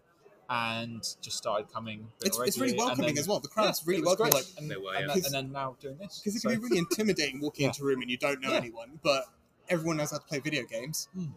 and 0.49 1.03
just 1.21 1.37
started 1.37 1.71
coming. 1.73 2.07
It's, 2.23 2.39
it's 2.39 2.57
really 2.57 2.77
welcoming 2.77 3.07
then- 3.15 3.17
as 3.17 3.27
well. 3.27 3.41
The 3.41 3.49
crowd's 3.49 3.81
Yeah, 3.85 3.89
really 3.91 4.03
welcoming. 4.03 4.31
great. 4.31 4.45
Like, 4.45 4.53
and, 4.57 4.71
They 4.71 4.77
were, 4.77 4.93
and, 4.95 5.07
yeah. 5.07 5.13
then- 5.15 5.25
and 5.25 5.33
then 5.33 5.51
now 5.51 5.75
doing 5.81 5.97
this 5.97 6.19
because 6.19 6.35
it 6.37 6.41
So- 6.41 6.49
can 6.49 6.59
be 6.59 6.63
really 6.63 6.77
intimidating 6.77 7.39
walking 7.41 7.63
Yeah. 7.63 7.67
into 7.69 7.83
a 7.83 7.85
room 7.87 8.01
and 8.01 8.09
you 8.09 8.17
don't 8.17 8.39
know 8.39 8.51
Yeah. 8.51 8.57
anyone, 8.57 8.99
but 9.03 9.25
everyone 9.67 9.97
knows 9.97 10.11
how 10.11 10.17
to 10.19 10.25
play 10.25 10.39
video 10.39 10.63
games. 10.63 11.09
Mm. 11.17 11.33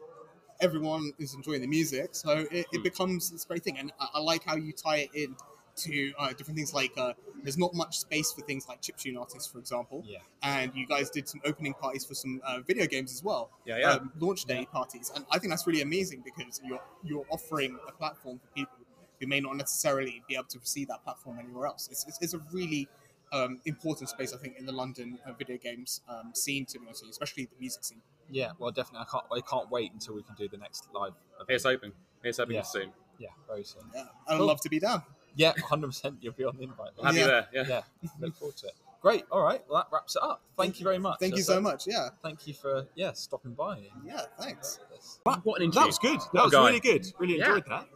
Everyone 0.61 1.12
is 1.18 1.35
enjoying 1.35 1.62
the 1.62 1.66
music, 1.66 2.14
so 2.14 2.30
it, 2.30 2.52
it 2.52 2.66
Mm. 2.80 2.83
becomes 2.85 3.30
this 3.30 3.44
great 3.44 3.64
thing. 3.64 3.78
And 3.78 3.92
I, 3.98 4.09
I 4.14 4.20
like 4.20 4.44
how 4.44 4.56
you 4.56 4.72
tie 4.72 4.98
it 4.98 5.11
in 5.14 5.35
to 5.81 6.12
uh, 6.19 6.29
different 6.33 6.57
things 6.57 6.73
like 6.75 6.93
uh, 6.97 7.12
there's 7.43 7.59
not 7.59 7.73
much 7.75 7.99
space 7.99 8.33
for 8.33 8.43
things 8.43 8.66
like 8.69 8.81
chiptune 8.83 9.19
artists, 9.19 9.51
for 9.51 9.59
example. 9.59 10.03
yeah, 10.07 10.19
And 10.43 10.73
you 10.75 10.87
guys 10.87 11.11
did 11.11 11.29
some 11.29 11.40
opening 11.45 11.75
parties 11.75 12.05
for 12.05 12.14
some 12.14 12.40
uh, 12.45 12.61
video 12.61 12.87
games 12.87 13.12
as 13.12 13.23
well, 13.25 13.51
Yeah, 13.64 13.79
yeah. 13.79 13.90
um, 13.93 14.12
launch 14.19 14.45
day 14.45 14.66
parties, 14.71 15.11
and 15.14 15.25
I 15.31 15.38
think 15.38 15.51
that's 15.53 15.66
really 15.66 15.83
amazing 15.83 16.23
because 16.25 16.61
you're 16.64 16.81
you're 17.03 17.27
offering 17.31 17.79
a 17.88 17.93
platform 17.93 18.38
for 18.38 18.49
people 18.55 18.77
who 19.21 19.27
may 19.27 19.40
not 19.40 19.57
necessarily 19.57 20.23
be 20.29 20.35
able 20.35 20.45
to 20.45 20.59
receive 20.59 20.88
that 20.88 21.03
platform 21.05 21.38
anywhere 21.38 21.66
else. 21.66 21.88
It's, 21.90 22.07
it's, 22.09 22.19
it's 22.23 22.33
a 22.35 22.40
really 22.53 22.88
um, 23.33 23.61
important 23.66 24.09
space, 24.09 24.33
I 24.33 24.38
think, 24.38 24.57
in 24.59 24.64
the 24.64 24.73
London 24.73 25.19
uh, 25.27 25.33
video 25.35 25.59
games 25.59 26.01
um, 26.09 26.31
scene, 26.35 26.64
to 26.66 26.79
be 26.79 26.87
honest, 26.87 27.05
especially 27.11 27.45
the 27.45 27.57
music 27.61 27.85
scene. 27.85 28.01
yeah. 28.31 28.53
Well, 28.59 28.71
definitely. 28.71 29.07
I 29.07 29.11
can't. 29.11 29.25
I 29.31 29.40
can't 29.49 29.71
wait 29.71 29.93
until 29.93 30.14
we 30.14 30.23
can 30.23 30.35
do 30.37 30.49
the 30.49 30.57
next 30.57 30.88
live. 30.95 31.12
Event. 31.37 31.49
Here's 31.49 31.64
hoping. 31.64 31.93
Here's 32.23 32.38
hoping 32.38 32.57
Yeah. 32.57 32.62
soon. 32.62 32.93
Yeah, 33.19 33.29
very 33.47 33.64
soon. 33.64 33.83
Yeah, 33.95 34.05
I'd 34.27 34.38
Cool. 34.38 34.47
love 34.47 34.61
to 34.62 34.71
be 34.71 34.81
down. 34.81 35.03
Yeah, 35.37 35.53
hundred 35.69 35.88
percent. 35.88 36.16
You'll 36.21 36.33
be 36.35 36.45
on 36.45 36.57
the 36.57 36.64
invite. 36.64 36.90
We'll 36.97 37.07
have 37.07 37.14
you 37.14 37.21
Yeah. 37.23 37.27
there. 37.27 37.49
Yeah. 37.53 37.64
yeah, 38.03 38.11
look 38.21 38.35
forward 38.37 38.57
to 38.59 38.66
it. 38.69 38.75
Great. 39.01 39.25
All 39.33 39.43
right. 39.43 39.62
Well, 39.69 39.79
that 39.83 39.88
wraps 39.95 40.14
it 40.16 40.23
up. 40.23 40.43
Thank 40.59 40.79
you 40.79 40.85
very 40.85 40.99
much. 40.99 41.19
Thank 41.21 41.35
you 41.37 41.43
so 41.43 41.57
it. 41.59 41.62
much. 41.62 41.87
Yeah, 41.87 42.11
Thank 42.23 42.47
you 42.47 42.53
for 42.55 42.87
yeah 42.95 43.12
stopping 43.12 43.53
by. 43.55 43.79
yeah, 44.05 44.23
thanks. 44.38 44.79
What 45.23 45.61
an 45.61 45.64
interview. 45.64 45.81
That 45.81 45.87
was 45.87 45.99
good. 45.99 46.21
That 46.35 46.45
was 46.45 46.53
guy. 46.53 46.66
really 46.66 46.81
good. 46.81 47.07
Really 47.19 47.38
Yeah. 47.38 47.47
enjoyed 47.49 47.66
that. 47.69 47.88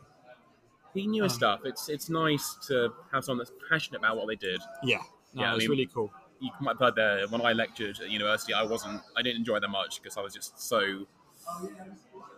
He 0.95 1.07
knew 1.07 1.25
his 1.25 1.33
Um, 1.33 1.37
stuff. 1.39 1.61
It's 1.65 1.89
it's 1.89 2.09
nice 2.09 2.55
to 2.69 2.95
have 3.13 3.25
someone 3.25 3.39
that's 3.45 3.53
passionate 3.69 3.99
about 3.99 4.17
what 4.17 4.29
they 4.29 4.37
did. 4.37 4.61
Yeah. 4.83 4.99
No, 5.35 5.43
Yeah, 5.43 5.49
I 5.49 5.53
it 5.53 5.55
was 5.57 5.63
mean- 5.65 5.71
really 5.71 5.87
cool. 5.87 6.11
you 6.41 6.51
might 6.61 6.73
have 6.73 6.79
heard 6.79 6.95
there 6.95 7.27
when 7.29 7.41
I 7.43 7.53
lectured 7.53 8.01
at 8.01 8.11
university, 8.11 8.53
I 8.55 8.63
wasn't, 8.65 9.01
I 9.17 9.23
didn't 9.23 9.39
enjoy 9.39 9.61
that 9.61 9.69
much 9.69 10.01
because 10.03 10.17
I 10.17 10.21
was 10.21 10.35
just 10.35 10.59
so 10.61 11.07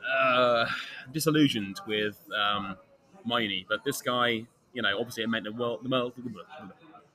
uh, 0.09 0.67
disillusioned 1.13 1.81
with 1.87 2.19
um, 2.37 2.77
my 3.25 3.41
uni. 3.41 3.67
But 3.69 3.85
this 3.85 4.01
guy, 4.03 4.47
you 4.77 4.83
know, 4.83 4.99
obviously 4.99 5.23
it 5.23 5.29
meant 5.31 5.45
the 5.45 5.53
world, 5.53 5.81
the 5.83 5.89
world. 5.89 6.13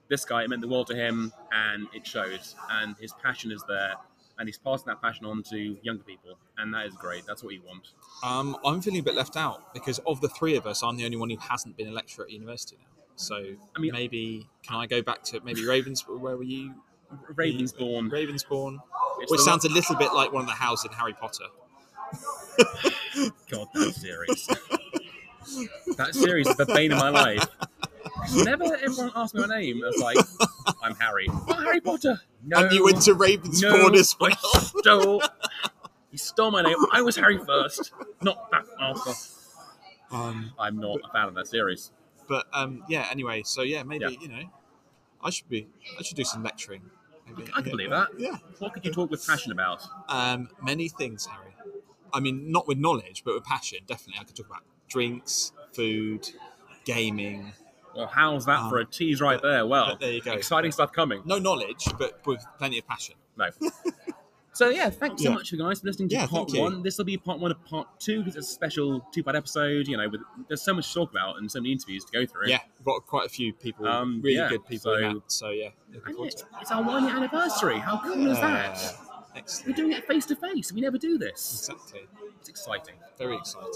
This 0.09 0.25
guy, 0.25 0.43
it 0.43 0.49
meant 0.49 0.61
the 0.61 0.67
world 0.67 0.87
to 0.87 0.95
him, 0.95 1.31
and 1.51 1.87
it 1.93 2.05
shows. 2.07 2.55
And 2.71 2.95
his 2.99 3.13
passion 3.13 3.51
is 3.51 3.63
there, 3.67 3.93
and 4.39 4.49
he's 4.49 4.57
passing 4.57 4.87
that 4.87 4.99
passion 4.99 5.27
on 5.27 5.43
to 5.51 5.77
younger 5.83 6.03
people, 6.03 6.37
and 6.57 6.73
that 6.73 6.87
is 6.87 6.95
great. 6.95 7.23
That's 7.27 7.43
what 7.43 7.53
you 7.53 7.61
want. 7.65 7.89
Um, 8.23 8.57
I'm 8.65 8.81
feeling 8.81 8.99
a 8.99 9.03
bit 9.03 9.13
left 9.13 9.37
out 9.37 9.73
because 9.75 9.99
of 9.99 10.19
the 10.21 10.27
three 10.27 10.55
of 10.55 10.65
us, 10.65 10.81
I'm 10.81 10.97
the 10.97 11.05
only 11.05 11.17
one 11.17 11.29
who 11.29 11.37
hasn't 11.37 11.77
been 11.77 11.87
a 11.87 11.91
lecturer 11.91 12.25
at 12.25 12.31
university 12.31 12.77
now. 12.79 12.87
So 13.15 13.35
I 13.75 13.79
mean- 13.79 13.91
maybe 13.93 14.47
can 14.63 14.77
I 14.77 14.87
go 14.87 15.03
back 15.03 15.21
to 15.25 15.39
maybe 15.41 15.63
Ravens? 15.65 16.03
Where 16.07 16.35
were 16.35 16.43
you? 16.43 16.73
Ravensbourne. 17.35 18.09
Ravensbourne, 18.09 18.79
It's 19.19 19.31
which 19.31 19.41
sounds 19.41 19.65
a 19.65 19.69
little 19.69 19.95
bit 19.97 20.13
like 20.13 20.31
one 20.33 20.41
of 20.41 20.47
the 20.47 20.53
houses 20.55 20.85
in 20.85 20.93
Harry 20.93 21.13
Potter. 21.13 21.43
God, 23.51 23.67
that 23.75 23.93
series. 23.95 24.49
that 25.97 26.13
series 26.13 26.47
is 26.47 26.55
the 26.57 26.65
bane 26.65 26.91
of 26.91 26.97
my 26.99 27.09
life. 27.09 27.47
Never 28.35 28.65
let 28.65 28.81
everyone 28.83 29.11
asked 29.15 29.33
me 29.33 29.45
my 29.45 29.59
name. 29.59 29.81
I 29.83 29.87
was 29.87 29.97
like, 30.01 30.75
I'm 30.83 30.95
Harry. 30.95 31.27
Oh, 31.29 31.53
Harry 31.53 31.81
Potter. 31.81 32.19
No. 32.43 32.59
and 32.59 32.71
you 32.71 32.83
went 32.83 33.01
to 33.03 33.13
Ravensbourne 33.13 33.91
no, 33.93 33.99
as 33.99 34.15
well. 34.19 34.31
I 34.31 34.59
stole. 34.59 35.21
You 36.11 36.17
stole 36.17 36.51
my 36.51 36.61
name. 36.61 36.75
I 36.91 37.01
was 37.01 37.15
Harry 37.15 37.37
first, 37.37 37.91
not 38.21 38.49
that 38.51 38.65
Arthur. 38.79 39.13
Um, 40.11 40.51
I'm 40.59 40.77
not 40.77 40.97
a 41.03 41.11
fan 41.13 41.27
of 41.29 41.35
that 41.35 41.47
series. 41.47 41.91
but 42.27 42.45
um, 42.53 42.83
yeah. 42.89 43.07
Anyway, 43.11 43.43
so 43.45 43.61
yeah, 43.61 43.83
maybe 43.83 44.05
Yeah. 44.05 44.19
you 44.21 44.27
know, 44.27 44.43
I 45.23 45.29
should 45.29 45.47
be. 45.49 45.67
I 45.99 46.03
should 46.03 46.17
do 46.17 46.23
some 46.23 46.43
lecturing. 46.43 46.81
Maybe. 47.27 47.49
I 47.53 47.61
can 47.61 47.71
believe 47.71 47.91
that. 47.91 48.09
Yeah. 48.17 48.37
What 48.59 48.73
could 48.73 48.83
you 48.85 48.91
talk 48.91 49.09
with 49.09 49.25
passion 49.25 49.51
about? 49.51 49.83
Um, 50.09 50.49
many 50.61 50.89
things, 50.89 51.25
Harry. 51.27 51.55
I 52.13 52.19
mean, 52.19 52.51
not 52.51 52.67
with 52.67 52.77
knowledge, 52.77 53.23
but 53.23 53.35
with 53.35 53.45
passion. 53.45 53.79
Definitely, 53.87 54.19
I 54.19 54.23
could 54.25 54.35
talk 54.35 54.47
about 54.47 54.63
drinks, 54.91 55.53
food, 55.73 56.29
gaming. 56.85 57.53
Well, 57.95 58.07
how's 58.07 58.45
that 58.45 58.69
for 58.69 58.77
a 58.79 58.83
Um, 58.83 58.87
tease 58.91 59.19
right 59.21 59.39
but- 59.41 59.47
there? 59.49 59.65
Well, 59.65 59.97
there 59.99 60.11
you 60.11 60.21
go. 60.21 60.33
exciting 60.33 60.71
stuff 60.71 60.91
coming. 60.91 61.21
No 61.25 61.39
knowledge, 61.39 61.85
but 61.97 62.25
with 62.25 62.45
plenty 62.57 62.79
of 62.79 62.87
passion. 62.87 63.15
No. 63.37 63.49
So 64.53 64.67
yeah, 64.67 64.89
thanks 64.89 65.23
so 65.23 65.31
much, 65.31 65.49
you 65.53 65.57
guys, 65.57 65.79
for 65.79 65.87
listening 65.87 66.09
to 66.09 66.15
Yeah, 66.15 66.27
part 66.27 66.51
one. 66.53 66.83
This 66.83 66.97
will 66.97 67.05
be 67.05 67.15
part 67.15 67.39
one 67.39 67.51
of 67.51 67.63
part 67.63 67.87
two 68.01 68.19
because 68.19 68.35
it's 68.35 68.49
a 68.49 68.51
special 68.51 68.99
two-part 69.13 69.33
episode. 69.33 69.87
You 69.87 69.95
know, 69.95 70.09
with 70.09 70.19
there's 70.49 70.61
so 70.61 70.73
much 70.73 70.89
to 70.89 70.93
talk 70.93 71.09
about 71.09 71.37
and 71.37 71.49
so 71.49 71.61
many 71.61 71.71
interviews 71.71 72.03
to 72.03 72.11
go 72.11 72.25
through. 72.25 72.49
Yeah, 72.49 72.59
we've 72.77 72.85
got 72.85 73.07
quite 73.07 73.25
a 73.25 73.29
few 73.29 73.53
people, 73.53 73.87
Um, 73.87 74.19
really 74.21 74.35
yeah, 74.35 74.49
good 74.49 74.65
people 74.67 74.93
so-. 74.93 75.23
So 75.27 75.49
yeah, 75.51 75.69
And 75.93 76.03
it's, 76.19 76.41
it. 76.41 76.47
it's 76.59 76.69
our 76.69 76.83
one-year 76.83 77.15
anniversary. 77.15 77.77
How 77.79 78.01
cool 78.03 78.27
is 78.29 78.37
that? 78.41 78.77
Yeah, 79.35 79.41
We're 79.65 79.73
doing 79.73 79.91
it 79.93 80.05
face 80.05 80.25
to 80.27 80.35
face. 80.35 80.71
We 80.73 80.81
never 80.81 80.97
do 80.97 81.17
this. 81.17 81.69
Exactly. 81.69 82.01
It's 82.39 82.49
exciting. 82.49 82.95
Very 83.17 83.37
exciting. 83.37 83.69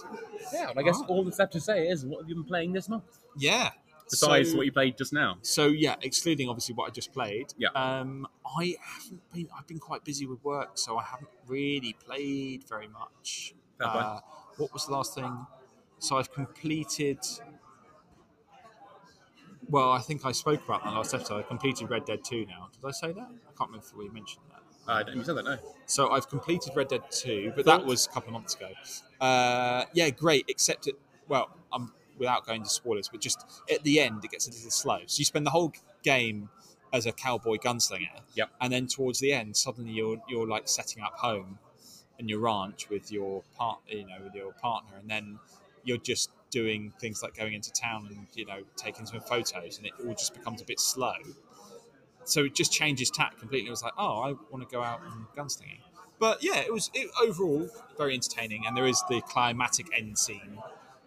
Yeah, 0.53 0.69
and 0.69 0.79
I 0.79 0.83
guess 0.83 0.95
Alright. 0.95 1.09
all 1.09 1.23
that's 1.23 1.39
left 1.39 1.53
to 1.53 1.61
say 1.61 1.87
is, 1.87 2.05
what 2.05 2.21
have 2.21 2.29
you 2.29 2.35
been 2.35 2.43
playing 2.43 2.73
this 2.73 2.89
month? 2.89 3.19
Yeah. 3.37 3.69
Besides 4.09 4.51
so, 4.51 4.57
what 4.57 4.65
you 4.67 4.71
played 4.71 4.97
just 4.97 5.13
now. 5.13 5.37
so 5.41 5.65
yeah, 5.65 5.95
excluding 6.01 6.47
obviously 6.47 6.75
what 6.75 6.87
I 6.87 6.91
just 6.91 7.11
played. 7.11 7.47
Yeah. 7.57 7.69
Um, 7.69 8.27
I 8.45 8.75
haven't 8.79 9.21
been. 9.33 9.47
I've 9.57 9.65
been 9.65 9.79
quite 9.79 10.03
busy 10.03 10.27
with 10.27 10.43
work, 10.43 10.77
so 10.77 10.95
I 10.97 11.03
haven't 11.03 11.29
really 11.47 11.95
played 12.05 12.65
very 12.69 12.87
much. 12.87 13.55
Fair. 13.79 13.87
Uh, 13.87 14.19
what 14.57 14.71
was 14.73 14.85
the 14.85 14.91
last 14.91 15.15
thing? 15.15 15.47
So 15.97 16.17
I've 16.17 16.31
completed. 16.31 17.17
Well, 19.67 19.91
I 19.91 19.99
think 19.99 20.23
I 20.23 20.31
spoke 20.31 20.63
about 20.63 20.83
that 20.83 20.93
last 20.93 21.15
episode. 21.15 21.39
I 21.39 21.41
completed 21.41 21.89
Red 21.89 22.05
Dead 22.05 22.23
2 22.23 22.45
now. 22.45 22.69
Did 22.71 22.87
I 22.87 22.91
say 22.91 23.07
that? 23.11 23.23
I 23.23 23.51
can't 23.57 23.71
remember 23.71 23.85
if 23.87 23.95
we 23.95 24.07
mentioned 24.09 24.45
that. 24.51 24.54
Uh, 24.87 25.03
you 25.13 25.23
said 25.23 25.35
that, 25.35 25.45
no? 25.45 25.57
So 25.87 26.11
I've 26.11 26.29
completed 26.29 26.73
Red 26.75 26.89
Dead 26.89 27.03
2, 27.11 27.53
but 27.55 27.65
that 27.65 27.85
was 27.85 28.07
a 28.07 28.09
couple 28.09 28.29
of 28.29 28.33
months 28.33 28.55
ago. 28.55 28.69
Uh, 29.19 29.85
yeah, 29.93 30.09
great, 30.09 30.45
except 30.47 30.87
it, 30.87 30.95
well, 31.27 31.49
um, 31.73 31.91
without 32.17 32.45
going 32.45 32.63
to 32.63 32.69
spoilers, 32.69 33.07
but 33.07 33.21
just 33.21 33.45
at 33.71 33.83
the 33.83 33.99
end, 33.99 34.23
it 34.23 34.31
gets 34.31 34.47
a 34.47 34.51
little 34.51 34.71
slow. 34.71 34.99
So 35.05 35.19
you 35.19 35.25
spend 35.25 35.45
the 35.45 35.51
whole 35.51 35.73
game 36.03 36.49
as 36.93 37.05
a 37.05 37.11
cowboy 37.11 37.57
gunslinger. 37.57 38.21
Yep. 38.35 38.51
And 38.61 38.71
then 38.71 38.87
towards 38.87 39.19
the 39.19 39.33
end, 39.33 39.57
suddenly 39.57 39.91
you're, 39.91 40.17
you're 40.29 40.47
like 40.47 40.67
setting 40.67 41.03
up 41.03 41.13
home 41.17 41.57
in 42.19 42.29
your 42.29 42.39
ranch 42.39 42.89
with 42.89 43.11
your 43.11 43.43
part, 43.57 43.79
you 43.87 44.05
know, 44.05 44.17
with 44.23 44.33
your 44.33 44.53
partner, 44.53 44.97
and 44.99 45.09
then 45.09 45.39
you're 45.83 45.97
just 45.97 46.29
doing 46.51 46.93
things 46.99 47.21
like 47.21 47.35
going 47.35 47.53
into 47.53 47.71
town 47.73 48.07
and, 48.09 48.27
you 48.33 48.45
know, 48.45 48.61
taking 48.77 49.05
some 49.05 49.19
photos, 49.19 49.77
and 49.77 49.87
it 49.87 49.93
all 50.05 50.13
just 50.13 50.33
becomes 50.33 50.61
a 50.61 50.65
bit 50.65 50.79
slow 50.79 51.13
so 52.25 52.43
it 52.45 52.53
just 52.55 52.71
changes 52.71 53.09
tack 53.09 53.37
completely. 53.39 53.67
It 53.67 53.71
was 53.71 53.83
like, 53.83 53.93
oh, 53.97 54.19
I 54.19 54.33
want 54.51 54.67
to 54.67 54.73
go 54.75 54.81
out 54.83 55.01
and 55.03 55.25
gunslinging. 55.37 55.79
But 56.19 56.43
yeah, 56.43 56.59
it 56.59 56.71
was 56.73 56.89
it, 56.93 57.09
overall 57.21 57.69
very 57.97 58.13
entertaining, 58.13 58.63
and 58.65 58.75
there 58.75 58.87
is 58.87 59.03
the 59.09 59.21
climatic 59.21 59.87
end 59.97 60.17
scene 60.17 60.57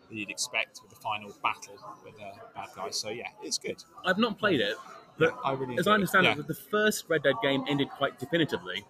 that 0.09 0.15
you'd 0.17 0.31
expect 0.31 0.81
with 0.83 0.91
the 0.91 1.01
final 1.01 1.35
battle 1.43 1.77
with 2.05 2.17
the 2.17 2.31
bad 2.55 2.69
guys. 2.77 2.97
So 2.99 3.09
yeah, 3.11 3.29
it's 3.43 3.59
good. 3.59 3.83
I've 4.05 4.19
not 4.19 4.39
played 4.39 4.61
it, 4.61 4.77
Yeah, 5.19 5.29
but 5.31 5.39
I 5.45 5.53
really 5.53 5.79
as 5.79 5.87
I 5.87 5.93
understand 5.93 6.27
it. 6.27 6.39
it, 6.39 6.47
the 6.47 6.55
first 6.55 7.07
Red 7.09 7.23
Dead 7.23 7.37
game 7.43 7.65
ended 7.69 7.89
quite 7.91 8.19
definitively, 8.19 8.85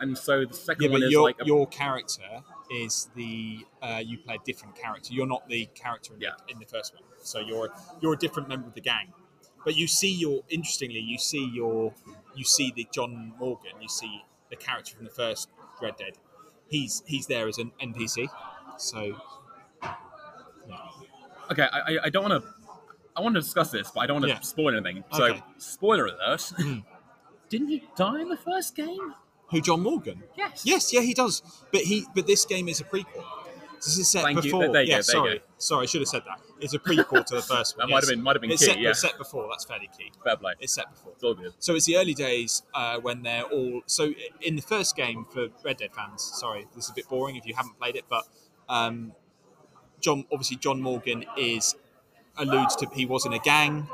and 0.00 0.16
so 0.16 0.44
the 0.46 0.54
second 0.54 0.84
yeah, 0.84 0.88
yeah 0.88 0.92
one 0.92 1.00
but 1.00 1.06
is 1.06 1.12
your 1.12 1.22
like 1.22 1.36
a, 1.40 1.44
your 1.44 1.66
character 1.66 2.42
is 2.70 3.08
the 3.14 3.66
uh, 3.82 4.02
you 4.04 4.16
play 4.18 4.36
a 4.36 4.44
different 4.44 4.76
character. 4.76 5.12
You're 5.12 5.26
not 5.26 5.46
the 5.48 5.66
character 5.74 6.14
in, 6.14 6.20
Yeah. 6.20 6.30
the, 6.46 6.54
in 6.54 6.58
the 6.58 6.66
first 6.66 6.94
one. 6.94 7.02
So 7.22 7.38
you're 7.40 7.68
you're 8.00 8.14
a 8.14 8.18
different 8.18 8.48
member 8.48 8.66
of 8.68 8.74
the 8.74 8.80
gang. 8.80 9.12
But 9.64 9.76
you 9.76 9.86
see 9.86 10.10
your 10.12 10.42
interestingly, 10.48 11.00
you 11.00 11.18
see 11.18 11.44
your 11.52 11.92
you 12.34 12.44
see 12.44 12.72
the 12.74 12.86
John 12.92 13.34
Morgan. 13.38 13.72
You 13.80 13.88
see 13.88 14.24
the 14.50 14.56
character 14.56 14.96
from 14.96 15.04
the 15.04 15.10
first 15.10 15.48
Red 15.82 15.96
Dead. 15.96 16.12
He's 16.68 17.02
he's 17.06 17.26
there 17.26 17.46
as 17.48 17.58
an 17.58 17.72
NPC. 17.82 18.28
So 18.78 19.16
yeah. 20.68 20.76
okay. 21.50 21.66
I, 21.72 21.98
I- 22.04 22.10
don't 22.10 22.28
want 22.28 22.42
to. 22.42 22.50
I 23.16 23.22
want 23.22 23.34
to 23.34 23.40
discuss 23.40 23.70
this, 23.70 23.90
but 23.90 24.00
I 24.00 24.06
don't 24.06 24.20
want 24.20 24.24
to 24.26 24.28
Yeah. 24.30 24.40
spoil 24.40 24.68
anything. 24.74 25.04
So, 25.12 25.24
Okay. 25.24 25.42
spoiler 25.58 26.06
alert: 26.06 26.52
Hmm. 26.56 26.78
Didn't 27.48 27.68
he 27.68 27.82
die 27.96 28.20
in 28.20 28.28
the 28.28 28.36
first 28.36 28.74
game? 28.76 29.14
who 29.50 29.60
John 29.60 29.80
Morgan? 29.82 30.22
Yes. 30.38 30.62
Yes, 30.64 30.92
yeah, 30.92 31.00
he 31.00 31.12
does. 31.12 31.42
But 31.72 31.80
he 31.82 32.06
but 32.14 32.26
this 32.28 32.44
game 32.44 32.68
is 32.68 32.80
a 32.80 32.84
prequel. 32.84 33.24
This 33.84 33.98
is 33.98 34.08
set 34.10 34.24
Thank 34.24 34.36
you. 34.38 34.42
before. 34.42 34.68
There 34.72 34.82
you 34.82 34.88
go, 34.88 34.90
yeah, 34.92 34.96
you 34.98 35.02
sorry, 35.02 35.38
go. 35.38 35.44
sorry, 35.58 35.82
I 35.84 35.86
should 35.86 36.00
have 36.02 36.08
said 36.08 36.22
that. 36.26 36.40
It's 36.60 36.74
a 36.74 36.78
prequel 36.78 37.24
to 37.24 37.34
the 37.36 37.42
first 37.42 37.76
one. 37.78 37.88
That 37.88 37.90
one. 37.90 37.90
might 37.92 38.02
have 38.04 38.10
been 38.10 38.22
might 38.22 38.36
have 38.36 38.42
been 38.42 38.50
It's 38.50 38.60
key. 38.62 38.72
set, 38.72 38.78
yeah, 38.78 38.90
it's 38.90 39.00
set 39.00 39.16
before. 39.16 39.48
That's 39.50 39.64
fairly 39.64 39.88
key. 39.96 40.12
fair 40.22 40.36
play. 40.36 40.52
It's 40.60 40.74
set 40.74 40.90
before. 40.90 41.12
It's 41.14 41.24
all 41.24 41.34
good. 41.34 41.54
So 41.58 41.74
it's 41.74 41.86
the 41.86 41.96
early 41.96 42.12
days 42.14 42.62
uh, 42.74 42.98
when 43.00 43.22
they're 43.22 43.44
all. 43.44 43.80
So 43.86 44.12
in 44.42 44.56
the 44.56 44.62
first 44.62 44.96
game 44.96 45.24
for 45.32 45.48
Red 45.64 45.78
Dead 45.78 45.94
fans, 45.94 46.22
sorry, 46.22 46.66
this 46.74 46.84
is 46.84 46.90
a 46.90 46.94
bit 46.94 47.08
boring 47.08 47.36
if 47.36 47.46
you 47.46 47.54
haven't 47.54 47.78
played 47.78 47.96
it, 47.96 48.04
but 48.08 48.24
um, 48.68 49.12
John, 50.00 50.24
obviously 50.30 50.56
John 50.58 50.80
Morgan 50.82 51.24
is 51.38 51.74
alludes 52.36 52.76
to 52.76 52.86
he 52.94 53.06
was 53.06 53.24
in 53.26 53.32
a 53.32 53.38
gang, 53.38 53.88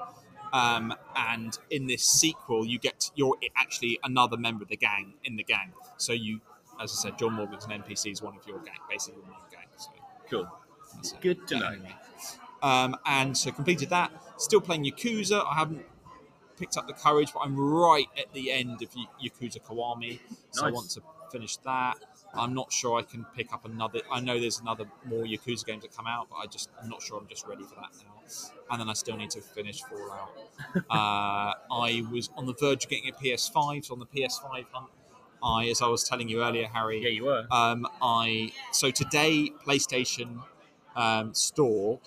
um, 0.53 0.95
and 1.17 1.57
in 1.71 1.87
this 1.87 2.03
sequel 2.03 2.67
you 2.67 2.79
get 2.79 3.11
you're 3.15 3.37
actually 3.57 3.99
another 4.03 4.37
member 4.37 4.63
of 4.65 4.69
the 4.69 4.77
gang 4.77 5.15
in 5.25 5.37
the 5.37 5.45
gang. 5.45 5.73
So 5.97 6.13
you, 6.13 6.41
as 6.81 6.91
I 6.93 7.09
said, 7.11 7.19
John 7.19 7.33
Morgan's 7.35 7.65
an 7.65 7.71
NPC 7.71 8.11
is 8.13 8.21
one 8.23 8.37
of 8.37 8.47
your 8.47 8.59
gang, 8.59 8.75
basically 8.91 9.21
one 9.23 9.31
of 9.31 9.37
your 9.51 9.61
gang. 9.61 9.69
So 9.79 9.91
Cool. 10.31 10.49
that's. 10.95 11.13
Good 11.13 11.47
to 11.49 11.59
know. 11.59 11.77
Um, 12.63 12.97
and 13.07 13.37
so 13.37 13.51
completed 13.53 13.91
that. 13.91 14.11
Still 14.39 14.61
playing 14.61 14.85
Yakuza. 14.85 15.45
I 15.47 15.55
haven't 15.55 15.85
picked 16.59 16.77
up 16.77 16.87
the 16.87 16.93
courage, 16.95 17.33
but 17.33 17.41
I'm 17.41 17.59
right 17.59 18.07
at 18.19 18.33
the 18.33 18.51
end 18.51 18.83
of 18.83 18.89
Y- 18.97 19.07
Yakuza 19.29 19.61
Kiwami, 19.61 20.21
so 20.51 20.67
I 20.67 20.71
want 20.71 20.91
to 20.91 21.03
finish 21.31 21.57
that. 21.59 21.97
I'm 22.35 22.55
not 22.55 22.73
sure 22.73 22.99
I 22.99 23.03
can 23.03 23.25
pick 23.37 23.53
up 23.53 23.65
another. 23.65 24.01
I 24.11 24.21
know 24.21 24.39
there's 24.39 24.61
another 24.61 24.85
more 25.05 25.25
Yakuza 25.25 25.65
games 25.65 25.83
that 25.83 25.97
come 25.97 26.07
out, 26.07 26.29
but 26.31 26.37
I 26.37 26.47
just 26.47 26.71
I'm 26.83 26.89
not 26.89 27.03
sure 27.03 27.19
I'm 27.19 27.29
just 27.29 27.47
ready 27.47 27.65
for 27.65 27.75
that 27.77 27.91
now. 28.05 28.23
And 28.71 28.81
then 28.81 28.89
I 28.89 28.95
still 28.95 29.17
need 29.17 29.31
to 29.31 29.41
finish 29.41 29.83
Fallout. 29.83 30.31
uh, 30.91 31.55
I 31.71 32.05
was 32.11 32.31
on 32.37 32.47
the 32.47 32.55
verge 32.55 32.85
of 32.85 32.91
getting 32.91 33.09
a 33.09 33.13
PS5, 33.13 33.85
so 33.85 33.95
on 33.95 34.01
the 34.01 34.07
PS5 34.07 34.65
hunt. 34.73 34.91
I, 35.43 35.67
as 35.69 35.83
I 35.83 35.89
was 35.89 36.05
telling 36.05 36.29
you 36.29 36.43
earlier, 36.43 36.67
Harry, 36.73 37.03
Yeah, 37.03 37.11
you 37.11 37.25
were. 37.25 37.47
um, 37.51 37.87
I 38.03 38.53
so 38.73 38.91
today 38.91 39.51
PlayStation 39.67 40.41
um, 40.97 41.35
Store 41.35 42.01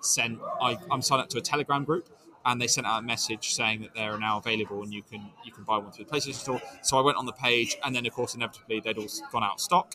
sent. 0.00 0.38
I, 0.60 0.76
I'm 0.90 1.02
signed 1.02 1.22
up 1.22 1.28
to 1.30 1.38
a 1.38 1.40
Telegram 1.40 1.84
group, 1.84 2.08
and 2.44 2.60
they 2.60 2.66
sent 2.66 2.86
out 2.86 2.98
a 3.00 3.02
message 3.02 3.54
saying 3.54 3.80
that 3.82 3.94
they're 3.94 4.18
now 4.18 4.38
available 4.38 4.82
and 4.82 4.92
you 4.92 5.02
can 5.02 5.30
you 5.44 5.52
can 5.52 5.64
buy 5.64 5.78
one 5.78 5.90
through 5.92 6.04
the 6.04 6.10
PlayStation 6.10 6.34
Store. 6.34 6.62
So 6.82 6.98
I 6.98 7.00
went 7.00 7.16
on 7.16 7.26
the 7.26 7.32
page, 7.32 7.76
and 7.84 7.94
then 7.94 8.06
of 8.06 8.12
course 8.12 8.34
inevitably 8.34 8.80
they'd 8.80 8.98
all 8.98 9.08
gone 9.32 9.42
out 9.44 9.54
of 9.54 9.60
stock. 9.60 9.94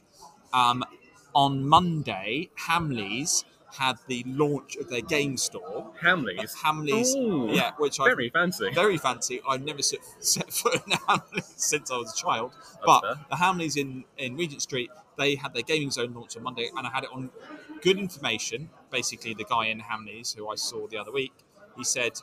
Um, 0.53 0.83
on 1.35 1.67
Monday, 1.67 2.49
Hamleys 2.67 3.43
had 3.71 3.97
the 4.07 4.23
launch 4.27 4.75
of 4.77 4.89
their 4.89 5.01
game 5.01 5.37
store. 5.37 5.91
Hamleys. 6.01 6.55
Hamleys, 6.55 7.15
Ooh, 7.15 7.49
yeah, 7.51 7.71
which 7.77 7.99
I 7.99 8.05
Very 8.05 8.29
fancy. 8.29 8.69
very 8.73 8.97
fancy. 8.97 9.41
I've 9.47 9.63
never 9.63 9.81
set, 9.81 9.99
set 10.19 10.51
foot 10.51 10.75
in 10.85 10.93
Hamleys 10.93 11.53
since 11.57 11.91
I 11.91 11.97
was 11.97 12.13
a 12.13 12.17
child. 12.17 12.51
That's 12.53 12.77
but 12.85 13.01
fair. 13.01 13.25
the 13.29 13.35
Hamleys 13.35 13.77
in, 13.77 14.03
in 14.17 14.35
Regent 14.35 14.61
Street, 14.61 14.89
they 15.17 15.35
had 15.35 15.53
their 15.53 15.63
gaming 15.63 15.91
zone 15.91 16.13
launch 16.13 16.35
on 16.37 16.43
Monday, 16.43 16.69
and 16.75 16.87
I 16.87 16.89
had 16.89 17.03
it 17.03 17.09
on 17.13 17.29
good 17.81 17.97
information. 17.99 18.69
Basically, 18.91 19.33
the 19.33 19.43
guy 19.45 19.67
in 19.67 19.79
Hamleys, 19.81 20.35
who 20.35 20.47
I 20.49 20.55
saw 20.55 20.87
the 20.87 20.97
other 20.97 21.11
week, 21.11 21.33
he 21.77 21.83
said 21.83 22.13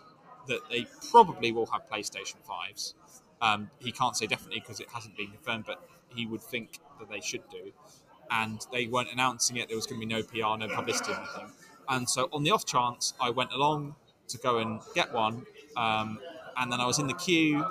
that 0.48 0.60
they 0.70 0.86
probably 1.10 1.52
will 1.52 1.66
have 1.66 1.82
PlayStation 1.90 2.36
5s. 2.48 2.94
Um, 3.42 3.70
he 3.80 3.92
can't 3.92 4.16
say 4.16 4.26
definitely 4.26 4.60
because 4.60 4.80
it 4.80 4.88
hasn't 4.92 5.16
been 5.16 5.30
confirmed, 5.30 5.64
but 5.66 5.86
he 6.08 6.26
would 6.26 6.40
think 6.40 6.78
that 6.98 7.10
they 7.10 7.20
should 7.20 7.42
do. 7.50 7.72
And 8.30 8.60
they 8.72 8.86
weren't 8.86 9.12
announcing 9.12 9.56
it, 9.56 9.68
there 9.68 9.76
was 9.76 9.86
going 9.86 10.00
to 10.00 10.06
be 10.06 10.12
no 10.12 10.22
PR, 10.22 10.58
no 10.58 10.74
publicity, 10.74 11.12
anything. 11.12 11.52
And 11.88 12.08
so, 12.08 12.28
on 12.32 12.42
the 12.42 12.50
off 12.50 12.64
chance, 12.64 13.14
I 13.20 13.30
went 13.30 13.52
along 13.52 13.94
to 14.28 14.38
go 14.38 14.58
and 14.58 14.80
get 14.94 15.12
one. 15.12 15.46
Um, 15.76 16.18
and 16.56 16.72
then 16.72 16.80
I 16.80 16.86
was 16.86 16.98
in 16.98 17.06
the 17.06 17.14
queue, 17.14 17.64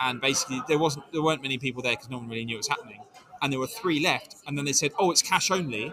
and 0.00 0.20
basically 0.20 0.60
there 0.68 0.78
wasn't 0.78 1.10
there 1.12 1.22
weren't 1.22 1.42
many 1.42 1.58
people 1.58 1.82
there 1.82 1.92
because 1.92 2.10
no 2.10 2.18
one 2.18 2.28
really 2.28 2.44
knew 2.44 2.56
what 2.56 2.60
was 2.60 2.68
happening. 2.68 3.00
And 3.42 3.52
there 3.52 3.60
were 3.60 3.66
three 3.66 4.00
left, 4.00 4.36
and 4.46 4.56
then 4.58 4.64
they 4.64 4.72
said, 4.72 4.92
"Oh, 4.98 5.10
it's 5.10 5.22
cash 5.22 5.50
only." 5.50 5.92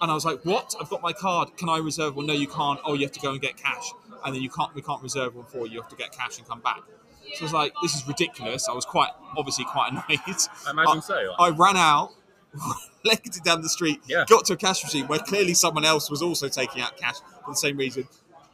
And 0.00 0.10
I 0.10 0.14
was 0.14 0.24
like, 0.24 0.44
"What? 0.44 0.74
I've 0.80 0.88
got 0.88 1.02
my 1.02 1.12
card. 1.12 1.56
Can 1.56 1.68
I 1.68 1.78
reserve 1.78 2.16
one?" 2.16 2.26
No, 2.26 2.32
you 2.32 2.48
can't. 2.48 2.80
Oh, 2.84 2.94
you 2.94 3.02
have 3.02 3.12
to 3.12 3.20
go 3.20 3.32
and 3.32 3.40
get 3.40 3.56
cash, 3.56 3.92
and 4.24 4.34
then 4.34 4.42
you 4.42 4.50
can't. 4.50 4.74
We 4.74 4.82
can't 4.82 5.02
reserve 5.02 5.34
one 5.36 5.44
for 5.46 5.66
you. 5.66 5.74
You 5.74 5.80
have 5.80 5.90
to 5.90 5.96
get 5.96 6.12
cash 6.12 6.38
and 6.38 6.48
come 6.48 6.60
back. 6.60 6.80
So 7.34 7.42
I 7.42 7.44
was 7.44 7.52
like, 7.52 7.72
"This 7.82 7.94
is 7.94 8.06
ridiculous." 8.06 8.68
I 8.68 8.72
was 8.72 8.84
quite 8.84 9.10
obviously 9.36 9.64
quite 9.64 9.90
annoyed. 9.92 10.20
I 10.66 10.70
imagine 10.70 11.02
so. 11.02 11.34
I 11.38 11.50
ran 11.50 11.76
out, 11.76 12.12
legged 13.04 13.36
it 13.36 13.44
down 13.44 13.62
the 13.62 13.68
street, 13.68 14.00
Yeah. 14.06 14.24
got 14.28 14.44
to 14.46 14.52
a 14.52 14.56
cash 14.56 14.82
machine 14.84 15.06
where 15.06 15.18
clearly 15.18 15.54
someone 15.54 15.84
else 15.84 16.10
was 16.10 16.22
also 16.22 16.48
taking 16.48 16.82
out 16.82 16.96
cash 16.96 17.16
for 17.44 17.50
the 17.50 17.56
same 17.56 17.76
reason. 17.76 18.06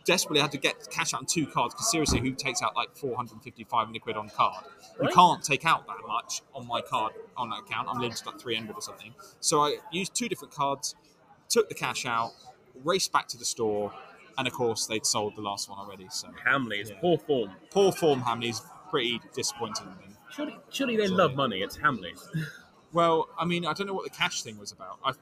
desperately 0.05 0.41
had 0.41 0.51
to 0.53 0.57
get 0.57 0.89
cash 0.91 1.13
out 1.13 1.21
on 1.21 1.27
two 1.27 1.47
cards 1.47 1.75
because 1.75 1.91
seriously, 1.91 2.19
who 2.19 2.31
takes 2.33 2.63
out 2.63 2.75
like 2.75 2.89
450, 2.97 3.65
500 3.65 4.01
quid 4.01 4.17
on 4.17 4.31
card? 4.31 4.65
Right. 4.99 5.11
You 5.11 5.15
can't 5.15 5.43
take 5.45 5.67
out 5.67 5.87
that 5.87 5.97
much 6.07 6.41
on 6.55 6.67
my 6.67 6.81
card 6.81 7.13
on 7.37 7.51
that 7.51 7.59
account. 7.61 7.89
I'm 7.91 7.99
limited 8.01 8.23
to 8.25 8.31
like 8.31 8.41
300 8.41 8.75
or 8.75 8.81
something. 8.81 9.13
So 9.41 9.61
I 9.61 9.77
used 9.93 10.15
two 10.15 10.27
different 10.31 10.55
cards, 10.55 10.95
took 11.51 11.69
the 11.69 11.75
cash 11.75 12.07
out, 12.07 12.31
raced 12.85 13.13
back 13.13 13.29
to 13.29 13.37
the 13.37 13.45
store, 13.45 13.93
and 14.39 14.47
of 14.49 14.55
course 14.55 14.87
they'd 14.87 15.05
sold 15.05 15.37
the 15.37 15.43
last 15.43 15.69
one 15.69 15.79
already. 15.79 16.07
So 16.11 16.29
Hamley's 16.43 16.89
Yeah. 16.89 17.01
poor 17.03 17.19
form. 17.19 17.51
poor 17.71 17.93
form 17.93 18.23
Hamley's 18.23 18.63
pretty 18.89 19.21
disappointing. 19.35 19.89
Surely, 20.31 20.57
surely 20.71 20.97
they 20.97 21.09
love 21.09 21.35
money. 21.35 21.61
It's 21.61 21.77
Hamley's. 21.77 22.27
Well, 22.93 23.29
I 23.39 23.45
mean, 23.45 23.67
I 23.67 23.73
don't 23.75 23.87
know 23.87 23.95
what 23.95 24.05
the 24.05 24.17
cash 24.17 24.43
thing 24.43 24.59
was 24.59 24.73
about. 24.73 24.99
I, 25.05 25.13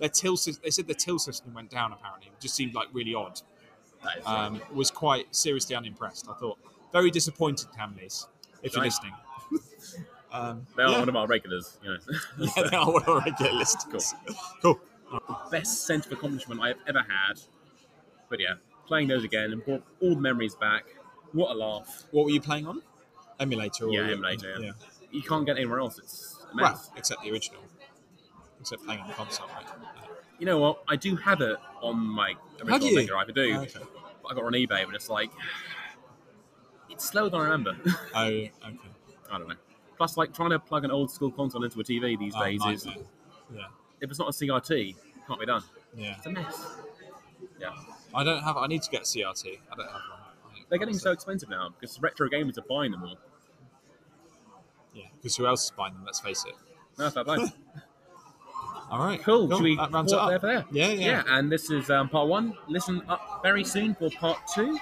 their 0.00 0.08
till, 0.08 0.36
they 0.62 0.70
said 0.70 0.86
the 0.86 0.94
till 0.94 1.18
system 1.18 1.54
went 1.54 1.70
down. 1.70 1.92
Apparently, 1.92 2.26
it 2.26 2.40
just 2.40 2.54
seemed 2.54 2.74
like 2.74 2.88
really 2.92 3.14
odd. 3.14 3.40
Um, 4.26 4.60
was 4.72 4.90
quite 4.90 5.34
seriously 5.34 5.74
unimpressed. 5.74 6.28
I 6.28 6.34
thought 6.34 6.58
very 6.92 7.10
disappointed, 7.10 7.68
Hamleys, 7.78 8.26
if 8.62 8.74
you're 8.74 8.84
listening. 8.84 9.12
um, 10.32 10.66
they 10.76 10.82
are 10.82 10.90
yeah. 10.90 10.98
one 10.98 11.08
of 11.08 11.16
our 11.16 11.26
regulars. 11.26 11.78
You 11.82 11.90
know. 11.90 11.98
yeah, 12.56 12.68
they 12.70 12.76
are 12.76 12.92
one 12.92 13.02
of 13.02 13.08
our 13.08 13.20
regular 13.20 13.52
listeners. 13.52 14.14
Cool. 14.62 14.80
best 15.50 15.86
sense 15.86 16.06
of 16.06 16.12
accomplishment 16.12 16.60
I've 16.60 16.78
ever 16.88 17.00
had. 17.00 17.40
But 18.28 18.40
yeah, 18.40 18.54
playing 18.86 19.08
those 19.08 19.22
again 19.22 19.52
and 19.52 19.64
brought 19.64 19.84
all 20.00 20.14
the 20.14 20.20
memories 20.20 20.54
back. 20.54 20.84
What 21.32 21.50
a 21.50 21.54
laugh! 21.54 22.04
What 22.10 22.24
were 22.24 22.30
you 22.30 22.40
playing 22.40 22.66
on? 22.66 22.82
Emulator. 23.38 23.86
Or 23.86 23.92
Yeah, 23.92 24.10
emulator, 24.10 24.56
yeah. 24.60 24.72
You 25.10 25.22
can't 25.22 25.46
get 25.46 25.56
anywhere 25.56 25.80
else. 25.80 25.98
It's 25.98 26.33
Well, 26.62 26.82
except 26.96 27.22
the 27.22 27.30
original. 27.30 27.60
Except 28.60 28.84
playing 28.84 29.00
on 29.00 29.08
the 29.08 29.14
console, 29.14 29.46
right? 29.48 29.66
You 30.38 30.46
know 30.46 30.58
what? 30.58 30.82
I 30.88 30.96
do 30.96 31.16
have 31.16 31.40
it 31.40 31.56
on 31.82 31.98
my 31.98 32.34
original? 32.60 32.94
Mega 32.94 33.06
Drive. 33.06 33.28
I 33.28 33.32
do. 33.32 33.54
Oh, 33.56 33.60
okay. 33.62 33.80
But 34.22 34.28
I 34.32 34.34
got 34.34 34.40
it 34.40 34.46
on 34.46 34.52
eBay, 34.52 34.86
but 34.86 34.94
it's 34.94 35.08
like 35.10 35.30
it's 36.90 37.04
slower 37.04 37.28
than 37.30 37.40
I 37.40 37.44
remember. 37.44 37.76
Oh, 38.14 38.22
okay. 38.24 38.52
I 39.30 39.38
don't 39.38 39.48
know. 39.48 39.54
Plus, 39.96 40.16
like 40.16 40.32
trying 40.34 40.50
to 40.50 40.58
plug 40.58 40.84
an 40.84 40.90
old 40.90 41.10
school 41.10 41.30
console 41.30 41.64
into 41.64 41.78
a 41.80 41.84
TV 41.84 42.18
these 42.18 42.34
Oh, 42.36 42.44
days 42.44 42.64
is 42.66 42.86
nightmare. 42.86 43.04
Yeah. 43.54 43.60
if 44.00 44.10
it's 44.10 44.18
not 44.18 44.28
a 44.28 44.32
CRT, 44.32 44.90
it 44.90 44.96
can't 45.26 45.40
be 45.40 45.46
done. 45.46 45.62
Yeah. 45.96 46.14
It's 46.16 46.26
a 46.26 46.30
mess. 46.30 46.66
Yeah, 47.60 47.70
I 48.14 48.24
don't 48.24 48.42
have. 48.42 48.56
I 48.56 48.66
need 48.66 48.82
to 48.82 48.90
get 48.90 49.02
a 49.02 49.04
CRT. 49.04 49.58
I 49.72 49.76
don't 49.76 49.86
have 49.86 49.94
one. 49.94 50.60
They're 50.68 50.78
getting 50.78 50.98
so 50.98 51.12
expensive 51.12 51.48
now 51.48 51.68
because 51.78 52.00
retro 52.00 52.28
gamers 52.28 52.58
are 52.58 52.62
buying 52.68 52.90
them 52.90 53.04
all. 53.04 53.18
Yeah. 54.94 55.04
Because 55.16 55.36
who 55.36 55.46
else 55.46 55.64
is 55.64 55.70
buying 55.72 55.94
them? 55.94 56.04
Let's 56.04 56.20
face 56.20 56.44
it. 56.46 56.54
No, 56.98 57.10
fair 57.10 57.24
play. 57.24 57.38
All 58.90 58.98
right. 59.00 59.20
Cool. 59.22 59.50
Should 59.50 59.62
we 59.62 59.76
That 59.76 59.90
rounds 59.92 60.12
it 60.12 60.18
up. 60.18 60.28
there 60.28 60.38
for 60.38 60.46
there? 60.46 60.64
Yeah, 60.70 60.88
yeah. 60.88 61.22
and 61.26 61.50
this 61.50 61.70
is 61.70 61.90
um, 61.90 62.08
part 62.08 62.28
one. 62.28 62.56
Listen 62.68 63.02
up 63.08 63.40
very 63.42 63.64
soon 63.64 63.94
for 63.94 64.08
part 64.10 64.38
two. 64.54 64.78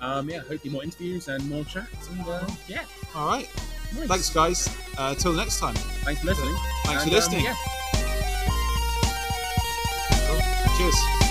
Um, 0.00 0.30
yeah, 0.30 0.38
hopefully 0.38 0.72
more 0.72 0.82
interviews 0.84 1.28
and 1.28 1.46
more 1.50 1.64
chats. 1.64 2.08
And 2.08 2.20
uh, 2.26 2.46
yeah, 2.68 2.84
All 3.14 3.26
right. 3.26 3.48
nice. 3.96 4.08
Thanks, 4.08 4.30
guys. 4.30 4.76
Uh, 4.96 5.14
till 5.16 5.32
next 5.32 5.58
time. 5.58 5.74
Thanks 5.74 6.20
for 6.20 6.28
listening. 6.28 6.54
Thanks 6.84 7.02
for 7.04 7.08
And, 7.08 7.10
um, 7.10 7.14
listening. 7.14 7.44
yeah. 7.44 7.54
Cheers. 10.78 11.27